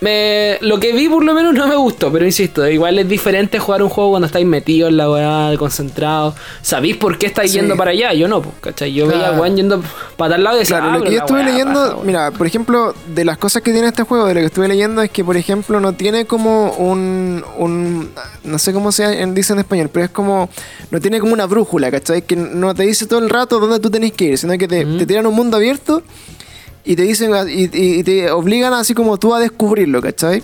Me, 0.00 0.56
lo 0.62 0.80
que 0.80 0.92
vi 0.94 1.10
por 1.10 1.22
lo 1.22 1.34
menos 1.34 1.52
no 1.52 1.66
me 1.66 1.76
gustó, 1.76 2.10
pero 2.10 2.24
insisto, 2.24 2.66
igual 2.66 2.98
es 2.98 3.06
diferente 3.06 3.58
jugar 3.58 3.82
un 3.82 3.90
juego 3.90 4.10
cuando 4.10 4.26
estáis 4.26 4.46
metidos 4.46 4.88
en 4.90 4.96
la 4.96 5.10
weá, 5.10 5.52
concentrados. 5.58 6.34
¿Sabéis 6.62 6.96
por 6.96 7.18
qué 7.18 7.26
estáis 7.26 7.50
Sí. 7.52 7.58
yendo 7.58 7.76
para 7.76 7.90
allá? 7.90 8.14
Yo 8.14 8.26
no, 8.26 8.40
pues, 8.40 8.54
¿cachai? 8.62 8.94
Yo 8.94 9.06
veía 9.06 9.28
a 9.28 9.32
weón 9.38 9.56
yendo 9.56 9.82
para 10.16 10.34
tal 10.36 10.44
lado 10.44 10.56
y 10.56 10.60
decía, 10.60 10.78
Claro, 10.78 10.92
ah, 10.92 10.98
lo 10.98 11.04
que 11.04 11.12
yo 11.12 11.18
estuve 11.18 11.40
weá 11.40 11.48
leyendo, 11.50 12.02
mira, 12.04 12.30
por 12.30 12.46
ejemplo, 12.46 12.94
de 13.14 13.24
las 13.26 13.36
cosas 13.36 13.60
que 13.62 13.72
tiene 13.72 13.88
este 13.88 14.04
juego, 14.04 14.24
de 14.26 14.34
lo 14.34 14.40
que 14.40 14.46
estuve 14.46 14.68
leyendo 14.68 15.02
es 15.02 15.10
que, 15.10 15.22
por 15.22 15.36
ejemplo, 15.36 15.80
no 15.80 15.92
tiene 15.92 16.24
como 16.24 16.72
un, 16.72 17.44
un 17.58 18.10
no 18.44 18.58
sé 18.58 18.72
cómo 18.72 18.92
se 18.92 19.26
dice 19.26 19.52
en 19.52 19.58
español, 19.58 19.90
pero 19.92 20.06
es 20.06 20.10
como, 20.10 20.48
no 20.90 21.00
tiene 21.00 21.20
como 21.20 21.34
una 21.34 21.44
brújula, 21.44 21.90
¿cachai? 21.90 22.22
Que 22.22 22.36
no 22.36 22.74
te 22.74 22.84
dice 22.84 23.06
todo 23.06 23.18
el 23.18 23.28
rato 23.28 23.60
dónde 23.60 23.78
tú 23.80 23.90
tenés 23.90 24.12
que 24.12 24.24
ir, 24.24 24.38
sino 24.38 24.56
que 24.56 24.66
te, 24.66 24.86
te 24.86 25.04
tiran 25.04 25.26
un 25.26 25.34
mundo 25.34 25.58
abierto 25.58 26.02
y 26.84 26.96
te 26.96 27.02
dicen, 27.02 27.30
y, 27.48 28.02
te 28.02 28.30
obligan 28.30 28.72
así 28.74 28.94
como 28.94 29.18
tú 29.18 29.34
a 29.34 29.40
descubrirlo, 29.40 30.00
¿cachai? 30.00 30.42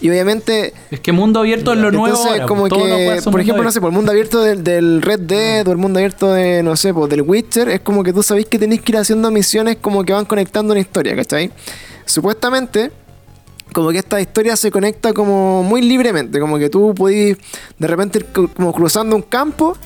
Y 0.00 0.10
obviamente 0.10 0.74
Es 0.90 1.00
que 1.00 1.10
mundo 1.12 1.40
abierto 1.40 1.72
es 1.72 1.78
lo 1.78 1.90
nuevo. 1.90 2.06
entonces, 2.08 2.32
ahora, 2.32 2.46
como 2.46 2.68
pues, 2.68 3.24
que, 3.24 3.30
por 3.30 3.40
ejemplo, 3.40 3.64
no 3.64 3.72
sé, 3.72 3.80
por 3.80 3.88
el 3.88 3.94
mundo 3.94 4.12
abierto 4.12 4.42
del, 4.42 4.62
del 4.62 5.00
Red 5.00 5.20
Dead 5.20 5.66
o 5.66 5.70
el 5.72 5.78
mundo 5.78 5.98
abierto 5.98 6.32
de, 6.32 6.62
no 6.62 6.76
sé, 6.76 6.92
pues 6.92 7.08
del 7.08 7.22
Witcher, 7.22 7.70
es 7.70 7.80
como 7.80 8.02
que 8.04 8.12
tú 8.12 8.22
sabéis 8.22 8.46
que 8.46 8.58
tenéis 8.58 8.82
que 8.82 8.92
ir 8.92 8.98
haciendo 8.98 9.30
misiones 9.30 9.78
como 9.80 10.04
que 10.04 10.12
van 10.12 10.26
conectando 10.26 10.72
una 10.72 10.80
historia, 10.80 11.16
¿cachai? 11.16 11.50
Supuestamente, 12.04 12.92
como 13.72 13.90
que 13.90 13.98
esta 13.98 14.20
historia 14.20 14.54
se 14.56 14.70
conecta 14.70 15.12
como 15.12 15.62
muy 15.62 15.82
libremente, 15.82 16.40
como 16.40 16.58
que 16.58 16.68
tú 16.70 16.94
podís 16.94 17.36
de 17.78 17.86
repente 17.86 18.18
ir 18.18 18.26
co- 18.26 18.48
como 18.48 18.72
cruzando 18.72 19.16
un 19.16 19.22
campo 19.22 19.76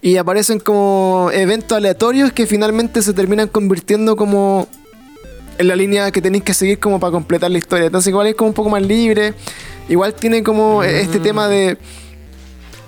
y 0.00 0.16
aparecen 0.16 0.58
como 0.60 1.28
eventos 1.32 1.76
aleatorios 1.76 2.32
que 2.32 2.46
finalmente 2.46 3.00
se 3.02 3.12
terminan 3.12 3.48
convirtiendo 3.48 4.16
como 4.16 4.66
en 5.58 5.68
la 5.68 5.76
línea 5.76 6.10
que 6.10 6.20
tenéis 6.22 6.44
que 6.44 6.54
seguir 6.54 6.78
como 6.78 6.98
para 7.00 7.10
completar 7.12 7.50
la 7.50 7.58
historia. 7.58 7.86
Entonces 7.86 8.08
igual 8.08 8.26
es 8.26 8.34
como 8.34 8.48
un 8.48 8.54
poco 8.54 8.70
más 8.70 8.82
libre. 8.82 9.34
Igual 9.88 10.14
tiene 10.14 10.42
como 10.42 10.82
este 10.82 11.18
tema 11.18 11.48
de... 11.48 11.76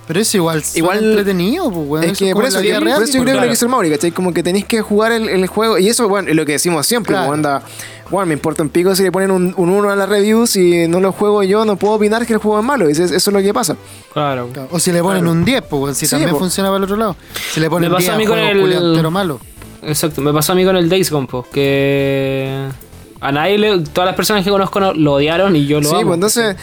Pero 0.06 0.20
es 0.20 0.34
igual, 0.34 0.62
Igual- 0.74 1.02
entretenido, 1.02 1.70
pues, 1.72 1.88
weón. 1.88 2.04
es 2.04 2.18
que 2.18 2.34
por 2.34 2.44
eso, 2.44 2.60
yo, 2.60 2.78
real, 2.78 2.96
por 2.98 3.04
eso 3.04 3.04
yo 3.04 3.04
pues, 3.04 3.10
creo 3.10 3.24
que 3.24 3.30
lo 3.30 3.32
claro. 3.38 3.48
que 3.48 3.52
hizo 3.54 3.64
el 3.64 3.70
Mauri, 3.70 3.90
¿cachai? 3.90 4.10
Como 4.12 4.34
que 4.34 4.42
tenéis 4.42 4.66
que 4.66 4.82
jugar 4.82 5.12
el, 5.12 5.30
el 5.30 5.46
juego. 5.46 5.78
Y 5.78 5.88
eso, 5.88 6.06
bueno, 6.10 6.28
es 6.28 6.36
lo 6.36 6.44
que 6.44 6.52
decimos 6.52 6.86
siempre. 6.86 7.12
Claro. 7.12 7.24
como 7.24 7.32
anda, 7.32 7.62
bueno, 8.10 8.26
me 8.26 8.34
importa 8.34 8.62
un 8.62 8.68
pico 8.68 8.94
si 8.94 9.02
le 9.02 9.10
ponen 9.10 9.30
un 9.30 9.54
1 9.56 9.90
a 9.90 9.96
la 9.96 10.04
review. 10.04 10.46
Si 10.46 10.86
no 10.88 11.00
lo 11.00 11.10
juego 11.12 11.42
yo, 11.42 11.64
no 11.64 11.76
puedo 11.76 11.94
opinar 11.94 12.26
que 12.26 12.34
el 12.34 12.38
juego 12.38 12.58
es 12.58 12.64
malo. 12.66 12.86
Eso, 12.86 13.02
es- 13.02 13.12
eso 13.12 13.30
es 13.30 13.34
lo 13.34 13.40
que 13.40 13.54
pasa. 13.54 13.78
Claro. 14.12 14.50
O 14.70 14.78
si 14.78 14.92
le 14.92 15.00
ponen 15.02 15.26
un 15.26 15.42
10, 15.42 15.62
pues, 15.70 15.96
si 15.96 16.04
Sí, 16.04 16.10
también 16.10 16.32
po. 16.32 16.38
funciona 16.38 16.68
para 16.68 16.76
el 16.76 16.84
otro 16.84 16.96
lado. 16.96 17.16
Si 17.54 17.60
le 17.60 17.70
ponen 17.70 17.90
pasó 17.90 18.00
10 18.00 18.12
a 18.12 18.16
mí 18.18 18.26
con 18.26 18.36
juego 18.38 18.52
el- 18.52 18.60
culiao 18.60 18.86
entero 18.90 19.10
malo. 19.10 19.40
Exacto, 19.86 20.20
me 20.20 20.32
pasó 20.32 20.52
a 20.52 20.54
mí 20.54 20.64
con 20.64 20.76
el 20.76 20.88
Days 20.88 21.10
Gone, 21.10 21.26
po, 21.26 21.42
que 21.52 22.66
a 23.20 23.32
nadie, 23.32 23.56
le- 23.56 23.78
todas 23.80 24.06
las 24.06 24.16
personas 24.16 24.44
que 24.44 24.50
conozco 24.50 24.80
no- 24.80 24.92
lo 24.92 25.14
odiaron 25.14 25.56
y 25.56 25.66
yo 25.66 25.80
lo 25.80 25.88
sí, 25.88 25.94
amo. 25.94 26.08
pues 26.08 26.14
entonces... 26.16 26.56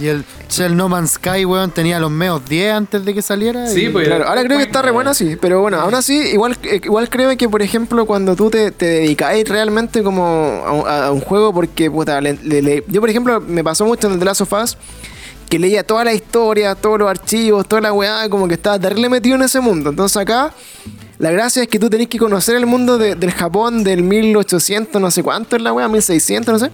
Y 0.00 0.06
el, 0.06 0.24
el 0.60 0.76
No 0.76 0.88
Man's 0.88 1.12
Sky, 1.12 1.44
weón, 1.44 1.72
tenía 1.72 1.98
los 1.98 2.10
meos 2.12 2.44
10 2.48 2.72
antes 2.72 3.04
de 3.04 3.14
que 3.14 3.20
saliera. 3.22 3.66
Sí, 3.66 3.86
y- 3.86 3.88
pues. 3.88 4.06
Claro, 4.06 4.28
ahora 4.28 4.44
creo 4.44 4.58
que 4.58 4.64
está 4.64 4.80
re 4.82 4.92
bueno 4.92 5.12
sí, 5.14 5.36
pero 5.40 5.60
bueno, 5.60 5.80
aún 5.80 5.94
así, 5.94 6.14
igual, 6.16 6.56
eh, 6.62 6.80
igual 6.84 7.08
creo 7.10 7.36
que, 7.36 7.48
por 7.48 7.62
ejemplo, 7.62 8.06
cuando 8.06 8.36
tú 8.36 8.48
te, 8.48 8.70
te 8.70 8.86
dedicáis 8.86 9.48
realmente 9.48 10.02
como 10.04 10.24
a, 10.64 10.72
un- 10.72 10.88
a 10.88 11.10
un 11.10 11.20
juego, 11.20 11.52
porque, 11.52 11.90
puta, 11.90 12.20
le- 12.20 12.38
le- 12.44 12.62
le- 12.62 12.84
yo, 12.86 13.00
por 13.00 13.10
ejemplo, 13.10 13.40
me 13.40 13.64
pasó 13.64 13.84
mucho 13.84 14.06
en 14.06 14.12
el 14.14 14.18
The 14.20 14.24
Last 14.24 14.40
of 14.42 14.52
Us, 14.52 14.76
que 15.48 15.58
leía 15.58 15.82
toda 15.82 16.04
la 16.04 16.12
historia, 16.12 16.76
todos 16.76 16.98
los 17.00 17.08
archivos, 17.10 17.66
toda 17.66 17.80
la 17.82 17.92
weá, 17.92 18.28
como 18.28 18.46
que 18.46 18.54
estaba 18.54 18.78
terrible 18.78 19.08
metido 19.08 19.34
en 19.34 19.42
ese 19.42 19.58
mundo. 19.60 19.90
Entonces 19.90 20.16
acá, 20.18 20.52
la 21.18 21.30
gracia 21.30 21.62
es 21.62 21.68
que 21.68 21.78
tú 21.78 21.90
tenés 21.90 22.08
que 22.08 22.18
conocer 22.18 22.56
el 22.56 22.66
mundo 22.66 22.96
de- 22.98 23.14
del 23.14 23.32
Japón 23.32 23.82
del 23.84 24.02
1800, 24.02 25.00
no 25.00 25.10
sé 25.10 25.22
cuánto 25.22 25.56
es 25.56 25.62
la 25.62 25.72
weá, 25.72 25.88
1600, 25.88 26.52
no 26.52 26.58
sé. 26.58 26.70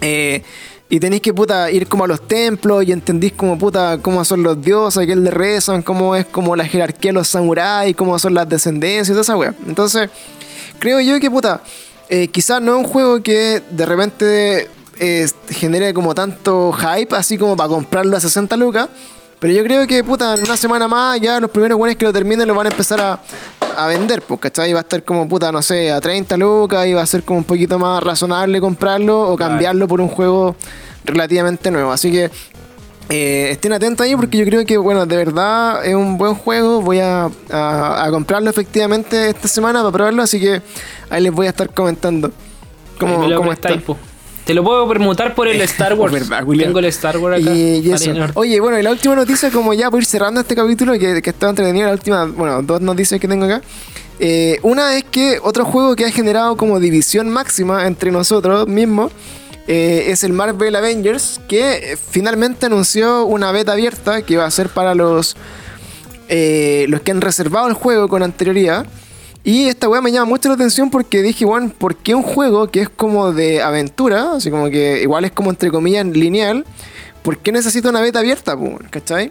Eh, 0.00 0.42
y 0.88 0.98
tenéis 0.98 1.22
que 1.22 1.32
puta 1.32 1.70
ir 1.70 1.86
como 1.86 2.04
a 2.04 2.08
los 2.08 2.26
templos 2.26 2.84
y 2.84 2.90
entendís 2.92 3.32
como 3.32 3.56
puta 3.58 3.98
cómo 4.02 4.24
son 4.24 4.42
los 4.42 4.60
dioses, 4.60 5.06
quién 5.06 5.22
le 5.22 5.30
rezan, 5.30 5.82
cómo 5.82 6.16
es 6.16 6.26
como 6.26 6.56
la 6.56 6.64
jerarquía 6.64 7.10
de 7.10 7.14
los 7.14 7.28
samuráis, 7.28 7.94
cómo 7.94 8.18
son 8.18 8.34
las 8.34 8.48
descendencias 8.48 9.08
toda 9.08 9.20
esa 9.22 9.36
wea. 9.36 9.54
Entonces, 9.66 10.10
creo 10.80 11.00
yo 11.00 11.20
que 11.20 11.30
puta, 11.30 11.62
eh, 12.08 12.26
quizás 12.28 12.60
no 12.60 12.72
es 12.76 12.84
un 12.84 12.90
juego 12.90 13.22
que 13.22 13.62
de 13.70 13.86
repente 13.86 14.68
eh, 14.98 15.26
genere 15.50 15.94
como 15.94 16.14
tanto 16.14 16.72
hype, 16.72 17.14
así 17.14 17.38
como 17.38 17.56
para 17.56 17.68
comprarlo 17.68 18.16
a 18.16 18.20
60 18.20 18.56
lucas. 18.56 18.88
Pero 19.40 19.52
yo 19.54 19.64
creo 19.64 19.86
que, 19.86 20.04
puta, 20.04 20.34
en 20.34 20.44
una 20.44 20.56
semana 20.56 20.86
más 20.86 21.18
ya 21.20 21.40
los 21.40 21.50
primeros 21.50 21.76
buenos 21.78 21.96
que 21.96 22.04
lo 22.04 22.12
terminen 22.12 22.46
lo 22.46 22.54
van 22.54 22.66
a 22.66 22.70
empezar 22.70 23.00
a, 23.00 23.18
a 23.76 23.86
vender, 23.86 24.20
pues, 24.22 24.38
¿cachai? 24.38 24.72
Va 24.74 24.80
a 24.80 24.82
estar 24.82 25.02
como, 25.02 25.26
puta, 25.28 25.50
no 25.50 25.62
sé, 25.62 25.90
a 25.90 26.00
30 26.00 26.36
lucas 26.36 26.86
y 26.86 26.92
va 26.92 27.00
a 27.02 27.06
ser 27.06 27.22
como 27.22 27.38
un 27.38 27.44
poquito 27.44 27.78
más 27.78 28.02
razonable 28.02 28.60
comprarlo 28.60 29.22
o 29.30 29.36
cambiarlo 29.38 29.88
por 29.88 30.00
un 30.02 30.08
juego 30.08 30.54
relativamente 31.06 31.70
nuevo. 31.70 31.90
Así 31.90 32.12
que 32.12 32.30
eh, 33.08 33.48
estén 33.50 33.72
atentos 33.72 34.04
ahí 34.04 34.14
porque 34.14 34.36
yo 34.38 34.44
creo 34.44 34.64
que, 34.66 34.76
bueno, 34.76 35.06
de 35.06 35.16
verdad 35.16 35.84
es 35.86 35.94
un 35.94 36.18
buen 36.18 36.34
juego. 36.34 36.82
Voy 36.82 37.00
a, 37.00 37.30
a- 37.50 38.04
a 38.04 38.10
comprarlo 38.10 38.50
efectivamente 38.50 39.30
esta 39.30 39.48
semana 39.48 39.80
para 39.80 39.90
probarlo, 39.92 40.22
así 40.22 40.38
que 40.38 40.60
ahí 41.08 41.22
les 41.22 41.32
voy 41.32 41.46
a 41.46 41.50
estar 41.50 41.72
comentando 41.72 42.30
cómo, 42.98 43.14
cómo 43.38 43.52
está. 43.52 43.68
po. 43.86 43.96
Te 44.50 44.54
lo 44.54 44.64
puedo 44.64 44.88
permutar 44.88 45.32
por 45.36 45.46
el 45.46 45.60
Star 45.60 45.94
Wars. 45.94 46.12
Verdad. 46.12 46.44
Tengo 46.44 46.80
el 46.80 46.86
Star 46.86 47.16
Wars 47.18 47.40
acá. 47.40 47.54
Y, 47.54 47.86
y 47.86 47.92
eso. 47.92 48.08
Marine. 48.08 48.32
Oye, 48.34 48.58
bueno, 48.58 48.80
y 48.80 48.82
la 48.82 48.90
última 48.90 49.14
noticia, 49.14 49.48
como 49.48 49.72
ya 49.74 49.88
por 49.92 50.00
ir 50.00 50.06
cerrando 50.06 50.40
este 50.40 50.56
capítulo, 50.56 50.94
que, 50.94 51.22
que 51.22 51.30
está 51.30 51.50
entretenido, 51.50 51.86
la 51.86 51.92
última, 51.92 52.24
bueno, 52.24 52.60
dos 52.60 52.80
noticias 52.80 53.20
que 53.20 53.28
tengo 53.28 53.44
acá. 53.44 53.62
Eh, 54.18 54.58
una 54.62 54.96
es 54.96 55.04
que 55.04 55.38
otro 55.40 55.64
juego 55.64 55.94
que 55.94 56.04
ha 56.04 56.10
generado 56.10 56.56
como 56.56 56.80
división 56.80 57.30
máxima 57.30 57.86
entre 57.86 58.10
nosotros 58.10 58.66
mismos 58.66 59.12
eh, 59.68 60.06
es 60.08 60.24
el 60.24 60.32
Marvel 60.32 60.74
Avengers, 60.74 61.40
que 61.46 61.96
finalmente 62.10 62.66
anunció 62.66 63.26
una 63.26 63.52
beta 63.52 63.74
abierta 63.74 64.22
que 64.22 64.36
va 64.36 64.46
a 64.46 64.50
ser 64.50 64.68
para 64.68 64.96
los, 64.96 65.36
eh, 66.28 66.86
los 66.88 67.02
que 67.02 67.12
han 67.12 67.20
reservado 67.20 67.68
el 67.68 67.74
juego 67.74 68.08
con 68.08 68.24
anterioridad. 68.24 68.84
Y 69.42 69.68
esta 69.68 69.88
weá 69.88 70.02
me 70.02 70.12
llama 70.12 70.26
mucho 70.26 70.48
la 70.48 70.54
atención 70.54 70.90
porque 70.90 71.22
dije, 71.22 71.44
bueno, 71.44 71.72
¿por 71.76 71.96
qué 71.96 72.14
un 72.14 72.22
juego 72.22 72.68
que 72.68 72.82
es 72.82 72.88
como 72.90 73.32
de 73.32 73.62
aventura, 73.62 74.32
así 74.34 74.50
como 74.50 74.68
que 74.68 75.00
igual 75.02 75.24
es 75.24 75.32
como 75.32 75.50
entre 75.50 75.70
comillas 75.70 76.04
lineal, 76.06 76.64
¿por 77.22 77.38
qué 77.38 77.50
necesita 77.50 77.88
una 77.88 78.02
beta 78.02 78.18
abierta, 78.18 78.56
po, 78.56 78.78
¿cachai? 78.90 79.30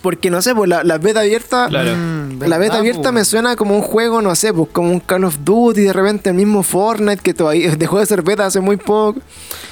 Porque 0.00 0.30
no 0.30 0.40
sé, 0.40 0.54
pues 0.54 0.68
la, 0.68 0.82
la 0.82 0.98
beta 0.98 1.20
abierta, 1.20 1.68
Claro. 1.68 1.94
Mm, 1.94 2.42
la 2.42 2.58
beta 2.58 2.78
abierta 2.78 3.10
po, 3.10 3.12
me 3.12 3.24
suena 3.24 3.54
como 3.54 3.76
un 3.76 3.82
juego, 3.82 4.22
no 4.22 4.34
sé, 4.34 4.52
pues 4.52 4.70
como 4.72 4.90
un 4.90 4.98
Call 5.00 5.24
of 5.24 5.36
Duty, 5.44 5.82
de 5.82 5.92
repente 5.92 6.30
el 6.30 6.36
mismo 6.36 6.62
Fortnite 6.62 7.22
que 7.22 7.34
todavía 7.34 7.70
dejó 7.76 7.98
de 7.98 8.06
ser 8.06 8.22
beta 8.22 8.46
hace 8.46 8.60
muy 8.60 8.78
poco. 8.78 9.20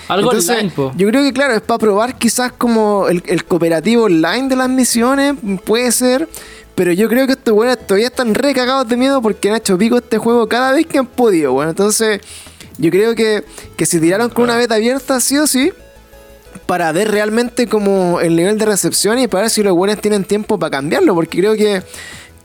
Algo 0.09 0.31
Entonces, 0.31 0.51
online, 0.51 0.73
po. 0.77 0.93
Yo 0.97 1.09
creo 1.09 1.23
que, 1.23 1.33
claro, 1.33 1.55
es 1.55 1.63
para 1.63 1.79
probar 1.79 2.19
quizás 2.19 2.53
como 2.53 3.09
el, 3.09 3.23
el 3.27 3.45
cooperativo 3.45 4.05
online 4.05 4.49
de 4.49 4.57
las 4.57 4.69
misiones, 4.69 5.35
puede 5.65 5.91
ser. 5.93 6.29
Pero 6.75 6.93
yo 6.93 7.09
creo 7.09 7.27
que 7.27 7.33
estos 7.35 7.53
weones 7.55 7.79
todavía 7.87 8.07
están 8.09 8.35
recagados 8.35 8.89
de 8.89 8.97
miedo 8.97 9.21
porque 9.21 9.51
han 9.51 9.57
hecho 9.57 9.77
pico 9.77 9.99
este 9.99 10.19
juego 10.19 10.49
cada 10.49 10.73
vez 10.73 10.87
que 10.87 10.99
han 10.99 11.07
podido, 11.07 11.53
bueno. 11.53 11.71
Entonces, 11.71 12.21
Yo 12.79 12.91
creo 12.91 13.15
que, 13.15 13.45
que 13.77 13.85
se 13.85 14.01
tiraron 14.01 14.31
con 14.31 14.45
una 14.45 14.57
beta 14.57 14.77
abierta, 14.77 15.21
sí 15.21 15.37
o 15.37 15.47
sí, 15.47 15.71
para 16.65 16.91
ver 16.93 17.11
realmente 17.11 17.67
como 17.67 18.21
el 18.21 18.35
nivel 18.37 18.57
de 18.57 18.65
recepción 18.65 19.19
y 19.19 19.29
para 19.29 19.43
ver 19.43 19.51
si 19.51 19.63
los 19.63 19.75
buenos 19.75 20.01
tienen 20.01 20.25
tiempo 20.25 20.59
para 20.59 20.71
cambiarlo, 20.71 21.15
porque 21.15 21.39
creo 21.39 21.55
que... 21.55 21.83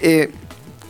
eh, 0.01 0.31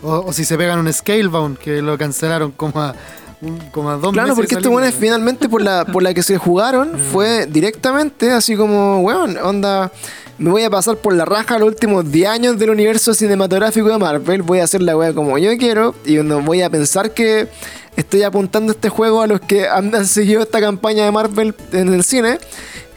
O, 0.01 0.23
o 0.27 0.33
si 0.33 0.45
se 0.45 0.57
pegan 0.57 0.79
un 0.79 0.91
Scalebound, 0.91 1.57
que 1.59 1.81
lo 1.83 1.95
cancelaron 1.97 2.51
como 2.53 2.81
a, 2.81 2.95
un- 3.41 3.59
como 3.71 3.89
a 3.91 3.97
dos 3.97 4.13
Claro, 4.13 4.29
meses 4.29 4.35
porque 4.35 4.55
estos 4.55 4.71
buenos 4.71 4.93
finalmente 4.95 5.47
por 5.47 5.61
la, 5.61 5.85
por 5.85 6.01
la 6.01 6.13
que 6.15 6.23
se 6.23 6.37
jugaron 6.39 6.97
fue 7.11 7.45
directamente 7.45 8.31
así 8.31 8.55
como, 8.55 9.01
weón, 9.01 9.37
onda, 9.37 9.91
me 10.37 10.49
voy 10.51 10.63
a 10.63 10.69
pasar 10.69 10.97
por 10.97 11.13
la 11.13 11.25
raja 11.25 11.57
los 11.59 11.67
últimos 11.69 12.11
10 12.11 12.29
años 12.29 12.59
del 12.59 12.69
universo 12.71 13.13
cinematográfico 13.13 13.87
de 13.89 13.97
Marvel, 13.97 14.41
voy 14.41 14.59
a 14.59 14.65
hacer 14.65 14.81
la 14.81 14.97
weá 14.97 15.13
como 15.13 15.37
yo 15.37 15.55
quiero 15.57 15.95
y 16.05 16.15
no 16.17 16.41
voy 16.41 16.61
a 16.61 16.69
pensar 16.69 17.11
que 17.13 17.47
estoy 17.95 18.23
apuntando 18.23 18.73
este 18.73 18.89
juego 18.89 19.21
a 19.21 19.27
los 19.27 19.39
que 19.39 19.67
han, 19.67 19.93
han 19.95 20.05
seguido 20.05 20.41
esta 20.43 20.59
campaña 20.59 21.05
de 21.05 21.11
Marvel 21.11 21.55
en 21.71 21.93
el 21.93 22.03
cine 22.03 22.39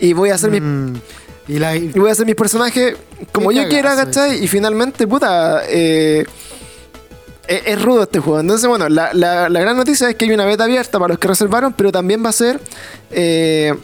y 0.01 0.13
voy 0.13 0.31
a 0.31 0.35
hacer 0.35 0.51
mis 0.51 0.61
Mm. 0.63 0.95
Y 1.51 1.59
la, 1.59 1.75
y 1.77 1.89
voy 1.89 2.11
a 2.11 2.13
hacer 2.13 2.27
mis 2.27 2.35
personajes 2.35 2.95
como 3.33 3.51
yo 3.53 3.69
quiera, 3.71 3.97
¿cachai? 3.97 4.45
Y 4.45 4.49
finalmente, 4.49 5.07
puta, 5.07 5.63
eh, 5.67 6.27
es, 7.47 7.63
es 7.65 7.81
rudo 7.81 8.03
este 8.03 8.19
juego. 8.19 8.39
Entonces, 8.41 8.69
bueno, 8.69 8.87
la, 8.91 9.15
la- 9.15 9.49
la 9.49 9.61
gran 9.61 9.75
noticia 9.75 10.11
es 10.11 10.17
que 10.17 10.27
hay 10.27 10.33
una 10.33 10.45
beta 10.45 10.65
abierta 10.65 10.99
para 10.99 11.09
los 11.15 11.19
que 11.19 11.27
reservaron, 11.29 11.73
pero 11.73 11.91
también 11.91 12.23
va 12.23 12.29
a 12.29 12.33
ser... 12.33 12.61
eh, 13.11 13.75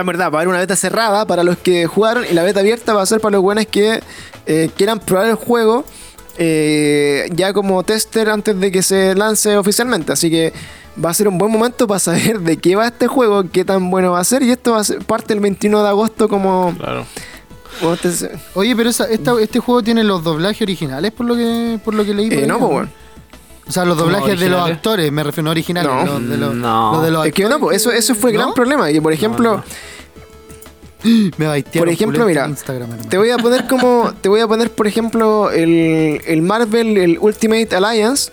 en 0.00 0.06
verdad, 0.06 0.30
va 0.30 0.38
a 0.38 0.40
haber 0.40 0.48
una 0.48 0.58
beta 0.58 0.76
cerrada 0.76 1.26
para 1.26 1.42
los 1.44 1.56
que 1.58 1.86
jugaron 1.86 2.24
y 2.30 2.34
la 2.34 2.42
beta 2.42 2.60
abierta 2.60 2.92
va 2.94 3.02
a 3.02 3.06
ser 3.06 3.20
para 3.20 3.32
los 3.32 3.42
buenos 3.42 3.66
que 3.66 4.00
eh, 4.46 4.70
quieran 4.76 5.00
probar 5.00 5.26
el 5.26 5.34
juego 5.36 5.84
eh, 6.38 7.28
ya 7.34 7.52
como 7.52 7.82
tester 7.82 8.28
antes 8.28 8.58
de 8.58 8.70
que 8.70 8.82
se 8.82 9.14
lance 9.14 9.56
oficialmente. 9.56 10.12
Así 10.12 10.30
que 10.30 10.52
va 11.02 11.10
a 11.10 11.14
ser 11.14 11.28
un 11.28 11.38
buen 11.38 11.50
momento 11.50 11.86
para 11.86 11.98
saber 12.00 12.40
de 12.40 12.56
qué 12.58 12.76
va 12.76 12.86
este 12.86 13.06
juego, 13.06 13.44
qué 13.50 13.64
tan 13.64 13.90
bueno 13.90 14.12
va 14.12 14.20
a 14.20 14.24
ser. 14.24 14.42
Y 14.42 14.50
esto 14.50 14.72
va 14.72 14.80
a 14.80 14.84
ser 14.84 14.98
parte 15.04 15.32
el 15.34 15.40
21 15.40 15.82
de 15.82 15.88
agosto 15.88 16.28
como... 16.28 16.74
Claro. 16.78 17.06
Oye, 18.54 18.74
pero 18.74 18.88
esa- 18.88 19.04
esta- 19.10 19.38
este 19.40 19.58
juego 19.58 19.82
tiene 19.82 20.02
los 20.02 20.24
doblajes 20.24 20.62
originales 20.62 21.12
por 21.12 21.26
lo 21.26 21.34
que 21.36 21.78
por 21.84 21.92
lo 21.94 22.04
que 22.06 22.14
leí. 22.14 22.30
por 22.30 22.38
eh, 22.38 22.46
no, 22.46 22.58
pues 22.58 22.70
bueno. 22.70 22.88
O 23.68 23.72
sea, 23.72 23.84
los 23.84 23.96
¿Cómo 23.96 24.10
doblajes 24.10 24.38
de 24.38 24.48
los 24.48 24.70
actores, 24.70 25.10
me 25.10 25.24
refiero 25.24 25.44
no 25.44 25.50
originales, 25.50 25.90
No. 25.90 26.04
los 26.04 26.28
de 26.28 26.36
los, 26.36 26.54
No. 26.54 26.92
los 26.92 27.02
de 27.04 27.10
los 27.10 27.26
Es 27.26 27.32
que 27.32 27.44
no, 27.44 27.58
pues 27.58 27.78
eso, 27.78 27.90
eso 27.90 28.14
fue 28.14 28.30
el 28.30 28.36
gran 28.36 28.54
problema. 28.54 28.88
Que 28.88 29.02
por 29.02 29.12
ejemplo... 29.12 29.62
Me 31.36 31.46
baitearon 31.46 31.86
Por 31.86 31.88
ejemplo, 31.92 32.26
mira. 32.26 32.50
Te 33.08 33.18
voy 33.18 33.30
a 33.30 33.36
poner 33.36 33.66
como. 33.66 34.12
Te 34.20 34.28
voy 34.28 34.40
a 34.40 34.48
poner, 34.48 34.70
por 34.72 34.86
ejemplo, 34.86 35.50
el, 35.50 36.20
el 36.26 36.42
Marvel, 36.42 36.96
el 36.96 37.18
Ultimate 37.20 37.68
Alliance, 37.76 38.32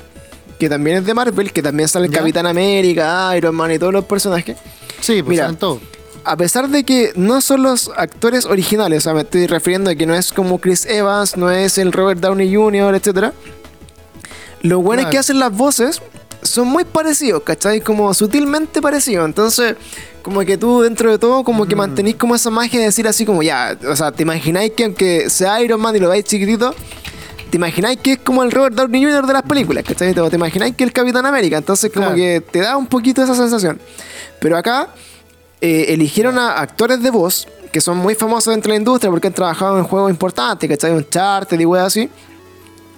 que 0.59 0.69
también 0.69 0.97
es 0.97 1.05
de 1.05 1.13
Marvel, 1.13 1.51
que 1.51 1.61
también 1.61 1.87
sale 1.89 2.07
el 2.07 2.11
¿Ya? 2.11 2.19
Capitán 2.19 2.47
América, 2.47 3.35
Iron 3.37 3.53
Man 3.55 3.71
y 3.73 3.79
todos 3.79 3.93
los 3.93 4.05
personajes. 4.05 4.57
Sí, 5.01 5.21
pues 5.21 5.37
mira. 5.37 5.51
todos. 5.53 5.81
A 6.23 6.37
pesar 6.37 6.69
de 6.69 6.83
que 6.83 7.11
no 7.15 7.41
son 7.41 7.63
los 7.63 7.91
actores 7.97 8.45
originales, 8.45 8.99
o 8.99 9.01
sea, 9.01 9.13
me 9.13 9.21
estoy 9.21 9.45
refiriendo 9.45 9.89
a 9.91 9.95
que 9.95 10.05
no 10.05 10.15
es 10.15 10.31
como 10.31 10.57
Chris 10.59 10.85
Evans, 10.85 11.35
no 11.35 11.51
es 11.51 11.77
el 11.77 11.91
Robert 11.91 12.21
Downey 12.21 12.55
Jr., 12.55 12.95
etcétera. 12.95 13.33
Lo 14.63 14.79
bueno 14.81 15.03
es 15.03 15.07
que 15.09 15.17
hacen 15.17 15.39
las 15.39 15.51
voces 15.51 16.01
son 16.41 16.67
muy 16.67 16.83
parecidos, 16.83 17.43
¿cachai? 17.43 17.79
Como 17.81 18.13
sutilmente 18.13 18.81
parecidos. 18.81 19.25
Entonces, 19.25 19.75
como 20.21 20.41
que 20.41 20.57
tú 20.57 20.81
dentro 20.81 21.09
de 21.11 21.17
todo, 21.17 21.43
como 21.43 21.63
Mm. 21.63 21.67
que 21.67 21.75
mantenís 21.75 22.15
como 22.15 22.35
esa 22.35 22.49
magia 22.49 22.79
de 22.79 22.85
decir 22.87 23.07
así 23.07 23.25
como 23.25 23.43
ya, 23.43 23.77
o 23.89 23.95
sea, 23.95 24.11
te 24.11 24.23
imagináis 24.23 24.71
que 24.75 24.83
aunque 24.85 25.29
sea 25.29 25.61
Iron 25.61 25.79
Man 25.79 25.95
y 25.95 25.99
lo 25.99 26.09
veis 26.09 26.25
chiquitito, 26.25 26.73
te 27.49 27.57
imagináis 27.57 27.99
que 27.99 28.13
es 28.13 28.19
como 28.19 28.43
el 28.43 28.51
Robert 28.51 28.75
Downey 28.75 29.03
Jr. 29.05 29.25
de 29.27 29.33
las 29.33 29.43
películas, 29.43 29.83
¿cachai? 29.87 30.17
O 30.19 30.29
te 30.29 30.35
imagináis 30.35 30.75
que 30.75 30.83
es 30.83 30.87
el 30.89 30.93
Capitán 30.93 31.25
América. 31.25 31.57
Entonces, 31.57 31.91
como 31.91 32.07
Claro. 32.07 32.15
que 32.17 32.41
te 32.51 32.59
da 32.59 32.75
un 32.77 32.87
poquito 32.87 33.23
esa 33.23 33.35
sensación. 33.35 33.79
Pero 34.39 34.57
acá 34.57 34.89
eh, 35.61 35.93
eligieron 35.93 36.37
a 36.39 36.59
actores 36.59 37.01
de 37.01 37.09
voz 37.09 37.47
que 37.71 37.79
son 37.79 37.97
muy 37.97 38.15
famosos 38.15 38.53
dentro 38.53 38.69
de 38.71 38.77
la 38.77 38.81
industria 38.81 39.09
porque 39.09 39.27
han 39.27 39.33
trabajado 39.33 39.77
en 39.77 39.83
juegos 39.85 40.09
importantes, 40.11 40.69
¿cachai? 40.69 40.91
Un 40.91 41.07
charter 41.09 41.59
y 41.61 41.65
weas 41.65 41.87
así. 41.87 42.09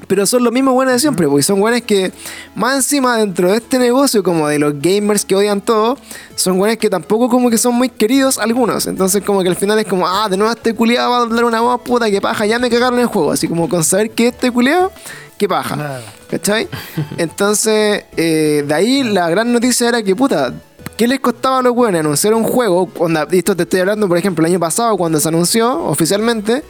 Pero 0.08 0.26
son 0.26 0.44
los 0.44 0.54
mismos 0.54 0.74
buenos 0.74 0.94
de 0.94 1.00
siempre, 1.00 1.28
porque 1.28 1.44
son 1.44 1.60
buenos 1.60 1.82
que, 1.82 2.12
más 2.56 2.76
encima 2.76 3.18
dentro 3.18 3.52
de 3.52 3.58
este 3.58 3.80
negocio, 3.80 4.24
como 4.24 4.48
de 4.48 4.60
los 4.60 4.80
gamers 4.80 5.26
que 5.26 5.36
odian 5.36 5.62
todo, 5.62 5.98
son 6.36 6.58
buenos 6.58 6.78
que 6.78 6.90
tampoco 6.90 7.30
como 7.30 7.50
que 7.50 7.58
son 7.58 7.76
muy 7.76 7.90
queridos 7.90 8.38
algunos. 8.38 8.88
Entonces 8.88 9.24
como 9.24 9.42
que 9.42 9.50
al 9.50 9.56
final 9.56 9.80
es 9.80 9.86
como, 9.86 10.08
ah, 10.08 10.28
de 10.30 10.38
nuevo 10.38 10.54
este 10.54 10.74
culiado 10.74 11.12
va 11.12 11.18
a 11.24 11.26
dar 11.26 11.46
una 11.46 11.62
voz 11.62 11.82
puta, 11.82 12.10
que 12.10 12.22
paja, 12.22 12.46
ya 12.46 12.60
me 12.60 12.70
cagaron 12.70 13.00
el 13.00 13.08
juego. 13.08 13.32
Así 13.32 13.48
como 13.48 13.68
con 13.70 13.84
saber 13.84 14.12
que 14.12 14.28
este 14.28 14.52
culiado, 14.52 14.92
que 15.38 15.48
paja. 15.48 15.76
Nada. 15.76 16.02
¿Cachai? 16.30 16.68
Entonces, 17.18 18.04
eh, 18.18 18.64
de 18.68 18.74
ahí 18.74 19.04
la 19.04 19.30
gran 19.30 19.52
noticia 19.52 19.90
era 19.90 20.04
que, 20.04 20.16
puta, 20.16 20.54
¿qué 20.98 21.08
les 21.08 21.20
costaba 21.20 21.60
a 21.60 21.62
los 21.62 21.74
buenos 21.74 22.00
anunciar 22.00 22.34
un 22.34 22.44
juego? 22.44 22.90
Onda, 22.98 23.28
esto 23.32 23.56
te 23.56 23.64
estoy 23.64 23.82
hablando, 23.82 24.08
por 24.08 24.18
ejemplo, 24.18 24.46
el 24.46 24.52
año 24.52 24.60
pasado, 24.60 24.96
cuando 24.98 25.20
se 25.20 25.28
anunció 25.28 25.84
oficialmente, 25.86 26.64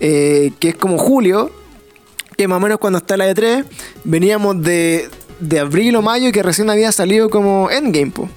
eh, 0.00 0.52
que 0.58 0.70
es 0.70 0.76
como 0.76 0.98
julio, 0.98 1.50
que 2.36 2.48
más 2.48 2.56
o 2.56 2.60
menos 2.60 2.78
cuando 2.78 2.98
está 2.98 3.16
la 3.16 3.30
E3, 3.30 3.64
veníamos 4.04 4.62
de, 4.62 5.08
de 5.40 5.58
abril 5.60 5.96
o 5.96 6.02
mayo, 6.02 6.30
que 6.32 6.42
recién 6.42 6.68
había 6.70 6.92
salido 6.92 7.30
como 7.30 7.70
Endgame, 7.70 8.10
po. 8.12 8.28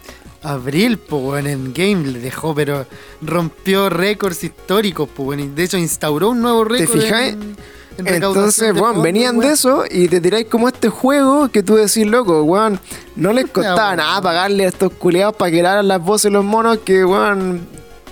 Abril, 0.42 0.98
pues, 0.98 1.22
weón, 1.22 1.48
en 1.48 1.74
game 1.74 2.08
le 2.08 2.20
dejó, 2.20 2.56
pero 2.56 2.86
rompió 3.22 3.90
récords 3.90 4.44
históricos, 4.44 5.10
pues, 5.14 5.28
weón, 5.28 5.40
y 5.42 5.48
de 5.48 5.64
hecho 5.64 5.78
instauró 5.78 6.30
un 6.30 6.42
nuevo 6.42 6.64
récord. 6.64 7.00
fijáis? 7.02 7.34
en- 7.34 7.58
en 7.98 8.06
recaudación 8.06 8.44
Entonces, 8.46 8.64
de 8.68 8.72
weón, 8.72 8.86
fondos, 8.86 9.04
venían 9.04 9.40
de 9.40 9.52
eso 9.52 9.84
y 9.92 10.08
te 10.08 10.22
tiráis 10.22 10.46
como 10.46 10.70
este 10.70 10.88
juego 10.88 11.50
que 11.50 11.62
tú 11.64 11.76
decís, 11.76 12.06
loco, 12.08 12.44
weón, 12.44 12.80
no 13.18 13.34
les 13.34 13.48
costaba 13.52 13.94
nada 13.98 14.22
pagarle 14.22 14.64
a 14.64 14.70
estos 14.70 14.94
culeados 14.94 15.36
para 15.36 15.52
que 15.52 15.62
las 15.62 16.02
voces 16.02 16.24
de 16.24 16.30
los 16.32 16.46
monos 16.46 16.78
que, 16.86 17.04
weón, 17.04 17.60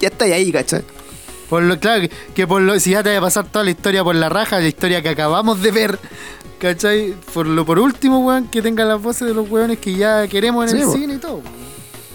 ya 0.02 0.10
está 0.10 0.26
ahí, 0.26 0.52
¿cachai? 0.52 0.84
Por 1.50 1.64
lo, 1.64 1.80
claro, 1.80 2.08
que- 2.36 2.46
por 2.48 2.62
lo, 2.62 2.80
si 2.80 2.92
ya 2.92 3.04
te 3.04 3.12
va 3.12 3.18
a 3.18 3.22
pasar 3.22 3.46
toda 3.48 3.64
la 3.66 3.72
historia 3.72 4.04
por 4.04 4.16
la 4.16 4.30
raja, 4.30 4.60
la 4.60 4.68
historia 4.68 5.02
que 5.02 5.10
acabamos 5.10 5.62
de 5.62 5.72
ver, 5.72 6.00
¿cachai? 6.60 7.14
Por 7.34 7.48
lo 7.48 7.66
por 7.66 7.80
último, 7.80 8.20
weón, 8.26 8.48
que 8.48 8.62
tenga 8.62 8.84
las 8.86 9.02
voces 9.02 9.28
de 9.28 9.34
los 9.34 9.50
weones 9.50 9.80
que 9.80 9.96
ya 9.96 10.28
queremos 10.28 10.72
en 10.72 10.78
Sí, 10.78 10.84
el 10.84 10.90
cine 10.92 11.14
y 11.16 11.18
todo. 11.18 11.36
weón. 11.36 11.68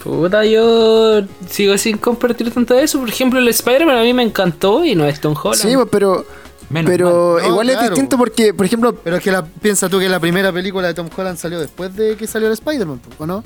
Puta, 0.02 0.44
yo 0.44 1.22
sigo 1.48 1.78
sin 1.78 1.96
compartir 1.96 2.50
tanto 2.52 2.74
de 2.74 2.82
eso. 2.82 2.98
Por 2.98 3.08
ejemplo, 3.08 3.38
el 3.38 3.46
Spider-Man 3.48 3.96
a 3.98 4.02
mí 4.02 4.12
me 4.12 4.24
encantó 4.24 4.84
y 4.84 4.94
no 4.96 5.06
es 5.06 5.20
Tom 5.20 5.34
Holland. 5.40 5.62
Sí, 5.62 5.74
pues, 5.76 5.86
pero, 5.92 6.26
Menos 6.70 6.90
pero. 6.90 7.38
No, 7.40 7.48
igual 7.48 7.70
es 7.70 7.80
distinto 7.80 8.16
po. 8.16 8.24
porque, 8.24 8.52
por 8.52 8.66
ejemplo, 8.66 8.94
Pero 8.96 9.16
es 9.18 9.22
que 9.22 9.30
la, 9.30 9.44
piensa 9.44 9.88
tú 9.88 10.00
que 10.00 10.08
la 10.08 10.18
primera 10.18 10.50
película 10.52 10.88
de 10.88 10.94
Tom 10.94 11.08
Holland 11.16 11.38
salió 11.38 11.60
después 11.60 11.94
de 11.94 12.16
que 12.16 12.26
salió 12.26 12.48
el 12.48 12.54
Spider-Man, 12.54 13.00
¿o 13.18 13.26
no? 13.26 13.44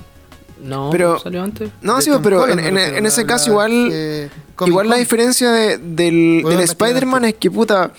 no, 0.63 0.89
pero- 0.91 1.19
salió 1.19 1.43
antes. 1.43 1.69
no, 1.83 1.97
De 1.97 2.03
sí, 2.03 2.11
Tom 2.11 2.23
pero 2.23 2.43
Holland, 2.43 2.61
en, 2.61 3.05
ese 3.05 3.21
la- 3.21 3.27
caso 3.27 3.51
igual, 3.51 3.91
igual 4.71 4.89
la 4.89 4.97
diferencia 4.97 5.51
de- 5.53 5.79
del, 5.79 6.43
del 6.45 6.61
Spider-Man 6.61 7.25
es 7.27 7.35
que, 7.35 7.51
puta, 7.51 7.93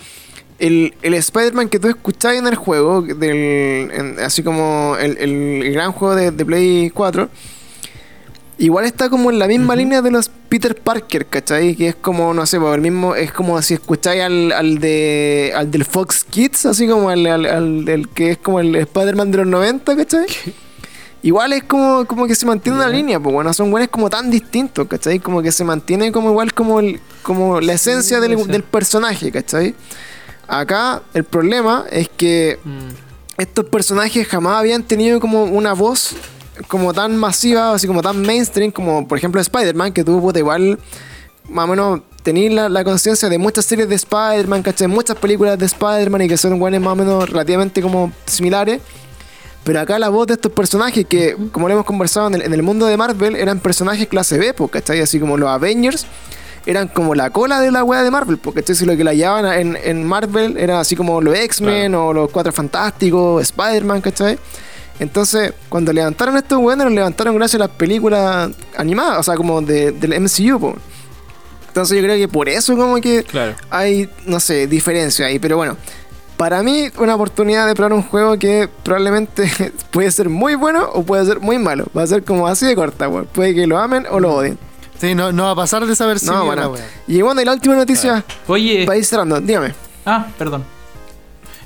el, 0.58 0.94
el 1.02 1.14
Spider-Man 1.14 1.68
que 1.68 1.78
tú 1.78 1.88
escuchabas 1.88 2.38
en 2.38 2.46
el 2.48 2.56
juego, 2.56 3.02
del, 3.02 3.90
en- 3.92 4.16
así 4.20 4.42
como 4.42 4.96
el, 5.00 5.16
el- 5.18 5.62
el 5.62 5.72
gran 5.72 5.92
juego 5.92 6.14
de, 6.16 6.30
de 6.32 6.44
Play 6.44 6.90
4, 6.90 7.28
igual 8.58 8.84
está 8.86 9.08
como 9.08 9.30
en 9.30 9.38
la 9.38 9.46
misma 9.46 9.76
línea 9.76 10.02
de 10.02 10.10
los 10.10 10.30
Peter 10.48 10.74
Parker, 10.74 11.26
¿cachai? 11.26 11.76
Que 11.76 11.88
es 11.88 11.94
como, 11.94 12.34
no 12.34 12.44
sé, 12.46 12.58
pues, 12.58 12.74
el 12.74 12.80
mismo, 12.80 13.14
es 13.14 13.30
como 13.32 13.60
si 13.62 13.74
escucháis 13.74 14.22
al, 14.22 14.50
al, 14.52 14.78
de, 14.78 15.52
al 15.54 15.70
del 15.70 15.84
Fox 15.84 16.24
Kids, 16.24 16.66
así 16.66 16.88
como 16.88 17.08
al, 17.10 17.24
al, 17.26 17.46
al 17.46 17.84
del 17.84 18.08
que 18.08 18.30
es 18.32 18.38
como 18.38 18.58
el 18.58 18.74
Spider-Man 18.74 19.30
de 19.30 19.38
los 19.38 19.46
90, 19.46 19.96
¿cachai? 19.96 20.26
Igual 21.28 21.52
es 21.52 21.64
como, 21.64 22.06
como 22.06 22.26
que 22.26 22.34
se 22.34 22.46
mantiene 22.46 22.78
una 22.78 22.88
línea, 22.88 23.20
pues 23.20 23.34
bueno, 23.34 23.52
son 23.52 23.70
buenos 23.70 23.90
como 23.90 24.08
tan 24.08 24.30
distintos, 24.30 24.88
¿cachai? 24.88 25.18
Como 25.20 25.42
que 25.42 25.52
se 25.52 25.62
mantiene 25.62 26.10
como 26.10 26.30
igual 26.30 26.54
como, 26.54 26.80
el, 26.80 27.00
como 27.22 27.60
la 27.60 27.74
esencia 27.74 28.18
del, 28.18 28.32
puede 28.32 28.44
ser. 28.44 28.52
del 28.52 28.62
personaje, 28.62 29.30
¿cachai? 29.30 29.74
Acá 30.46 31.02
el 31.12 31.24
problema 31.24 31.84
es 31.90 32.08
que 32.08 32.58
Mm. 32.64 32.88
estos 33.36 33.66
personajes 33.66 34.26
jamás 34.26 34.54
habían 34.60 34.82
tenido 34.82 35.20
como 35.20 35.44
una 35.44 35.74
voz 35.74 36.16
como 36.66 36.94
tan 36.94 37.14
masiva, 37.18 37.74
así 37.74 37.86
como 37.86 38.00
tan 38.00 38.22
mainstream, 38.22 38.70
como 38.72 39.06
por 39.06 39.18
ejemplo 39.18 39.38
Spider-Man, 39.38 39.92
que 39.92 40.04
tuvo 40.04 40.22
puta 40.22 40.38
igual, 40.38 40.78
más 41.50 41.64
o 41.66 41.68
menos 41.68 42.00
tenéis 42.22 42.52
la, 42.52 42.70
la 42.70 42.84
conciencia 42.84 43.28
de 43.28 43.36
muchas 43.36 43.66
series 43.66 43.86
de 43.86 43.96
Spider-Man, 43.96 44.62
¿cachai? 44.62 44.88
Muchas 44.88 45.16
películas 45.18 45.58
de 45.58 45.66
Spider-Man 45.66 46.22
y 46.22 46.28
que 46.28 46.38
son 46.38 46.58
guanes 46.58 46.80
más 46.80 46.94
o 46.94 46.96
menos 46.96 47.28
relativamente 47.28 47.82
como 47.82 48.12
similares. 48.24 48.80
Pero 49.68 49.80
acá 49.80 49.98
la 49.98 50.08
voz 50.08 50.26
de 50.26 50.32
estos 50.32 50.50
personajes 50.50 51.04
que, 51.06 51.36
como 51.52 51.68
lo 51.68 51.74
hemos 51.74 51.84
conversado 51.84 52.28
en 52.28 52.36
el, 52.36 52.40
en 52.40 52.54
el 52.54 52.62
mundo 52.62 52.86
de 52.86 52.96
Marvel, 52.96 53.36
eran 53.36 53.60
personajes 53.60 54.08
clase 54.08 54.38
B, 54.38 54.54
¿cachai? 54.70 55.02
Así 55.02 55.20
como 55.20 55.36
los 55.36 55.46
Avengers 55.46 56.06
eran 56.64 56.88
como 56.88 57.14
la 57.14 57.28
cola 57.28 57.60
de 57.60 57.70
la 57.70 57.84
wea 57.84 58.02
de 58.02 58.10
Marvel, 58.10 58.38
porque. 58.38 58.62
Si 58.74 58.86
lo 58.86 58.96
que 58.96 59.04
la 59.04 59.12
llevaban 59.12 59.44
en, 59.52 59.76
en 59.84 60.06
Marvel 60.06 60.56
era 60.56 60.80
así 60.80 60.96
como 60.96 61.20
los 61.20 61.34
X-Men 61.36 61.94
o 61.94 62.14
los 62.14 62.30
Cuatro 62.30 62.50
Fantásticos, 62.50 63.42
Spider-Man, 63.42 64.00
¿cachai? 64.00 64.38
Entonces, 65.00 65.52
cuando 65.68 65.92
levantaron 65.92 66.38
estos 66.38 66.58
weones, 66.58 66.86
los 66.86 66.94
levantaron 66.94 67.36
gracias 67.36 67.60
a 67.60 67.66
las 67.66 67.76
películas 67.76 68.50
animadas, 68.74 69.18
o 69.18 69.22
sea, 69.22 69.34
como 69.34 69.60
de, 69.60 69.92
del 69.92 70.18
MCU, 70.18 70.58
po. 70.58 70.76
Entonces 71.66 71.98
yo 71.98 72.02
creo 72.04 72.16
que 72.16 72.26
por 72.26 72.48
eso 72.48 72.74
como 72.74 72.98
que 73.02 73.22
Claro. 73.22 73.54
hay, 73.68 74.08
no 74.24 74.40
sé, 74.40 74.66
diferencia 74.66 75.26
ahí, 75.26 75.38
pero 75.38 75.58
bueno. 75.58 75.76
Para 76.38 76.62
mí, 76.62 76.88
una 76.98 77.16
oportunidad 77.16 77.66
de 77.66 77.74
probar 77.74 77.92
un 77.92 78.02
juego 78.02 78.38
que 78.38 78.68
probablemente 78.84 79.50
puede 79.90 80.10
ser 80.12 80.30
muy 80.30 80.54
bueno 80.54 80.88
o 80.94 81.02
puede 81.02 81.26
ser 81.26 81.40
muy 81.40 81.58
malo. 81.58 81.86
Va 81.94 82.04
a 82.04 82.06
ser 82.06 82.24
como 82.24 82.46
así 82.46 82.64
de 82.64 82.76
corta, 82.76 83.08
weón. 83.08 83.26
Puede 83.26 83.54
que 83.54 83.66
lo 83.66 83.76
amen 83.76 84.06
o 84.08 84.20
lo 84.20 84.36
odien. 84.36 84.56
Sí, 84.98 85.14
no, 85.14 85.32
no 85.32 85.44
va 85.44 85.50
a 85.50 85.56
pasar 85.56 85.84
de 85.84 85.94
saber 85.94 86.18
si 86.18 86.26
No, 86.26 86.44
bueno. 86.44 86.74
Y 87.06 87.20
bueno, 87.22 87.40
y 87.40 87.44
la 87.44 87.52
última 87.52 87.74
noticia, 87.74 88.24
Oye, 88.46 88.86
ir 88.96 89.04
cerrando, 89.04 89.40
dígame. 89.40 89.74
Ah, 90.06 90.26
perdón. 90.38 90.64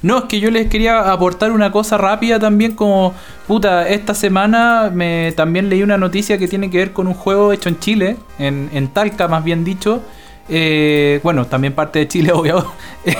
No, 0.01 0.19
es 0.19 0.25
que 0.25 0.41
yo 0.41 0.51
les 0.51 0.69
quería 0.69 1.13
aportar 1.13 1.53
una 1.53 1.71
cosa 1.71 1.97
rápida 1.97 2.41
también 2.41 2.75
como, 2.75 3.15
puta, 3.47 3.89
esta 3.89 4.15
semana 4.15 4.91
me 4.93 5.33
también 5.37 5.69
leí 5.69 5.83
una 5.83 5.97
noticia 5.97 6.39
que 6.39 6.49
tiene 6.49 6.71
que 6.71 6.79
ver 6.79 6.93
con 6.93 7.07
un 7.07 7.15
juego 7.15 7.53
hecho 7.53 7.69
en 7.69 7.79
Chile, 7.79 8.17
en, 8.39 8.69
en 8.73 8.89
Talca 8.89 9.29
más 9.29 9.45
bien 9.45 9.65
dicho. 9.65 10.03
Eh, 10.49 11.21
bueno, 11.23 11.47
también 11.47 11.73
parte 11.73 12.01
de 12.01 12.09
Chile, 12.09 12.33
obvio. 12.35 12.67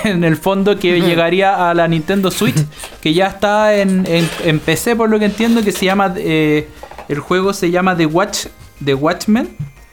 En 0.03 0.23
el 0.23 0.37
fondo 0.37 0.77
que 0.77 1.01
llegaría 1.01 1.69
a 1.69 1.73
la 1.73 1.87
Nintendo 1.87 2.31
Switch, 2.31 2.55
que 3.01 3.13
ya 3.13 3.27
está 3.27 3.75
en, 3.75 4.05
en- 4.07 4.29
en 4.43 4.59
PC 4.59 4.95
por 4.95 5.09
lo 5.09 5.19
que 5.19 5.25
entiendo, 5.25 5.61
que 5.63 5.71
se 5.71 5.85
llama... 5.85 6.13
eh, 6.17 6.67
el 7.09 7.19
juego 7.19 7.53
se 7.53 7.69
llama 7.71 7.95
The 7.97 8.05
Watch... 8.05 8.47
The 8.83 8.93
Watchmen. 8.95 9.49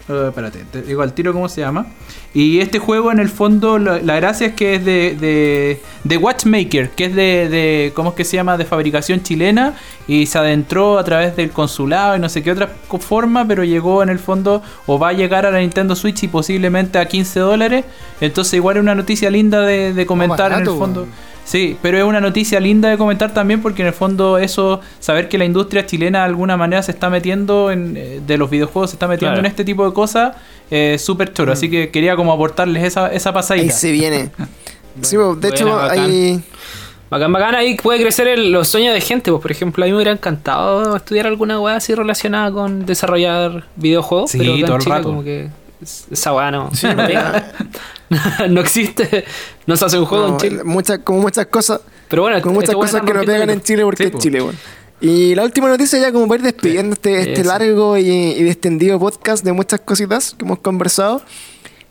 Eh, 0.09 0.26
espérate, 0.28 0.64
te 0.70 0.82
digo 0.82 1.03
al 1.03 1.12
tiro 1.12 1.32
cómo 1.32 1.48
se 1.48 1.61
llama. 1.61 1.86
Y 2.32 2.61
este 2.61 2.78
juego 2.78 3.12
en 3.12 3.18
el 3.18 3.28
fondo, 3.28 3.78
la, 3.78 4.01
la 4.01 4.16
gracia 4.16 4.48
es 4.48 4.55
que 4.55 4.76
es 4.76 4.84
de, 4.84 5.16
de, 5.18 5.80
de 6.05 6.16
Watchmaker, 6.16 6.90
que 6.90 7.07
es 7.07 7.14
de, 7.14 7.48
de, 7.48 7.92
¿cómo 7.94 8.11
es 8.11 8.16
que 8.16 8.24
se 8.24 8.36
llama? 8.36 8.57
De 8.57 8.64
fabricación 8.64 9.22
chilena 9.22 9.74
y 10.07 10.26
se 10.26 10.38
adentró 10.38 10.98
a 10.98 11.05
través 11.05 11.36
del 11.36 11.51
consulado 11.51 12.16
y 12.16 12.20
no 12.20 12.28
sé 12.28 12.42
qué 12.42 12.53
otra 12.53 12.70
forma, 13.01 13.46
pero 13.46 13.64
llegó 13.64 14.03
en 14.03 14.09
el 14.09 14.18
fondo 14.18 14.62
o 14.86 14.98
va 14.98 15.09
a 15.09 15.12
llegar 15.12 15.44
a 15.44 15.51
la 15.51 15.59
Nintendo 15.59 15.94
Switch 15.96 16.22
y 16.22 16.28
posiblemente 16.28 16.98
a 16.98 17.07
15 17.07 17.40
dólares. 17.40 17.84
Entonces 18.20 18.55
igual 18.55 18.76
es 18.76 18.82
una 18.82 18.94
noticia 18.94 19.30
linda 19.30 19.62
de, 19.62 19.92
de 19.92 20.07
comentar 20.07 20.46
en 20.46 20.53
barato, 20.53 20.72
el 20.72 20.78
fondo. 20.78 21.09
Sí, 21.51 21.76
pero 21.82 21.98
es 21.98 22.05
una 22.05 22.20
noticia 22.20 22.61
linda 22.61 22.88
de 22.90 22.96
comentar 22.96 23.34
también 23.34 23.61
porque 23.61 23.82
en 23.82 23.88
el 23.88 23.92
fondo 23.94 24.38
eso, 24.38 24.80
saber 25.01 25.28
que 25.28 25.36
la 25.36 25.44
industria 25.44 25.84
chilena 25.84 26.20
de 26.20 26.24
alguna 26.26 26.57
manera 26.57 26.80
se 26.80 26.92
está 26.92 27.11
metiendo 27.11 27.72
en, 27.72 27.96
eh, 27.96 28.20
de 28.24 28.38
los 28.38 28.48
videojuegos, 28.48 28.90
se 28.90 28.94
está 28.94 29.09
metiendo 29.09 29.32
Claro. 29.34 29.40
en 29.40 29.46
este 29.46 29.64
tipo 29.64 29.84
de 29.84 29.92
cosas, 29.92 30.36
eh, 30.70 30.96
súper 31.01 31.32
choro. 31.32 31.53
Así 31.53 31.68
que 31.68 31.90
quería 31.90 32.14
como 32.14 32.32
aportarles 32.32 32.84
esa, 32.84 33.12
esa 33.12 33.30
Ahí 33.30 33.34
pasadita. 33.34 33.72
se 33.72 33.90
viene. 33.90 34.30
Sí, 35.03 35.16
pues, 35.16 35.40
de 35.40 35.48
hecho, 35.48 35.74
bacán. 35.74 35.98
ahí. 35.98 36.40
Bacán, 37.11 37.32
bacán, 37.32 37.55
ahí 37.57 37.76
puede 37.76 38.01
crecer 38.03 38.28
el- 38.28 38.53
los 38.53 38.68
sueños 38.68 38.94
de 38.94 39.01
gente. 39.01 39.30
Pues, 39.32 39.42
por 39.42 39.51
ejemplo, 39.51 39.82
a 39.82 39.86
mí 39.86 39.90
me 39.90 39.96
hubiera 39.96 40.12
encantado 40.12 40.94
estudiar 40.96 41.26
alguna 41.26 41.59
weá 41.61 41.76
así 41.76 41.94
relacionada 41.94 42.53
con 42.53 42.86
desarrollar 42.86 43.64
videojuegos. 43.76 44.30
Sí, 44.30 44.38
pero 44.38 44.55
en 44.55 44.64
todo 44.64 44.76
el 44.76 44.82
Chile 44.82 44.94
rato. 44.94 45.09
como 45.09 45.24
que 45.24 45.48
esa 45.83 46.35
weá 46.35 46.51
no, 46.51 46.70
no 48.49 48.61
existe. 48.61 49.24
No 49.66 49.76
se 49.76 49.85
hace 49.85 49.99
un 49.99 50.05
juego 50.07 50.26
no, 50.26 50.33
en 50.35 50.39
Chile. 50.39 50.64
muchas, 50.64 50.99
como 51.01 51.20
muchas 51.20 51.47
cosas. 51.47 51.81
Pero 52.09 52.22
bueno, 52.22 52.41
Con 52.43 52.53
muchas 52.53 52.74
cosas 52.74 53.03
que 53.03 53.14
no 53.14 53.20
pegan 53.22 53.51
en. 53.51 53.62
Chile 53.62 53.85
porque 53.85 54.05
Sí, 54.05 54.11
es. 54.14 54.22
Chile, 54.22 54.43
weón. 54.43 54.57
Y 55.01 55.35
la 55.35 55.45
última 55.45 55.68
noticia 55.68 55.99
ya 55.99 56.12
como 56.12 56.28
para 56.28 56.41
ir 56.41 56.45
despidiendo 56.45 56.93
este, 56.93 57.31
este 57.33 57.45
largo 57.45 57.97
y, 57.97 58.07
y 58.07 58.43
distendido 58.43 58.99
podcast 58.99 59.43
de 59.45 59.53
muchas 59.53 59.81
cositas 59.81 60.35
que 60.37 60.45
hemos 60.45 60.59
conversado. 60.59 61.22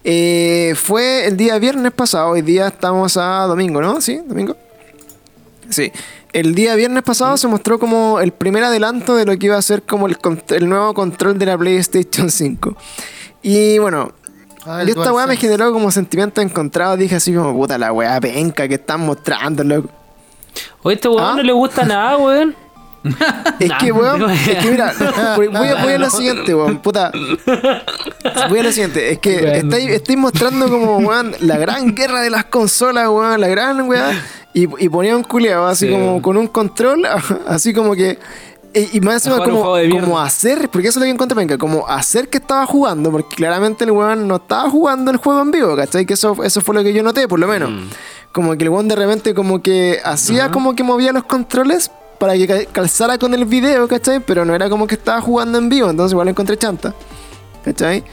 Eh, 0.04 0.74
fue 0.76 1.26
el 1.26 1.36
día 1.36 1.58
viernes 1.58 1.92
pasado, 1.92 2.30
hoy 2.30 2.42
día 2.42 2.68
estamos 2.68 3.18
a 3.18 3.46
domingo, 3.48 3.82
¿no? 3.82 4.00
¿Sí? 4.00 4.22
¿Domingo? 4.28 4.56
Sí. 5.70 5.92
El 6.32 6.54
día 6.54 6.76
viernes 6.76 7.04
pasado 7.04 7.36
se 7.38 7.48
mostró 7.48 7.80
como 7.80 8.20
el 8.20 8.32
primer 8.32 8.64
adelanto 8.64 9.16
de 9.16 9.26
lo 9.26 9.38
que 9.38 9.48
iba 9.48 9.58
a 9.58 9.62
ser 9.62 9.82
como 9.84 10.08
el, 10.08 10.18
el 10.50 10.70
nuevo 10.70 10.94
control 10.94 11.40
de 11.40 11.46
la 11.48 11.58
PlayStation 11.58 12.30
5. 12.30 12.78
Y 13.42 13.80
bueno, 13.80 14.14
Ah, 14.66 14.84
yo 14.84 14.90
esta 14.90 15.14
weá 15.14 15.26
me 15.26 15.38
generó 15.38 15.72
como 15.72 15.90
sentimientos 15.90 16.44
encontrados. 16.44 17.00
Dije 17.00 17.16
así 17.16 17.34
como, 17.34 17.54
puta 17.54 17.78
la 17.78 17.92
weá 17.92 18.20
penca 18.20 18.68
que 18.68 18.76
están 18.76 19.02
mostrando, 19.02 19.64
loco. 19.64 19.90
Oye, 20.84 20.96
este 20.96 21.08
weón 21.08 21.24
¿Ah? 21.24 21.34
no 21.36 21.44
le 21.44 21.54
gusta 21.54 21.86
nada, 21.86 22.18
weón. 22.18 22.56
Es 23.60 23.72
que, 23.80 23.94
weón, 23.94 24.30
es 24.30 24.58
que 24.58 24.72
mira, 24.72 24.94
voy, 25.38 25.48
voy 25.48 25.68
a, 25.70 25.84
voy 25.84 25.94
a 25.94 25.98
lo 25.98 26.10
siguiente, 26.10 26.54
weón, 26.54 26.80
puta. 26.80 27.12
Voy 28.50 28.60
a 28.60 28.64
lo 28.64 28.72
siguiente, 28.74 29.14
es 29.14 29.20
que 29.20 29.60
estáis, 29.60 29.90
estáis 29.90 30.20
mostrando 30.20 30.70
como, 30.70 30.98
weón, 30.98 31.34
la 31.40 31.58
gran 31.58 31.96
guerra 31.96 32.22
de 32.22 32.30
las 32.30 32.46
consolas, 32.46 33.08
weón, 33.08 33.40
la 33.40 33.48
gran 33.48 33.88
weón, 33.88 34.20
y, 34.54 34.64
y 34.84 34.90
ponía 34.90 35.16
un 35.16 35.24
culeado 35.24 35.68
así 35.68 35.86
Sí, 35.86 35.92
como 35.92 36.22
con 36.22 36.36
un 36.36 36.48
control, 36.48 37.06
así 37.48 37.74
como 37.74 37.96
que. 37.96 38.20
Y, 38.74 38.98
y 38.98 39.02
más 39.02 39.16
encima 39.26 39.38
un 39.38 39.44
como, 39.50 39.76
como 40.02 40.20
hacer, 40.20 40.70
porque 40.70 40.90
eso 40.90 41.00
es 41.00 41.02
lo 41.02 41.06
que 41.06 41.10
encontré 41.12 41.36
penca, 41.36 41.58
como 41.58 41.88
hacer 41.88 42.30
que 42.30 42.38
estaba 42.38 42.66
jugando, 42.66 43.12
porque 43.12 43.36
claramente 43.36 43.84
el 43.84 43.92
weón 43.92 44.28
no 44.28 44.36
estaba 44.36 44.70
jugando 44.70 45.10
el 45.12 45.18
juego 45.18 45.42
en 45.42 45.52
vivo, 45.52 45.76
¿cachai? 45.76 46.06
Que 46.06 46.14
eso, 46.14 46.38
eso 46.44 46.62
fue 46.62 46.76
lo 46.76 46.84
que 46.84 46.94
yo 46.94 47.02
noté, 47.02 47.28
por 47.28 47.40
lo 47.40 47.48
menos. 47.48 47.72
Mm. 47.72 47.88
Como 48.32 48.56
que 48.56 48.64
el 48.66 48.70
weón 48.70 48.88
de 48.88 48.96
repente 48.96 49.34
como 49.34 49.62
que 49.64 50.00
hacía 50.04 50.52
como 50.52 50.76
que 50.76 50.84
movía 50.84 51.12
los 51.12 51.24
controles 51.24 51.90
para 52.20 52.34
que 52.34 52.46
cal- 52.48 52.68
calzara 52.72 53.18
con 53.18 53.34
el 53.34 53.46
video, 53.46 53.88
¿cachai? 53.88 54.20
Pero 54.20 54.46
no 54.46 54.54
era 54.54 54.70
como 54.70 54.86
que 54.86 54.96
estaba 54.96 55.20
jugando 55.20 55.58
en 55.58 55.68
vivo, 55.70 55.90
entonces 55.90 56.12
igual 56.12 56.26
lo 56.26 56.32
encontré 56.32 56.56
chanta. 56.58 56.94
¿Cachai? 57.64 58.04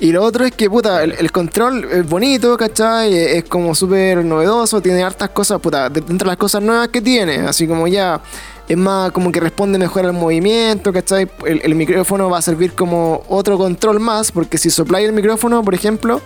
Y 0.00 0.12
lo 0.12 0.22
otro 0.24 0.44
es 0.44 0.52
que, 0.52 0.68
puta, 0.70 1.02
el, 1.04 1.12
el 1.12 1.30
control 1.30 1.84
es 1.90 2.08
bonito, 2.08 2.56
¿cachai? 2.56 3.14
Es, 3.16 3.32
es 3.36 3.44
como 3.44 3.74
súper 3.74 4.24
novedoso, 4.24 4.80
tiene 4.80 5.02
hartas 5.02 5.30
cosas, 5.30 5.60
puta, 5.60 5.88
de- 5.88 6.00
dentro 6.00 6.26
de 6.26 6.32
las 6.32 6.36
cosas 6.36 6.62
nuevas 6.62 6.88
que 6.88 7.00
tiene, 7.00 7.36
así 7.46 7.66
como 7.66 7.86
ya, 7.86 8.20
es 8.68 8.76
más 8.76 9.12
como 9.12 9.30
que 9.30 9.40
responde 9.40 9.78
mejor 9.78 10.06
al 10.06 10.12
movimiento, 10.14 10.92
¿cachai? 10.92 11.28
El, 11.46 11.60
el 11.64 11.74
micrófono 11.74 12.30
va 12.30 12.38
a 12.38 12.42
servir 12.42 12.72
como 12.72 13.22
otro 13.28 13.58
control 13.58 14.00
más, 14.00 14.32
porque 14.32 14.56
si 14.58 14.70
sopláis 14.70 15.06
el 15.06 15.12
micrófono, 15.14 15.62
por 15.62 15.74
ejemplo, 15.74 16.20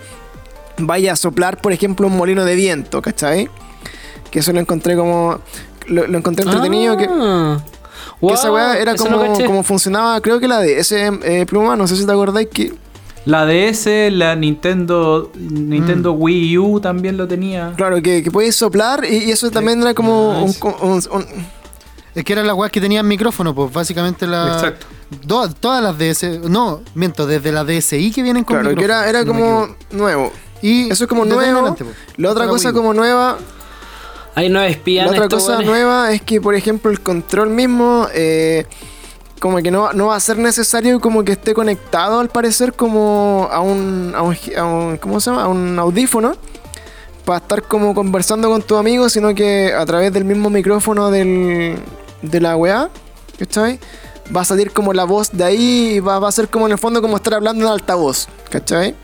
vaya 0.79 1.13
a 1.13 1.17
soplar, 1.17 1.61
por 1.61 1.73
ejemplo, 1.73 2.07
un 2.07 2.17
molino 2.17 2.45
de 2.45 2.55
viento, 2.55 3.03
¿cachai? 3.03 3.49
Que 4.31 4.39
eso 4.41 4.53
lo 4.53 4.61
encontré 4.61 4.95
como. 4.97 5.39
Lo, 5.87 6.07
lo 6.07 6.19
encontré 6.19 6.45
entretenido. 6.45 6.97
que, 6.97 7.09
Ah. 7.11 7.61
que 8.21 8.35
esa 8.35 8.53
weá 8.53 8.77
era 8.79 8.95
no 8.95 9.35
como, 9.47 9.63
funcionaba, 9.63 10.21
creo 10.21 10.39
que 10.39 10.47
la 10.49 10.61
de 10.61 10.79
ese 10.79 11.11
eh, 11.25 11.47
pluma, 11.47 11.77
no 11.77 11.87
sé 11.89 11.97
si 11.97 12.05
te 12.07 12.13
acordáis 12.13 12.49
que. 12.53 12.73
La 13.25 13.45
DS, 13.45 14.11
la 14.13 14.37
Nintendo 14.37 15.31
Nintendo 15.35 16.13
Wii 16.13 16.57
U 16.59 16.81
también 16.81 17.17
lo 17.17 17.27
tenía. 17.27 17.73
Claro, 17.77 18.01
que, 18.01 18.23
que 18.23 18.31
podéis 18.31 18.55
soplar 18.57 19.05
y, 19.05 19.25
y 19.25 19.31
eso 19.33 19.51
también 19.51 19.83
era 19.83 19.93
como 19.95 20.45
un, 20.45 20.55
un- 20.83 21.03
un- 21.11 21.27
Es 22.19 22.25
que 22.25 22.33
eran 22.33 22.47
las 22.47 22.57
weas 22.57 22.73
que 22.73 22.81
tenían 22.81 23.07
micrófono, 23.07 23.55
pues 23.55 23.73
básicamente 23.73 24.27
la. 24.27 24.55
Exacto. 24.55 24.87
Do- 25.25 25.49
todas 25.55 25.83
las 25.83 25.97
DS. 25.99 26.41
No, 26.49 26.81
miento, 26.95 27.27
desde 27.27 27.53
la 27.53 27.65
DSI 27.65 28.11
que 28.13 28.23
vienen 28.23 28.45
con 28.45 28.59
Claro, 28.61 28.75
que 28.77 28.85
era, 28.85 29.09
era 29.09 29.21
no 29.23 29.27
como 29.33 29.69
nuevo. 29.93 30.33
Y 30.61 30.91
Eso 30.91 31.05
es 31.05 31.09
como 31.09 31.25
nuevo. 31.25 31.41
adelante, 31.41 31.85
pues. 31.85 31.97
La 32.17 32.31
otra 32.31 32.47
cosa 32.49 32.69
Wii 32.71 32.75
como 32.77 32.93
nueva 32.93 33.39
Hay 34.35 34.49
nueve 34.49 34.71
espías. 34.71 35.07
La 35.07 35.13
otra 35.13 35.29
cosa 35.29 35.63
nueva 35.63 36.13
es 36.13 36.23
que, 36.23 36.41
por 36.41 36.55
ejemplo, 36.57 36.91
el 36.91 37.01
control 37.01 37.51
mismo, 37.51 38.09
eh, 38.13 38.67
como 39.41 39.59
que 39.59 39.71
no, 39.71 39.93
no 39.93 40.07
va 40.09 40.17
a 40.17 40.21
ser 40.21 40.37
necesario 40.39 40.99
como 40.99 41.23
que 41.25 41.33
esté 41.33 41.55
conectado, 41.55 42.19
al 42.19 42.29
parecer, 42.29 42.73
como 42.73 43.49
a 43.53 43.61
un, 43.61 44.13
a 44.17 44.23
un, 44.23 44.37
a 44.57 44.65
un- 44.65 44.97
¿cómo 44.97 45.21
se 45.21 45.31
llama? 45.31 45.45
A 45.45 45.49
un 45.49 45.79
audífono, 45.79 46.35
para 47.25 47.39
estar 47.39 47.63
como 47.63 47.95
conversando 47.95 48.49
con 48.51 48.63
tu 48.63 48.77
amigo, 48.77 49.09
sino 49.09 49.33
que 49.35 49.73
a 49.73 49.87
través 49.87 50.13
del 50.13 50.25
mismo 50.25 50.51
micrófono 50.51 51.11
del, 51.13 51.77
de 52.23 52.41
la 52.41 52.57
weá, 52.57 52.91
¿cachai? 53.39 53.79
Va 54.35 54.43
a 54.43 54.45
salir 54.45 54.73
como 54.73 54.93
la 54.93 55.05
voz 55.05 55.31
de 55.33 55.45
ahí 55.45 55.93
y 55.95 56.01
va, 56.01 56.19
va 56.19 56.29
a 56.29 56.33
ser 56.33 56.49
como 56.49 56.67
en 56.67 56.73
el 56.73 56.79
fondo 56.79 57.01
como 57.01 57.17
estar 57.17 57.35
hablando 57.35 57.65
en 57.65 57.73
altavoz, 57.73 58.29
¿cachai? 58.51 58.95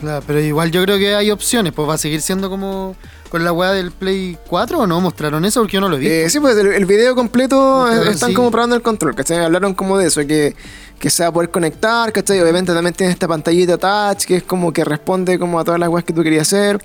Claro, 0.00 0.22
pero 0.26 0.40
igual 0.40 0.70
yo 0.70 0.82
creo 0.82 0.96
que 0.96 1.14
hay 1.14 1.30
opciones, 1.30 1.72
pues 1.72 1.88
va 1.88 1.94
a 1.94 1.98
seguir 1.98 2.22
siendo 2.22 2.48
como 2.48 2.94
con 3.28 3.44
la 3.44 3.52
weá 3.52 3.72
del 3.72 3.90
Play 3.90 4.38
4 4.48 4.78
o 4.78 4.86
no 4.86 5.00
mostraron 5.00 5.44
eso 5.44 5.60
porque 5.60 5.74
yo 5.74 5.80
no 5.80 5.88
lo 5.88 5.98
vi. 5.98 6.06
Eh, 6.06 6.30
sí, 6.30 6.40
pues 6.40 6.56
el, 6.56 6.68
el 6.68 6.86
video 6.86 7.14
completo 7.14 7.90
eh, 7.90 8.10
están 8.10 8.30
sí. 8.30 8.34
como 8.34 8.50
probando 8.50 8.76
el 8.76 8.82
control, 8.82 9.14
¿cachai? 9.14 9.44
Hablaron 9.44 9.74
como 9.74 9.98
de 9.98 10.06
eso, 10.06 10.26
que, 10.26 10.54
que 10.98 11.10
se 11.10 11.22
va 11.24 11.28
a 11.30 11.32
poder 11.32 11.50
conectar, 11.50 12.12
¿cachai? 12.12 12.40
Obviamente 12.40 12.72
también 12.72 12.94
tiene 12.94 13.12
esta 13.12 13.28
pantallita 13.28 13.76
touch 13.76 14.24
que 14.24 14.36
es 14.36 14.42
como 14.44 14.72
que 14.72 14.84
responde 14.84 15.38
como 15.38 15.58
a 15.58 15.64
todas 15.64 15.80
las 15.80 15.88
weas 15.88 16.04
que 16.04 16.12
tú 16.12 16.22
querías 16.22 16.42
hacer. 16.42 16.82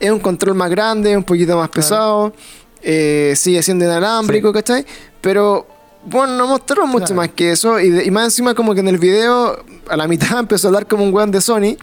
Es 0.00 0.10
un 0.10 0.20
control 0.20 0.54
más 0.54 0.70
grande, 0.70 1.16
un 1.16 1.24
poquito 1.24 1.56
más 1.56 1.68
pesado. 1.68 2.32
Eh, 2.84 3.32
sigue 3.36 3.62
siendo 3.62 3.84
inalámbrico, 3.84 4.52
¿cachai? 4.52 4.84
Pero 5.20 5.66
bueno, 6.04 6.36
no 6.36 6.46
mostraron 6.46 6.88
mucho 6.90 7.06
Claro. 7.06 7.16
más 7.22 7.28
que 7.30 7.50
eso. 7.52 7.80
Y, 7.80 7.90
de- 7.90 8.04
y 8.04 8.10
más 8.10 8.24
encima 8.24 8.54
como 8.54 8.74
que 8.74 8.80
en 8.80 8.88
el 8.88 8.98
video, 8.98 9.64
a 9.88 9.96
la 9.96 10.06
mitad 10.06 10.38
empezó 10.38 10.66
a 10.66 10.70
hablar 10.70 10.86
como 10.86 11.02
un 11.04 11.12
weón 11.14 11.30
de 11.30 11.40
Sony. 11.40 11.76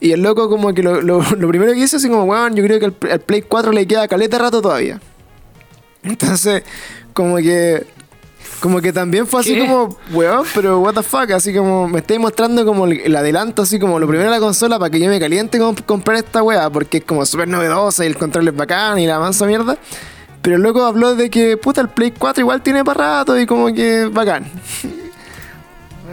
Y 0.00 0.12
el 0.12 0.20
loco 0.22 0.48
como 0.50 0.74
que 0.74 0.82
lo, 0.82 1.00
lo- 1.00 1.22
lo 1.38 1.48
primero 1.48 1.72
que 1.72 1.78
hizo 1.78 1.96
así 1.96 2.08
como, 2.08 2.24
weón, 2.24 2.54
yo 2.54 2.62
creo 2.64 2.78
que 2.78 2.86
al, 2.86 2.96
al 3.10 3.20
Play 3.20 3.42
4 3.42 3.72
le 3.72 3.86
queda 3.86 4.06
caleta 4.08 4.38
rato 4.38 4.60
todavía. 4.60 5.00
Entonces, 6.02 6.62
como 7.12 7.36
que. 7.36 7.86
Como 8.60 8.80
que 8.80 8.90
también 8.90 9.26
fue 9.26 9.40
así 9.40 9.52
¿Qué? 9.54 9.60
como, 9.66 9.98
weón, 10.12 10.44
pero 10.54 10.78
what 10.80 10.94
the 10.94 11.02
fuck, 11.02 11.30
así 11.32 11.52
como 11.54 11.86
me 11.88 11.98
estáis 11.98 12.18
mostrando 12.18 12.64
como 12.64 12.86
el, 12.86 13.00
el 13.00 13.14
adelanto, 13.14 13.60
así 13.62 13.78
como 13.78 13.98
lo 13.98 14.06
primero 14.08 14.30
de 14.30 14.34
la 14.34 14.40
consola 14.40 14.78
para 14.78 14.88
que 14.90 14.98
yo 14.98 15.08
me 15.10 15.20
caliente 15.20 15.58
con 15.58 15.74
comprar 15.74 16.16
esta 16.16 16.42
weá, 16.42 16.70
porque 16.70 16.98
es 16.98 17.04
como 17.04 17.26
súper 17.26 17.48
novedosa 17.48 18.04
y 18.04 18.06
el 18.08 18.16
control 18.16 18.48
es 18.48 18.56
bacán 18.56 18.98
y 18.98 19.06
la 19.06 19.18
mansa 19.18 19.44
mierda. 19.46 19.76
Pero 20.46 20.58
loco 20.58 20.84
habló 20.84 21.16
de 21.16 21.28
que, 21.28 21.56
puta, 21.56 21.80
el 21.80 21.88
Play 21.88 22.12
4 22.16 22.40
igual 22.40 22.62
tiene 22.62 22.84
para 22.84 23.16
rato 23.18 23.36
y 23.36 23.46
como 23.46 23.66
que 23.74 24.08
bacán. 24.12 24.46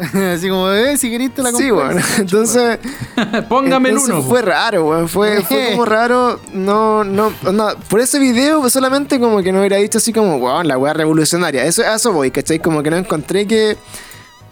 Así 0.34 0.50
como, 0.50 0.72
eh, 0.72 0.98
si 0.98 1.12
queriste 1.12 1.44
la 1.44 1.52
Sí, 1.52 1.70
bueno. 1.70 2.02
Entonces, 2.18 2.80
Póngame 3.48 3.90
el 3.90 4.00
uno. 4.00 4.24
fue 4.24 4.42
raro, 4.42 4.90
weón. 4.90 5.08
Fue, 5.08 5.44
fue 5.44 5.74
como 5.74 5.86
raro. 5.86 6.40
No, 6.52 7.04
no, 7.04 7.32
no. 7.52 7.76
Por 7.88 8.00
ese 8.00 8.18
video, 8.18 8.68
solamente 8.72 9.20
como 9.20 9.44
que 9.44 9.52
no 9.52 9.60
hubiera 9.60 9.78
dicho 9.78 10.00
así 10.00 10.12
como, 10.12 10.38
weón, 10.38 10.68
la 10.68 10.80
weá 10.80 10.94
revolucionaria. 10.94 11.64
Eso, 11.66 11.84
a 11.84 11.94
eso 11.94 12.12
voy, 12.12 12.32
¿cachai? 12.32 12.58
Como 12.58 12.82
que 12.82 12.90
no 12.90 12.98
encontré 12.98 13.46
que. 13.46 13.78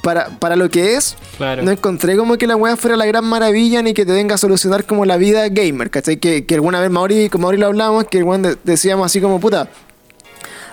Para, 0.01 0.29
para 0.39 0.55
lo 0.55 0.69
que 0.69 0.95
es, 0.95 1.15
Claro. 1.37 1.61
no 1.61 1.69
encontré 1.71 2.17
como 2.17 2.37
que 2.37 2.47
la 2.47 2.55
weá 2.55 2.75
fuera 2.75 2.97
la 2.97 3.05
gran 3.05 3.23
maravilla 3.23 3.81
ni 3.83 3.93
que 3.93 4.03
te 4.05 4.11
venga 4.11 4.33
a 4.35 4.37
solucionar 4.39 4.83
como 4.85 5.05
la 5.05 5.17
vida 5.17 5.47
gamer, 5.49 5.91
¿cachai? 5.91 6.17
Que, 6.17 6.43
que 6.45 6.55
alguna 6.55 6.79
vez 6.79 6.89
Mauri, 6.89 7.29
con 7.29 7.41
Mauri 7.41 7.57
lo 7.57 7.67
hablamos, 7.67 8.05
que 8.05 8.17
el 8.17 8.23
weón 8.23 8.41
de- 8.41 8.57
decíamos 8.63 9.05
así 9.05 9.21
como, 9.21 9.39
puta, 9.39 9.67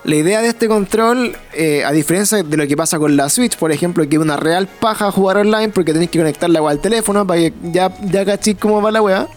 la 0.05 0.17
idea 0.17 0.41
de 0.41 0.49
este 0.49 0.67
control, 0.69 1.37
eh, 1.53 1.85
a 1.85 1.93
diferencia 1.93 2.43
de 2.43 2.57
lo 2.57 2.67
que 2.67 2.75
pasa 2.77 2.99
con 2.99 3.17
la 3.19 3.29
Switch, 3.29 3.57
por 3.59 3.71
ejemplo, 3.71 4.09
que 4.09 4.17
es 4.17 4.23
una 4.23 4.37
real 4.39 4.67
paja 4.67 5.11
jugar 5.11 5.37
online 5.37 5.69
porque 5.71 5.93
tenés 5.93 6.09
que 6.09 6.19
conectar 6.19 6.49
la 6.49 6.63
weá 6.63 6.71
al 6.73 6.81
teléfono 6.81 7.27
para 7.27 7.41
que 7.41 7.53
ya, 7.65 7.93
ya 8.11 8.25
cachis 8.25 8.57
cómo 8.59 8.81
va 8.81 8.91
la 8.91 9.03
weá. 9.03 9.29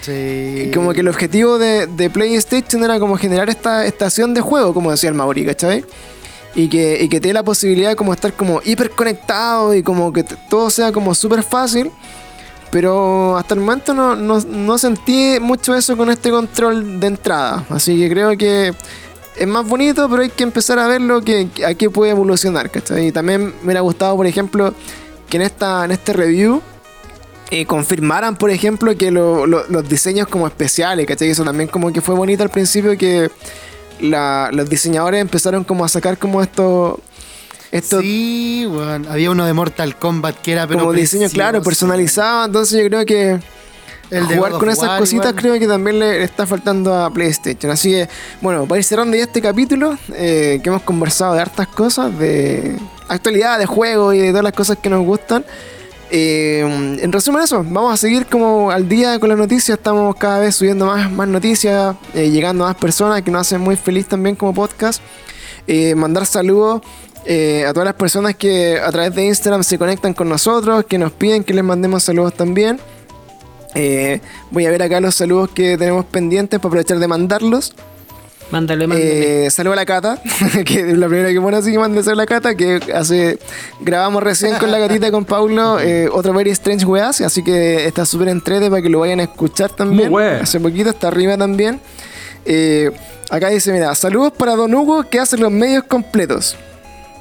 Sí. 0.00 0.70
Como 0.74 0.92
que 0.92 1.00
el 1.00 1.08
objetivo 1.08 1.58
de, 1.58 1.86
de 1.86 2.10
PlayStation 2.10 2.82
era 2.82 2.98
como 2.98 3.16
generar 3.18 3.48
esta 3.50 3.84
estación 3.86 4.32
de 4.34 4.40
juego, 4.40 4.72
como 4.74 4.90
decía 4.90 5.10
el 5.10 5.14
Mauri, 5.14 5.44
¿cachai? 5.44 5.84
Y 6.54 6.68
que, 6.68 7.00
y 7.02 7.08
que 7.08 7.20
te 7.20 7.32
la 7.32 7.42
posibilidad 7.44 7.90
de 7.90 7.96
como 7.96 8.12
estar 8.12 8.32
como 8.32 8.60
hiper 8.64 8.90
conectado 8.90 9.72
y 9.74 9.82
como 9.82 10.12
que 10.12 10.24
todo 10.24 10.68
sea 10.70 10.90
como 10.92 11.14
súper 11.14 11.42
fácil. 11.42 11.90
Pero 12.70 13.36
hasta 13.36 13.54
el 13.54 13.60
momento 13.60 13.94
no, 13.94 14.14
no, 14.14 14.40
no 14.40 14.78
sentí 14.78 15.38
mucho 15.40 15.74
eso 15.74 15.96
con 15.96 16.08
este 16.10 16.30
control 16.30 17.00
de 17.00 17.06
entrada. 17.08 17.64
Así 17.70 17.98
que 17.98 18.08
creo 18.08 18.36
que 18.36 18.72
es 19.36 19.46
más 19.48 19.66
bonito, 19.66 20.08
pero 20.08 20.22
hay 20.22 20.28
que 20.30 20.44
empezar 20.44 20.78
a 20.78 20.86
verlo 20.86 21.20
que, 21.22 21.48
que 21.54 21.64
a 21.66 21.74
qué 21.74 21.90
puede 21.90 22.12
evolucionar, 22.12 22.70
¿cachai? 22.70 23.08
Y 23.08 23.12
también 23.12 23.46
me 23.46 23.64
hubiera 23.64 23.80
gustado, 23.80 24.16
por 24.16 24.26
ejemplo, 24.26 24.72
que 25.28 25.36
en, 25.38 25.42
esta, 25.42 25.84
en 25.84 25.90
este 25.92 26.12
review 26.12 26.60
eh, 27.50 27.64
confirmaran, 27.66 28.36
por 28.36 28.50
ejemplo, 28.50 28.96
que 28.96 29.10
lo- 29.10 29.46
lo- 29.46 29.66
los 29.68 29.88
diseños 29.88 30.28
como 30.28 30.46
especiales, 30.46 31.06
¿cachai? 31.06 31.30
Eso 31.30 31.42
también 31.44 31.68
como 31.68 31.92
que 31.92 32.00
fue 32.00 32.14
bonito 32.14 32.42
al 32.44 32.50
principio 32.50 32.96
que 32.96 33.30
la- 34.00 34.50
los 34.52 34.68
diseñadores 34.68 35.20
empezaron 35.20 35.64
como 35.64 35.84
a 35.84 35.88
sacar 35.88 36.18
como 36.18 36.42
esto... 36.42 37.00
Esto 37.72 38.00
Sí, 38.00 38.66
weón. 38.68 39.06
Había 39.08 39.30
uno 39.30 39.46
de 39.46 39.52
Mortal 39.52 39.96
Kombat 39.96 40.36
que 40.40 40.52
era 40.52 40.66
pero 40.66 40.80
como 40.80 40.92
diseño, 40.92 41.20
precioso. 41.22 41.34
claro, 41.34 41.62
personalizado. 41.62 42.46
Entonces 42.46 42.82
yo 42.82 42.88
creo 42.88 43.04
que 43.06 43.38
El 44.10 44.24
jugar 44.24 44.52
con 44.54 44.68
esas 44.68 44.88
War 44.88 44.98
cositas 44.98 45.26
igual. 45.30 45.34
creo 45.40 45.58
que 45.60 45.68
también 45.68 46.00
le, 46.00 46.24
está 46.24 46.46
faltando 46.46 46.92
a 46.92 47.10
PlayStation. 47.12 47.70
Así 47.70 47.92
que, 47.92 48.08
bueno, 48.40 48.66
para 48.66 48.78
ir 48.80 48.84
cerrando 48.84 49.16
ya 49.16 49.22
este 49.22 49.40
capítulo, 49.40 49.96
eh, 50.14 50.58
que 50.64 50.68
hemos 50.68 50.82
conversado 50.82 51.34
de 51.34 51.42
hartas 51.42 51.68
cosas, 51.68 52.18
de 52.18 52.76
actualidad, 53.06 53.56
de 53.60 53.66
juegos 53.66 54.16
y 54.16 54.18
de 54.18 54.30
todas 54.30 54.42
las 54.42 54.52
cosas 54.52 54.78
que 54.82 54.90
nos 54.90 55.04
gustan. 55.04 55.44
Eh, 56.10 56.60
en 56.60 57.12
resumen 57.12 57.42
eso, 57.42 57.64
vamos 57.64 57.94
a 57.94 57.96
seguir 57.96 58.26
como 58.26 58.70
al 58.70 58.88
día 58.88 59.18
con 59.20 59.28
las 59.28 59.38
noticias, 59.38 59.78
estamos 59.78 60.16
cada 60.16 60.40
vez 60.40 60.56
subiendo 60.56 60.86
más, 60.86 61.10
más 61.10 61.28
noticias, 61.28 61.94
eh, 62.14 62.30
llegando 62.30 62.64
a 62.64 62.68
más 62.68 62.76
personas 62.76 63.22
que 63.22 63.30
nos 63.30 63.42
hacen 63.42 63.60
muy 63.60 63.76
feliz 63.76 64.06
también 64.06 64.34
como 64.34 64.52
podcast. 64.52 65.00
Eh, 65.66 65.94
mandar 65.94 66.26
saludos 66.26 66.82
a 67.22 67.72
todas 67.72 67.84
las 67.84 67.94
personas 67.94 68.34
que 68.34 68.80
a 68.80 68.90
través 68.90 69.14
de 69.14 69.26
Instagram 69.26 69.62
se 69.62 69.78
conectan 69.78 70.14
con 70.14 70.28
nosotros, 70.28 70.84
que 70.86 70.98
nos 70.98 71.12
piden 71.12 71.44
que 71.44 71.54
les 71.54 71.62
mandemos 71.62 72.02
saludos 72.02 72.34
también. 72.34 72.80
Voy 74.50 74.66
a 74.66 74.70
ver 74.70 74.82
acá 74.82 75.00
los 75.00 75.14
saludos 75.14 75.50
que 75.50 75.78
tenemos 75.78 76.06
pendientes 76.06 76.58
para 76.58 76.68
aprovechar 76.68 76.98
de 76.98 77.06
mandarlos. 77.06 77.74
Mándale, 78.50 78.86
mándale. 78.86 79.46
Eh, 79.46 79.50
saludo 79.50 79.74
a 79.74 79.76
la 79.76 79.86
Cata, 79.86 80.20
que 80.64 80.90
es 80.90 80.98
la 80.98 81.06
primera 81.06 81.30
que 81.30 81.40
pone 81.40 81.56
así 81.56 81.70
que 81.70 81.78
mande 81.78 82.02
saludo 82.02 82.22
a 82.22 82.24
la 82.24 82.26
Cata, 82.26 82.54
que 82.54 82.80
hace 82.94 83.38
grabamos 83.80 84.22
recién 84.22 84.56
con 84.56 84.70
la 84.70 84.78
gatita 84.78 85.10
con 85.10 85.24
Paulo 85.24 85.78
eh, 85.80 86.08
otro 86.12 86.32
Very 86.32 86.50
Strange 86.50 86.84
Weas, 86.84 87.20
así 87.20 87.42
que 87.42 87.86
está 87.86 88.04
súper 88.04 88.28
entrete 88.28 88.68
para 88.68 88.82
que 88.82 88.88
lo 88.88 89.00
vayan 89.00 89.20
a 89.20 89.24
escuchar 89.24 89.70
también. 89.70 90.10
Muy. 90.10 90.24
Hace 90.24 90.58
poquito 90.58 90.90
está 90.90 91.08
arriba 91.08 91.36
también. 91.36 91.80
Eh, 92.44 92.90
acá 93.30 93.48
dice, 93.48 93.72
mira, 93.72 93.94
saludos 93.94 94.32
para 94.32 94.56
Don 94.56 94.74
Hugo 94.74 95.04
que 95.08 95.20
hace 95.20 95.36
los 95.36 95.52
medios 95.52 95.84
completos. 95.84 96.56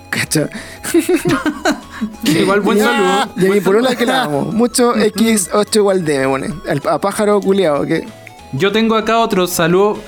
¿Cacha? 0.09 0.49
Igual 2.23 2.61
buen 2.61 2.79
saludo. 2.79 3.29
Y 3.37 3.45
a 3.45 3.49
mi 3.51 3.61
polola 3.61 3.95
que 3.95 4.05
la 4.05 4.23
amo. 4.23 4.45
Mucho 4.45 4.95
X8 4.95 5.75
igual 5.75 6.03
D 6.03 6.19
me 6.19 6.27
pone. 6.27 6.53
A 6.89 6.99
pájaro 6.99 7.39
culiao. 7.39 7.85
Que... 7.85 8.07
Yo 8.53 8.71
tengo 8.71 8.95
acá 8.95 9.19
otro 9.19 9.45
saludo. 9.45 9.99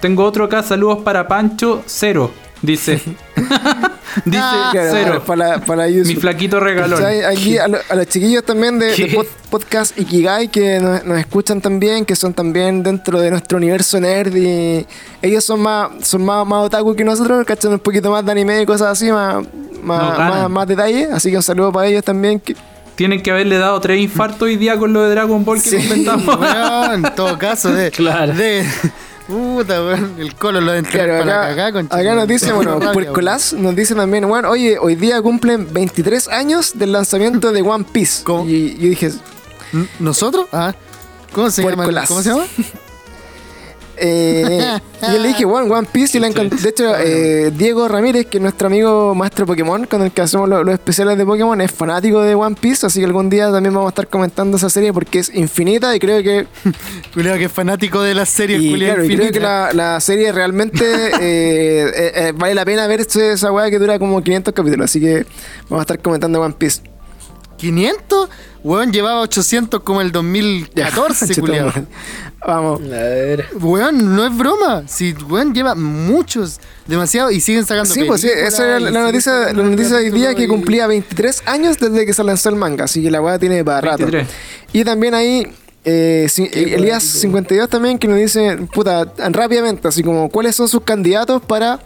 Tengo 0.00 0.24
otro 0.24 0.44
acá, 0.44 0.62
saludos 0.62 0.98
para 1.02 1.26
Pancho 1.26 1.82
Cero. 1.86 2.30
Dice. 2.62 3.00
Dice 4.24 4.42
Claro, 4.72 4.88
Cero. 4.92 5.22
Para, 5.24 5.60
para 5.60 5.86
Mi 5.86 6.14
flaquito 6.16 6.58
regalón. 6.60 7.02
Aquí 7.26 7.56
a, 7.58 7.68
lo- 7.68 7.78
a 7.88 7.94
los 7.94 8.06
chiquillos 8.08 8.42
también 8.44 8.78
de, 8.78 8.86
de 8.96 9.12
pod- 9.16 9.26
podcast 9.50 9.96
Ikigai 9.98 10.48
que 10.48 10.80
nos, 10.80 11.04
nos 11.04 11.18
escuchan 11.18 11.60
también, 11.60 12.04
que 12.04 12.16
son 12.16 12.34
también 12.34 12.82
dentro 12.82 13.20
de 13.20 13.30
nuestro 13.30 13.58
universo 13.58 14.00
nerd 14.00 14.34
y 14.34 14.84
ellos 15.22 15.44
son 15.44 15.60
más, 15.60 15.90
son 16.02 16.24
más, 16.24 16.44
más 16.46 16.66
otaku 16.66 16.94
que 16.96 17.04
nosotros, 17.04 17.44
cachan 17.46 17.72
un 17.74 17.78
poquito 17.78 18.10
más 18.10 18.24
de 18.24 18.32
anime 18.32 18.62
y 18.62 18.66
cosas 18.66 18.88
así, 18.88 19.10
más, 19.12 19.44
más, 19.82 20.18
más, 20.18 20.50
más 20.50 20.66
detalle, 20.66 21.08
así 21.12 21.30
que 21.30 21.36
un 21.36 21.42
saludo 21.42 21.70
para 21.72 21.86
ellos 21.86 22.02
también. 22.02 22.40
Que, 22.40 22.56
Tienen 22.96 23.22
que 23.22 23.30
haberle 23.30 23.58
dado 23.58 23.80
tres 23.80 24.00
infartos 24.00 24.42
hoy 24.42 24.56
día 24.56 24.76
con 24.78 24.92
lo 24.92 25.02
de 25.04 25.10
Dragon 25.10 25.44
Ball 25.44 25.62
que 25.62 25.70
Sí. 25.70 25.76
inventamos. 25.76 26.36
Weón, 26.40 27.06
en 27.06 27.14
todo 27.14 27.38
caso, 27.38 27.70
de. 27.72 27.90
Claro. 27.92 28.32
De. 28.34 28.64
Puta, 29.28 29.80
weón. 29.84 30.14
El 30.18 30.34
colo 30.34 30.60
lo 30.60 30.72
de 30.72 30.78
entrar 30.78 31.04
Claro, 31.06 31.24
para 31.24 31.52
acá, 31.52 31.72
concha. 31.72 31.96
acá 31.96 32.14
nos 32.14 32.26
dice, 32.26 32.50
bueno, 32.52 32.72
Rabia, 32.80 32.92
Puercolas 32.92 33.52
nos 33.52 33.76
dice 33.76 33.94
también, 33.94 34.26
bueno, 34.26 34.48
oye, 34.50 34.78
hoy 34.78 34.96
día 34.96 35.20
cumplen 35.22 35.72
23 35.72 36.28
años 36.28 36.72
del 36.78 36.92
lanzamiento 36.92 37.52
de 37.52 37.62
One 37.62 37.84
Piece. 37.92 38.24
¿Cómo? 38.24 38.48
Y 38.48 38.74
yo 38.78 38.88
dije, 38.88 39.10
weón. 39.72 39.88
¿Nosotros? 40.00 40.46
Ah. 40.50 40.74
¿Cómo 41.32 41.50
se 41.50 41.62
llama? 41.62 41.84
¿Cómo 42.08 42.22
se 42.22 42.30
llama? 42.30 42.44
Eh, 44.00 44.78
y 45.02 45.12
yo 45.12 45.18
le 45.18 45.28
dije, 45.28 45.44
bueno, 45.44 45.72
One 45.74 45.88
Piece 45.90 46.18
y 46.18 46.20
la 46.20 46.28
encont- 46.28 46.50
De 46.50 46.68
hecho, 46.68 46.94
eh, 46.98 47.50
Diego 47.54 47.88
Ramírez, 47.88 48.26
que 48.26 48.38
es 48.38 48.42
nuestro 48.42 48.66
amigo 48.68 49.14
maestro 49.14 49.46
Pokémon, 49.46 49.86
con 49.86 50.02
el 50.02 50.10
que 50.12 50.20
hacemos 50.22 50.48
lo- 50.48 50.62
los 50.64 50.74
especiales 50.74 51.16
de 51.18 51.24
Pokémon, 51.24 51.60
es 51.60 51.70
fanático 51.72 52.20
de 52.22 52.34
One 52.34 52.56
Piece, 52.60 52.86
así 52.86 53.00
que 53.00 53.06
algún 53.06 53.28
día 53.30 53.50
también 53.50 53.74
vamos 53.74 53.88
a 53.88 53.90
estar 53.90 54.06
comentando 54.08 54.56
esa 54.56 54.70
serie 54.70 54.92
porque 54.92 55.18
es 55.20 55.34
infinita 55.34 55.94
y 55.94 55.98
creo 55.98 56.22
que, 56.22 56.46
Culeado 57.14 57.38
que 57.38 57.44
es 57.44 57.52
fanático 57.52 58.02
de 58.02 58.14
las 58.14 58.28
series, 58.28 58.60
y, 58.62 58.70
culiao 58.70 58.94
claro, 58.94 59.04
y 59.10 59.16
creo 59.16 59.32
que 59.32 59.40
la, 59.40 59.70
la 59.72 60.00
serie 60.00 60.30
realmente 60.32 60.84
eh, 61.20 62.12
eh, 62.14 62.32
vale 62.36 62.54
la 62.54 62.64
pena 62.64 62.86
ver 62.86 63.00
esa 63.00 63.52
weá 63.52 63.70
que 63.70 63.78
dura 63.78 63.98
como 63.98 64.22
500 64.22 64.54
capítulos, 64.54 64.84
así 64.84 65.00
que 65.00 65.26
vamos 65.68 65.80
a 65.80 65.82
estar 65.82 65.98
comentando 66.00 66.40
One 66.40 66.54
Piece. 66.58 66.80
500, 67.58 68.30
weón, 68.64 68.90
llevaba 68.92 69.20
800 69.20 69.82
como 69.82 70.00
el 70.00 70.10
2014, 70.10 71.26
Conche 71.26 71.34
tu 71.34 71.40
culiao. 71.42 71.66
madre. 71.66 71.84
Vamos. 72.46 72.80
A 72.80 72.84
ver. 72.84 73.46
Weón, 73.60 74.16
no 74.16 74.24
es 74.24 74.36
broma. 74.36 74.84
Si, 74.86 75.12
weón, 75.28 75.52
lleva 75.52 75.74
muchos, 75.74 76.60
demasiado, 76.86 77.30
y 77.30 77.40
siguen 77.40 77.66
sacando 77.66 77.92
Sí, 77.92 78.04
pues 78.04 78.20
sí, 78.22 78.28
esa 78.28 78.64
era 78.64 78.80
la 78.80 79.02
noticia, 79.02 79.52
la 79.52 79.62
noticia 79.62 79.96
de 79.98 80.04
hoy 80.04 80.10
día 80.10 80.34
que 80.34 80.48
cumplía 80.48 80.86
23 80.86 81.42
años 81.46 81.78
desde 81.78 82.06
que 82.06 82.14
se 82.14 82.24
lanzó 82.24 82.48
el 82.48 82.56
manga, 82.56 82.84
así 82.84 83.02
que 83.02 83.10
la 83.10 83.20
weá 83.20 83.38
tiene 83.38 83.64
para 83.64 83.80
rato. 83.82 84.04
23. 84.04 84.26
Y 84.72 84.84
también 84.84 85.14
ahí, 85.14 85.46
eh, 85.84 86.26
sí, 86.28 86.48
Elías 86.52 87.02
52 87.02 87.68
también 87.68 87.98
que 87.98 88.06
nos 88.08 88.18
dice, 88.18 88.56
puta, 88.72 89.12
rápidamente, 89.30 89.88
así 89.88 90.02
como, 90.02 90.30
¿cuáles 90.30 90.54
son 90.54 90.68
sus 90.68 90.82
candidatos 90.82 91.42
para 91.42 91.80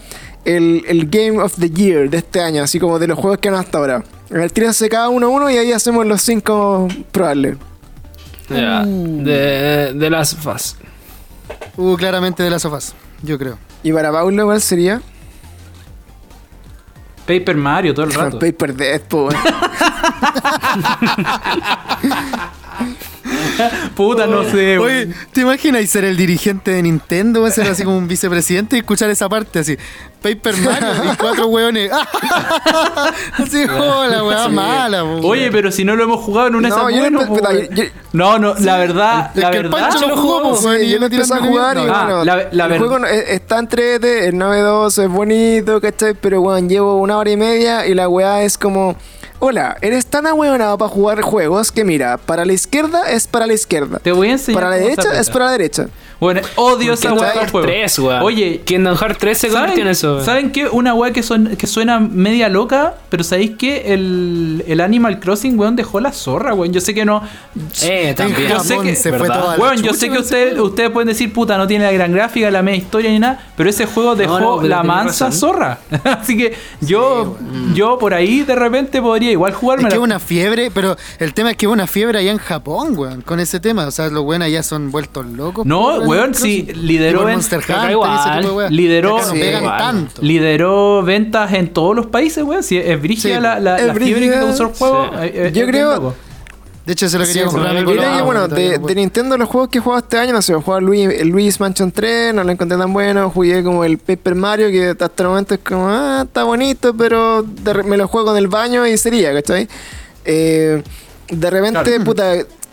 el, 0.44 0.84
el 0.86 1.08
Game 1.08 1.40
of 1.40 1.54
the 1.58 1.70
Year 1.70 2.10
de 2.10 2.18
este 2.18 2.40
año? 2.40 2.62
Así 2.62 2.78
como 2.78 2.98
de 2.98 3.06
los 3.06 3.18
juegos 3.18 3.38
que 3.38 3.48
han 3.48 3.54
hasta 3.54 3.78
ahora. 3.78 4.04
A 4.32 4.34
ver, 4.34 4.50
tírense 4.50 4.88
cada 4.88 5.10
uno 5.10 5.26
a 5.26 5.30
uno 5.30 5.50
y 5.50 5.58
ahí 5.58 5.72
hacemos 5.72 6.06
los 6.06 6.22
cinco 6.22 6.88
probables. 7.10 7.58
Ya, 8.48 8.84
de, 8.84 9.92
de 9.94 10.10
las 10.10 10.34
FAS. 10.34 10.76
Uh, 11.76 11.96
claramente 11.96 12.42
de 12.42 12.50
las 12.50 12.62
sofás, 12.62 12.94
yo 13.22 13.38
creo. 13.38 13.58
Y 13.82 13.92
para 13.92 14.10
Paulo, 14.12 14.44
¿cuál 14.44 14.60
sería? 14.60 15.00
Paper 17.26 17.56
Mario 17.56 17.94
todo 17.94 18.06
el 18.06 18.12
rato. 18.12 18.38
Paper 18.40 18.74
Death, 18.74 19.02
po. 19.02 19.28
Puta, 23.94 24.26
no 24.26 24.44
sé. 24.44 24.78
Oye, 24.78 25.08
¿te 25.32 25.42
imaginas 25.42 25.88
ser 25.88 26.04
el 26.04 26.16
dirigente 26.16 26.72
de 26.72 26.82
Nintendo? 26.82 27.48
Ser 27.50 27.68
así 27.68 27.84
como 27.84 27.96
un 27.98 28.08
vicepresidente 28.08 28.76
y 28.76 28.80
escuchar 28.80 29.08
esa 29.10 29.28
parte 29.28 29.60
así. 29.60 29.76
Paper 30.22 30.56
Mario 30.58 30.88
y 31.12 31.16
cuatro 31.16 31.46
hueones. 31.48 31.90
así 33.38 33.66
como 33.66 34.04
la 34.04 34.22
weá 34.24 34.48
mala, 34.48 35.02
po, 35.02 35.26
Oye, 35.28 35.50
pero 35.50 35.70
si 35.72 35.84
no 35.84 35.96
lo 35.96 36.04
hemos 36.04 36.20
jugado 36.24 36.48
en 36.48 36.54
una 36.56 36.68
No, 36.68 36.90
yo 36.90 36.98
bueno, 36.98 37.24
no- 37.24 37.50
yo- 37.70 37.84
No, 38.12 38.38
no, 38.38 38.54
la 38.58 38.76
verdad, 38.78 39.30
Es 39.34 39.42
la 39.42 39.50
que 39.50 39.56
el 39.58 39.62
verdad. 39.68 39.90
Pancho 39.90 40.08
lo 40.08 40.16
jugó, 40.16 40.42
po, 40.42 40.56
Sí, 40.56 40.68
y 40.82 40.90
yo 40.90 40.98
lo 40.98 41.06
empecé 41.06 41.34
a 41.34 41.38
jugar 41.38 41.76
y 41.76 41.80
mierda. 41.80 42.00
Ah, 42.00 42.04
bueno, 42.04 42.24
la- 42.24 42.48
la 42.52 42.64
el 42.64 42.70
ver- 42.70 42.78
juego 42.78 42.98
no- 43.00 43.06
es- 43.06 43.28
está 43.30 43.58
entrete, 43.58 44.28
es 44.28 44.34
novedoso, 44.34 45.02
es 45.02 45.08
bonito, 45.08 45.80
¿cachai? 45.80 46.14
Pero 46.14 46.40
weón, 46.40 46.68
llevo 46.68 46.96
una 46.96 47.18
hora 47.18 47.30
y 47.30 47.36
media 47.36 47.86
y 47.86 47.94
la 47.94 48.08
weá 48.08 48.42
es 48.42 48.56
como 48.58 48.96
Hola, 49.44 49.76
eres 49.80 50.06
tan 50.06 50.24
ahueonado 50.28 50.78
para 50.78 50.88
jugar 50.88 51.20
juegos 51.22 51.72
que 51.72 51.82
mira, 51.82 52.16
para 52.16 52.44
la 52.44 52.52
izquierda 52.52 53.10
es 53.10 53.26
para 53.26 53.44
la 53.48 53.54
izquierda. 53.54 53.98
Te 53.98 54.12
voy 54.12 54.28
a 54.28 54.32
enseñar. 54.32 54.62
Para 54.62 54.70
la 54.70 54.80
derecha 54.80 55.18
es 55.18 55.30
para 55.30 55.46
la 55.46 55.50
derecha. 55.50 55.88
Bueno, 56.22 56.40
odio 56.54 56.92
esa 56.92 57.12
weá 57.14 57.30
de 57.30 57.34
Hearts 57.34 57.50
juego. 57.50 57.66
3, 57.66 57.98
weón. 57.98 58.22
Oye, 58.22 58.60
Kingdom 58.64 58.96
Hearts 58.96 59.18
3 59.18 59.38
se 59.38 59.48
convirtió 59.48 59.72
en 59.88 59.94
¿Saben, 59.96 60.18
eso. 60.20 60.24
¿Saben 60.24 60.52
qué? 60.52 60.68
Una 60.68 60.94
weá 60.94 61.12
que, 61.12 61.20
son, 61.24 61.56
que 61.56 61.66
suena 61.66 61.98
media 61.98 62.48
loca, 62.48 62.94
pero 63.08 63.24
¿sabéis 63.24 63.52
qué? 63.58 63.92
El, 63.92 64.62
el 64.68 64.80
Animal 64.80 65.18
Crossing, 65.18 65.58
weón, 65.58 65.74
dejó 65.74 65.98
la 65.98 66.12
zorra, 66.12 66.54
weón. 66.54 66.72
Yo 66.72 66.80
sé 66.80 66.94
que 66.94 67.04
no... 67.04 67.22
Eh, 67.82 68.14
también. 68.16 68.48
Yo 68.50 68.60
sé 68.60 68.78
que- 68.78 68.94
se 68.94 69.12
fue 69.12 69.26
toda 69.26 69.56
la 69.56 69.62
Weón, 69.62 69.82
yo 69.82 69.92
sé 69.94 70.10
que 70.10 70.18
ustedes, 70.18 70.56
ustedes 70.60 70.90
pueden 70.90 71.08
decir, 71.08 71.32
puta, 71.32 71.58
no 71.58 71.66
tiene 71.66 71.86
la 71.86 71.92
gran 71.92 72.12
gráfica, 72.12 72.48
la 72.52 72.62
media 72.62 72.78
historia 72.78 73.10
ni 73.10 73.18
nada, 73.18 73.44
pero 73.56 73.68
ese 73.68 73.86
juego 73.86 74.14
dejó 74.14 74.38
no, 74.38 74.62
la 74.62 74.84
mansa 74.84 75.24
razón. 75.26 75.32
zorra. 75.40 75.78
Así 76.04 76.36
que 76.36 76.54
yo, 76.80 77.36
yo 77.74 77.98
por 77.98 78.14
ahí 78.14 78.42
de 78.42 78.54
repente 78.54 79.02
podría 79.02 79.32
igual 79.32 79.50
Es 79.52 79.58
jugarme. 79.58 79.88
que 79.88 79.98
una 79.98 80.20
fiebre, 80.20 80.70
pero 80.72 80.96
el 81.18 81.34
tema 81.34 81.50
es 81.50 81.56
que 81.56 81.66
hubo 81.66 81.72
una 81.74 81.88
fiebre 81.88 82.20
allá 82.20 82.30
en 82.30 82.38
Japón, 82.38 82.96
weón, 82.96 83.22
con 83.22 83.40
ese 83.40 83.58
tema. 83.58 83.86
O 83.86 83.90
sea, 83.90 84.08
los 84.08 84.22
weones 84.24 84.46
allá 84.46 84.62
son 84.62 84.92
vueltos 84.92 85.26
locos. 85.26 85.66
No, 85.66 86.11
weón, 86.12 86.34
sí, 86.34 86.68
lideró 86.74 87.28
en- 87.28 87.38
Hunter 87.38 87.60
y 87.88 87.90
igual, 87.92 88.18
ese 88.20 88.36
tipo 88.36 88.48
de 88.48 88.56
weas. 88.56 88.70
lideró- 88.72 89.22
Sí, 89.30 89.36
igual. 89.38 89.78
tanto. 89.78 90.22
Lideró 90.22 91.02
ventas 91.02 91.52
en 91.52 91.68
todos 91.72 91.96
los 91.96 92.06
países, 92.06 92.44
weón. 92.44 92.62
Si 92.62 92.76
es 92.78 93.00
brígida 93.00 93.36
Sí, 93.36 93.40
la, 93.40 93.58
la, 93.60 93.72
la 93.72 93.76
fiebre 93.94 94.04
que 94.06 94.14
brígida, 94.14 94.40
causó 94.40 94.62
el 94.68 94.74
juego. 94.74 95.04
eh, 95.20 95.32
eh, 95.34 95.50
Yo 95.54 95.62
es 95.62 95.68
creo-. 95.68 96.14
De 96.84 96.94
hecho, 96.94 97.08
se 97.08 97.16
lo 97.16 97.24
quería 97.24 97.44
Sí, 97.44 97.48
comprar 97.48 97.76
yo 97.76 97.84
creo 97.84 98.16
que, 98.16 98.22
bueno, 98.22 98.48
de, 98.48 98.94
Nintendo 98.96 99.38
los 99.38 99.48
juegos 99.48 99.70
que 99.70 99.78
he 99.78 99.80
jugado 99.80 100.00
este 100.02 100.18
año, 100.18 100.32
no 100.32 100.42
sé, 100.42 100.52
jugué 100.54 100.80
Luis, 100.80 101.08
el 101.10 101.28
Luis 101.28 101.60
Mansion 101.60 101.92
3, 101.92 102.34
no 102.34 102.42
lo 102.42 102.50
encontré 102.50 102.76
tan 102.76 102.92
bueno, 102.92 103.30
jugué 103.30 103.62
como 103.62 103.84
el 103.84 103.98
Paper 103.98 104.34
Mario, 104.34 104.68
que 104.68 104.88
hasta 104.88 105.22
el 105.22 105.28
momento 105.28 105.54
es 105.54 105.60
como, 105.62 105.86
ah, 105.88 106.22
está 106.26 106.42
bonito, 106.42 106.92
pero 106.96 107.44
de 107.44 107.84
me 107.84 107.96
lo 107.96 108.08
juego 108.08 108.32
en 108.32 108.38
el 108.38 108.48
baño 108.48 108.84
y 108.84 108.98
sería, 108.98 109.32
¿cachai? 109.32 109.68
Eh, 110.24 110.82
de 111.28 111.50
repente, 111.50 111.82
Claro. 111.84 112.04
puta, 112.04 112.32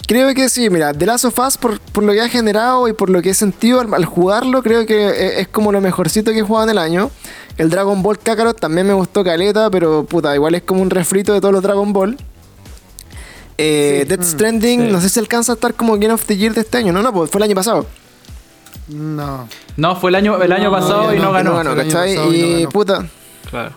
creo 0.09 0.33
que 0.33 0.49
sí, 0.49 0.71
mira, 0.71 0.91
The 0.91 1.05
Last 1.05 1.25
of 1.25 1.37
Us, 1.37 1.55
por, 1.57 1.79
por 1.79 2.03
lo 2.03 2.11
que 2.13 2.21
ha 2.21 2.27
generado 2.29 2.87
y 2.87 2.93
por 2.93 3.11
lo 3.11 3.21
que 3.21 3.29
he 3.29 3.33
sentido 3.35 3.79
al, 3.79 3.93
al 3.93 4.05
jugarlo, 4.05 4.63
creo 4.63 4.87
que 4.87 5.07
eh, 5.07 5.41
es 5.41 5.47
como 5.47 5.71
lo 5.71 5.81
mejorcito 5.81 6.31
que 6.31 6.39
he 6.39 6.41
jugado 6.41 6.65
en 6.65 6.71
el 6.71 6.77
año. 6.79 7.11
El 7.59 7.69
Dragon 7.69 8.01
Ball 8.01 8.17
Kakarot 8.17 8.59
también 8.59 8.87
me 8.87 8.93
gustó 8.93 9.23
caleta, 9.23 9.69
pero 9.69 10.03
puta, 10.05 10.33
igual 10.33 10.55
es 10.55 10.63
como 10.63 10.81
un 10.81 10.89
refrito 10.89 11.31
de 11.31 11.39
todos 11.41 11.53
los 11.53 11.61
Dragon 11.61 11.93
Ball. 11.93 12.17
Eh, 13.59 14.05
Death 14.07 14.23
Stranding, 14.23 14.87
sí. 14.87 14.91
no 14.91 14.99
sé 14.99 15.09
si 15.09 15.19
alcanza 15.19 15.51
a 15.51 15.55
estar 15.55 15.75
como 15.75 15.93
Game 15.93 16.11
of 16.13 16.25
the 16.25 16.35
Year 16.35 16.53
de 16.55 16.61
este 16.61 16.79
año. 16.79 16.91
No, 16.91 17.03
no, 17.03 17.13
pues 17.13 17.29
fue 17.29 17.37
el 17.39 17.43
año 17.43 17.55
pasado. 17.55 17.85
No. 18.87 19.47
No, 19.77 19.95
fue 19.95 20.09
el 20.09 20.15
año, 20.15 20.41
el 20.41 20.51
año 20.51 20.65
No, 20.65 20.71
pasado 20.71 21.03
no, 21.03 21.13
y 21.13 21.17
no, 21.17 21.25
no, 21.25 21.31
ganó. 21.33 21.49
No 21.51 21.57
ganó, 21.57 21.75
¿cachai? 21.75 22.13
y 22.13 22.15
no 22.15 22.33
Y 22.33 22.53
ganó. 22.59 22.69
puta, 22.71 23.05
Claro. 23.51 23.71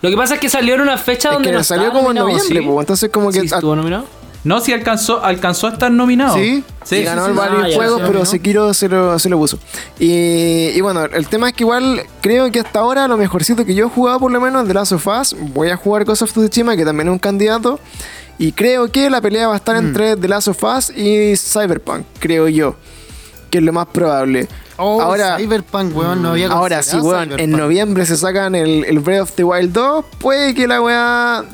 Lo 0.00 0.08
que 0.08 0.16
pasa 0.16 0.34
es 0.34 0.40
que 0.40 0.48
salió 0.48 0.76
en 0.76 0.80
una 0.80 0.96
fecha 0.96 1.28
es 1.28 1.34
donde 1.34 1.50
que 1.50 1.56
no 1.56 1.62
salió 1.62 1.92
como 1.92 2.10
en 2.10 2.16
noviembre, 2.16 2.46
¿sí? 2.60 2.66
pues, 2.66 2.78
entonces 2.80 3.10
como 3.10 3.30
que 3.30 3.40
¿Sí 3.40 3.46
estuvo 3.46 3.76
nominado? 3.76 4.06
No, 4.44 4.60
si 4.60 4.72
alcanzó, 4.72 5.24
alcanzó 5.24 5.66
a 5.68 5.70
estar 5.72 5.90
nominado. 5.90 6.34
Sí. 6.36 6.62
sí, 6.84 6.96
y 6.96 6.98
sí, 6.98 7.04
ganó 7.04 7.24
sí, 7.26 7.32
sí. 7.32 7.36
varios 7.38 7.64
Ah, 7.64 7.68
ya, 7.70 7.76
juegos, 7.76 8.02
pero 8.06 8.18
¿no? 8.20 8.24
Sekiro 8.26 8.74
se 8.74 8.88
lo, 8.88 9.18
se 9.18 9.28
lo 9.30 9.38
puso. 9.38 9.58
Y, 9.98 10.68
y 10.68 10.80
bueno, 10.82 11.04
el 11.06 11.26
tema 11.28 11.48
es 11.48 11.54
que 11.54 11.62
igual 11.64 12.02
creo 12.20 12.50
que 12.52 12.60
hasta 12.60 12.80
ahora 12.80 13.08
lo 13.08 13.16
mejorcito 13.16 13.64
que 13.64 13.74
yo 13.74 13.86
he 13.86 13.88
jugado 13.88 14.20
por 14.20 14.30
lo 14.30 14.40
menos 14.40 14.62
es 14.62 14.68
The 14.68 14.74
Last 14.74 14.92
of 14.92 15.06
Us. 15.06 15.34
Voy 15.54 15.70
a 15.70 15.76
jugar 15.76 16.04
Ghost 16.04 16.22
of 16.22 16.32
Tsushima, 16.32 16.76
que 16.76 16.84
también 16.84 17.08
es 17.08 17.12
un 17.12 17.18
candidato. 17.18 17.80
Y 18.38 18.52
creo 18.52 18.90
que 18.90 19.08
la 19.10 19.20
pelea 19.20 19.46
va 19.48 19.54
a 19.54 19.56
Mm. 19.56 19.60
estar 19.60 19.76
entre 19.76 20.16
The 20.16 20.28
Last 20.28 20.48
of 20.48 20.62
Us 20.62 20.90
y 20.90 21.36
Cyberpunk, 21.36 22.04
creo 22.18 22.48
yo. 22.48 22.76
Que 23.50 23.58
es 23.58 23.64
lo 23.64 23.72
más 23.72 23.86
probable. 23.86 24.48
Oh, 24.76 25.00
ahora, 25.00 25.36
Cyberpunk, 25.38 25.96
weón, 25.96 26.20
no 26.20 26.30
había 26.30 26.48
ahora 26.48 26.82
sí, 26.82 26.96
weón, 26.96 27.30
en 27.30 27.36
Cyberpunk. 27.38 27.58
noviembre 27.60 28.04
se 28.06 28.16
sacan 28.16 28.56
el, 28.56 28.84
el 28.84 28.98
Breath 28.98 29.22
of 29.22 29.32
the 29.36 29.44
Wild 29.44 29.72
2. 29.72 30.04
Puede 30.18 30.52
que 30.52 30.66
la 30.66 30.82
weá 30.82 31.44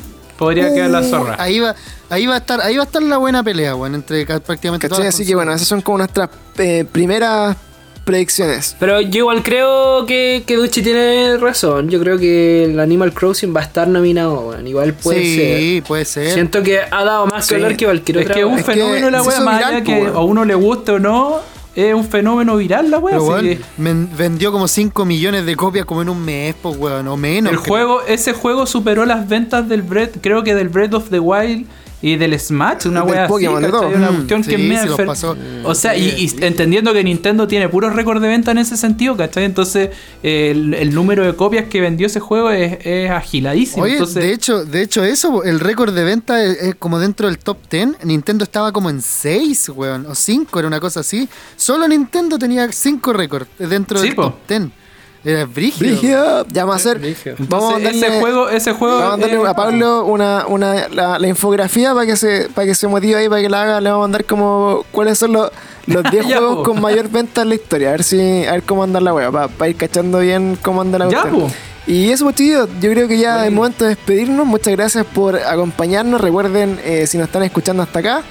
Podría 0.40 0.72
quedar 0.74 0.90
la 0.90 1.00
Uh, 1.02 1.04
zorra. 1.10 1.36
Ahí 1.38 1.60
va, 1.60 1.76
ahí 2.08 2.26
va 2.26 2.34
a 2.34 2.38
estar, 2.38 2.60
ahí 2.62 2.76
va 2.76 2.82
a 2.82 2.86
estar 2.86 3.02
la 3.02 3.18
buena 3.18 3.44
pelea, 3.44 3.76
weón, 3.76 3.94
entre 3.94 4.26
ca- 4.26 4.40
prácticamente 4.40 4.88
todas 4.88 5.06
Así 5.06 5.24
que 5.24 5.34
bueno, 5.36 5.52
esas 5.52 5.68
son 5.68 5.80
como 5.82 5.98
nuestras 5.98 6.30
eh, 6.58 6.84
primeras 6.90 7.56
predicciones. 8.04 8.74
Pero 8.80 9.00
yo 9.02 9.18
igual 9.18 9.42
creo 9.42 10.04
que, 10.06 10.42
que 10.46 10.56
Duchi 10.56 10.82
tiene 10.82 11.36
razón. 11.36 11.90
Yo 11.90 12.00
creo 12.00 12.18
que 12.18 12.64
el 12.64 12.80
Animal 12.80 13.12
Crossing 13.12 13.54
va 13.54 13.60
a 13.60 13.64
estar 13.64 13.86
nominado, 13.86 14.48
weón. 14.48 14.66
Igual 14.66 14.94
puede 14.94 15.20
sí, 15.22 15.82
puede 15.86 16.04
ser. 16.06 16.24
ser. 16.24 16.34
Siento 16.34 16.62
que 16.62 16.80
ha 16.80 17.04
dado 17.04 17.26
más 17.26 17.46
Sí. 17.46 17.54
color 17.54 17.76
que 17.76 17.84
cualquier 17.84 18.16
Es 18.18 18.22
otra. 18.24 18.34
que 18.34 18.40
es 18.40 18.46
un 18.46 18.56
que 18.56 18.62
fenómeno 18.64 19.10
la 19.10 19.22
wea, 19.22 19.38
viral, 19.40 19.84
que 19.84 20.06
a 20.06 20.20
uno 20.20 20.44
le 20.44 20.54
guste 20.54 20.92
o 20.92 20.98
no, 20.98 21.40
es 21.74 21.94
un 21.94 22.04
fenómeno 22.04 22.56
viral 22.56 22.90
la 22.90 22.98
weón, 22.98 23.42
que 23.42 23.60
vendió 23.78 24.52
como 24.52 24.68
5 24.68 25.04
millones 25.04 25.46
de 25.46 25.56
copias 25.56 25.84
como 25.84 26.02
en 26.02 26.08
un 26.08 26.24
mes, 26.24 26.54
pues, 26.60 26.76
weón, 26.76 27.06
o 27.08 27.16
menos. 27.16 27.52
el 27.52 27.60
creo. 27.60 27.68
juego, 27.68 28.02
ese 28.02 28.32
juego 28.32 28.66
superó 28.66 29.04
las 29.04 29.28
ventas 29.28 29.68
del 29.68 29.82
Breath, 29.82 30.16
creo 30.20 30.42
que 30.42 30.54
del 30.54 30.68
Breath 30.68 30.94
of 30.94 31.10
the 31.10 31.20
Wild 31.20 31.66
y 32.02 32.16
del 32.16 32.38
Smash, 32.38 32.86
una 32.86 33.02
wea 33.04 33.24
así, 33.26 33.44
¿cachai? 33.44 33.94
Una 33.94 34.08
cuestión 34.08 34.42
que 34.42 34.56
sí, 34.56 34.62
media 34.62 34.96
se 34.96 35.04
pasó. 35.04 35.36
O 35.64 35.74
sea, 35.74 35.96
y, 35.96 36.30
entendiendo 36.40 36.92
que 36.92 37.04
Nintendo 37.04 37.46
tiene 37.46 37.68
puros 37.68 37.94
récords 37.94 38.22
de 38.22 38.28
venta 38.28 38.52
en 38.52 38.58
ese 38.58 38.76
sentido, 38.76 39.16
¿cachai? 39.16 39.44
Entonces, 39.44 39.90
el, 40.22 40.72
el 40.74 40.94
número 40.94 41.24
de 41.26 41.34
copias 41.36 41.66
que 41.66 41.80
vendió 41.80 42.06
ese 42.06 42.20
juego 42.20 42.50
es, 42.50 42.78
es 42.86 43.10
agiladísimo. 43.10 43.82
Oye, 43.84 43.94
Entonces, 43.94 44.22
de 44.22 44.32
hecho, 44.32 44.64
de 44.64 44.82
hecho 44.82 45.04
eso, 45.04 45.44
el 45.44 45.60
récord 45.60 45.94
de 45.94 46.04
venta 46.04 46.42
es, 46.42 46.56
es 46.62 46.74
como 46.76 46.98
dentro 46.98 47.26
del 47.26 47.38
top 47.38 47.58
10. 47.70 48.04
Nintendo 48.04 48.44
estaba 48.44 48.72
como 48.72 48.88
en 48.88 49.02
6, 49.02 49.70
weón, 49.70 50.06
o 50.06 50.14
5, 50.14 50.58
era 50.58 50.68
una 50.68 50.80
cosa 50.80 51.00
así. 51.00 51.28
Solo 51.56 51.86
Nintendo 51.86 52.38
tenía 52.38 52.70
5 52.72 53.12
récords 53.12 53.48
dentro 53.58 53.98
Sí, 53.98 54.06
del 54.06 54.16
po. 54.16 54.22
top 54.22 54.34
10. 54.48 54.62
Era 55.24 55.44
brígido. 55.44 55.90
Brígido, 55.90 56.46
ya 56.48 56.64
vamos 56.64 56.74
a 56.74 56.88
hacer. 56.88 56.98
Brígido. 56.98 57.36
Vamos 57.40 57.74
a 57.74 57.76
entonces, 57.76 58.00
darle, 58.00 58.16
ese 58.16 58.20
juego, 58.20 58.48
ese 58.48 58.72
juego 58.72 58.98
vamos 58.98 59.26
a 59.26 59.50
eh, 59.50 59.54
Pablo 59.54 60.04
una, 60.06 60.46
una, 60.46 60.88
la, 60.88 61.18
la 61.18 61.28
infografía 61.28 61.92
para 61.92 62.06
que 62.06 62.16
se 62.16 62.48
para 62.54 62.66
que 62.66 62.74
se 62.74 62.88
motive 62.88 63.16
ahí, 63.16 63.28
para 63.28 63.42
que 63.42 63.48
la 63.50 63.62
haga. 63.62 63.80
Le 63.80 63.90
vamos 63.90 64.04
a 64.04 64.06
mandar 64.08 64.24
como 64.24 64.84
cuáles 64.92 65.18
son 65.18 65.32
los, 65.32 65.50
los 65.86 66.02
10 66.10 66.26
Ya, 66.26 66.38
juegos 66.38 66.56
po. 66.56 66.62
con 66.62 66.80
mayor 66.80 67.08
venta 67.10 67.42
en 67.42 67.50
la 67.50 67.54
historia. 67.54 67.88
A 67.88 67.92
ver 67.92 68.02
si 68.02 68.46
a 68.46 68.52
ver 68.52 68.62
cómo 68.62 68.82
anda 68.82 69.00
la 69.00 69.12
wea, 69.12 69.30
para 69.30 69.68
ir 69.68 69.76
cachando 69.76 70.20
bien 70.20 70.56
cómo 70.62 70.80
anda 70.80 70.98
la 70.98 71.08
po. 71.08 71.50
Y 71.86 72.10
eso, 72.10 72.24
pues, 72.24 72.36
chicos, 72.36 72.68
yo 72.80 72.90
creo 72.90 73.08
que 73.08 73.18
ya 73.18 73.46
es 73.46 73.52
momento 73.52 73.84
de 73.84 73.90
despedirnos. 73.90 74.46
Muchas 74.46 74.72
gracias 74.74 75.04
por 75.04 75.36
acompañarnos. 75.36 76.20
Recuerden, 76.20 76.78
eh, 76.84 77.06
si 77.06 77.18
nos 77.18 77.26
están 77.26 77.42
escuchando 77.42 77.82
hasta 77.82 77.98
acá, 77.98 78.22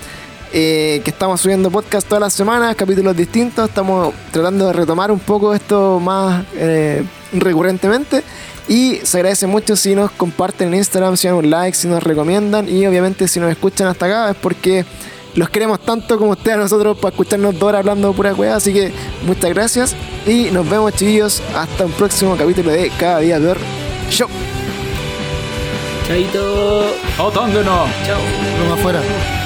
eh, 0.51 1.01
que 1.03 1.11
estamos 1.11 1.41
subiendo 1.41 1.69
podcast 1.69 2.07
todas 2.07 2.21
las 2.21 2.33
semanas, 2.33 2.75
capítulos 2.75 3.15
distintos. 3.15 3.69
Estamos 3.69 4.13
tratando 4.31 4.67
de 4.67 4.73
retomar 4.73 5.11
un 5.11 5.19
poco 5.19 5.53
esto 5.53 5.99
más 5.99 6.43
eh, 6.55 7.03
recurrentemente. 7.33 8.23
Y 8.67 8.99
se 9.03 9.17
agradece 9.17 9.47
mucho 9.47 9.75
si 9.75 9.95
nos 9.95 10.11
comparten 10.11 10.69
en 10.69 10.75
Instagram, 10.75 11.17
si 11.17 11.27
dan 11.27 11.37
un 11.37 11.49
like, 11.49 11.75
si 11.75 11.87
nos 11.87 12.03
recomiendan. 12.03 12.69
Y 12.69 12.85
obviamente 12.85 13.27
si 13.27 13.39
nos 13.39 13.51
escuchan 13.51 13.87
hasta 13.87 14.05
acá 14.05 14.31
es 14.31 14.37
porque 14.37 14.85
los 15.35 15.49
queremos 15.49 15.79
tanto 15.79 16.17
como 16.17 16.31
ustedes 16.31 16.57
a 16.57 16.61
nosotros 16.61 16.97
para 16.97 17.11
escucharnos 17.11 17.53
dos 17.53 17.63
horas 17.63 17.79
hablando 17.79 18.13
pura 18.13 18.33
weá. 18.33 18.55
Así 18.55 18.73
que 18.73 18.91
muchas 19.25 19.49
gracias. 19.51 19.95
Y 20.25 20.51
nos 20.51 20.69
vemos 20.69 20.93
chiquillos 20.93 21.41
hasta 21.55 21.85
un 21.85 21.91
próximo 21.91 22.35
capítulo 22.35 22.71
de 22.71 22.91
Cada 22.99 23.19
Día 23.19 23.37
Peor 23.37 23.57
Show. 24.09 24.27
Chaito. 26.07 26.91
Otóngono. 27.19 27.85
Chao. 28.05 28.19
Broma 28.57 28.73
afuera. 28.73 29.38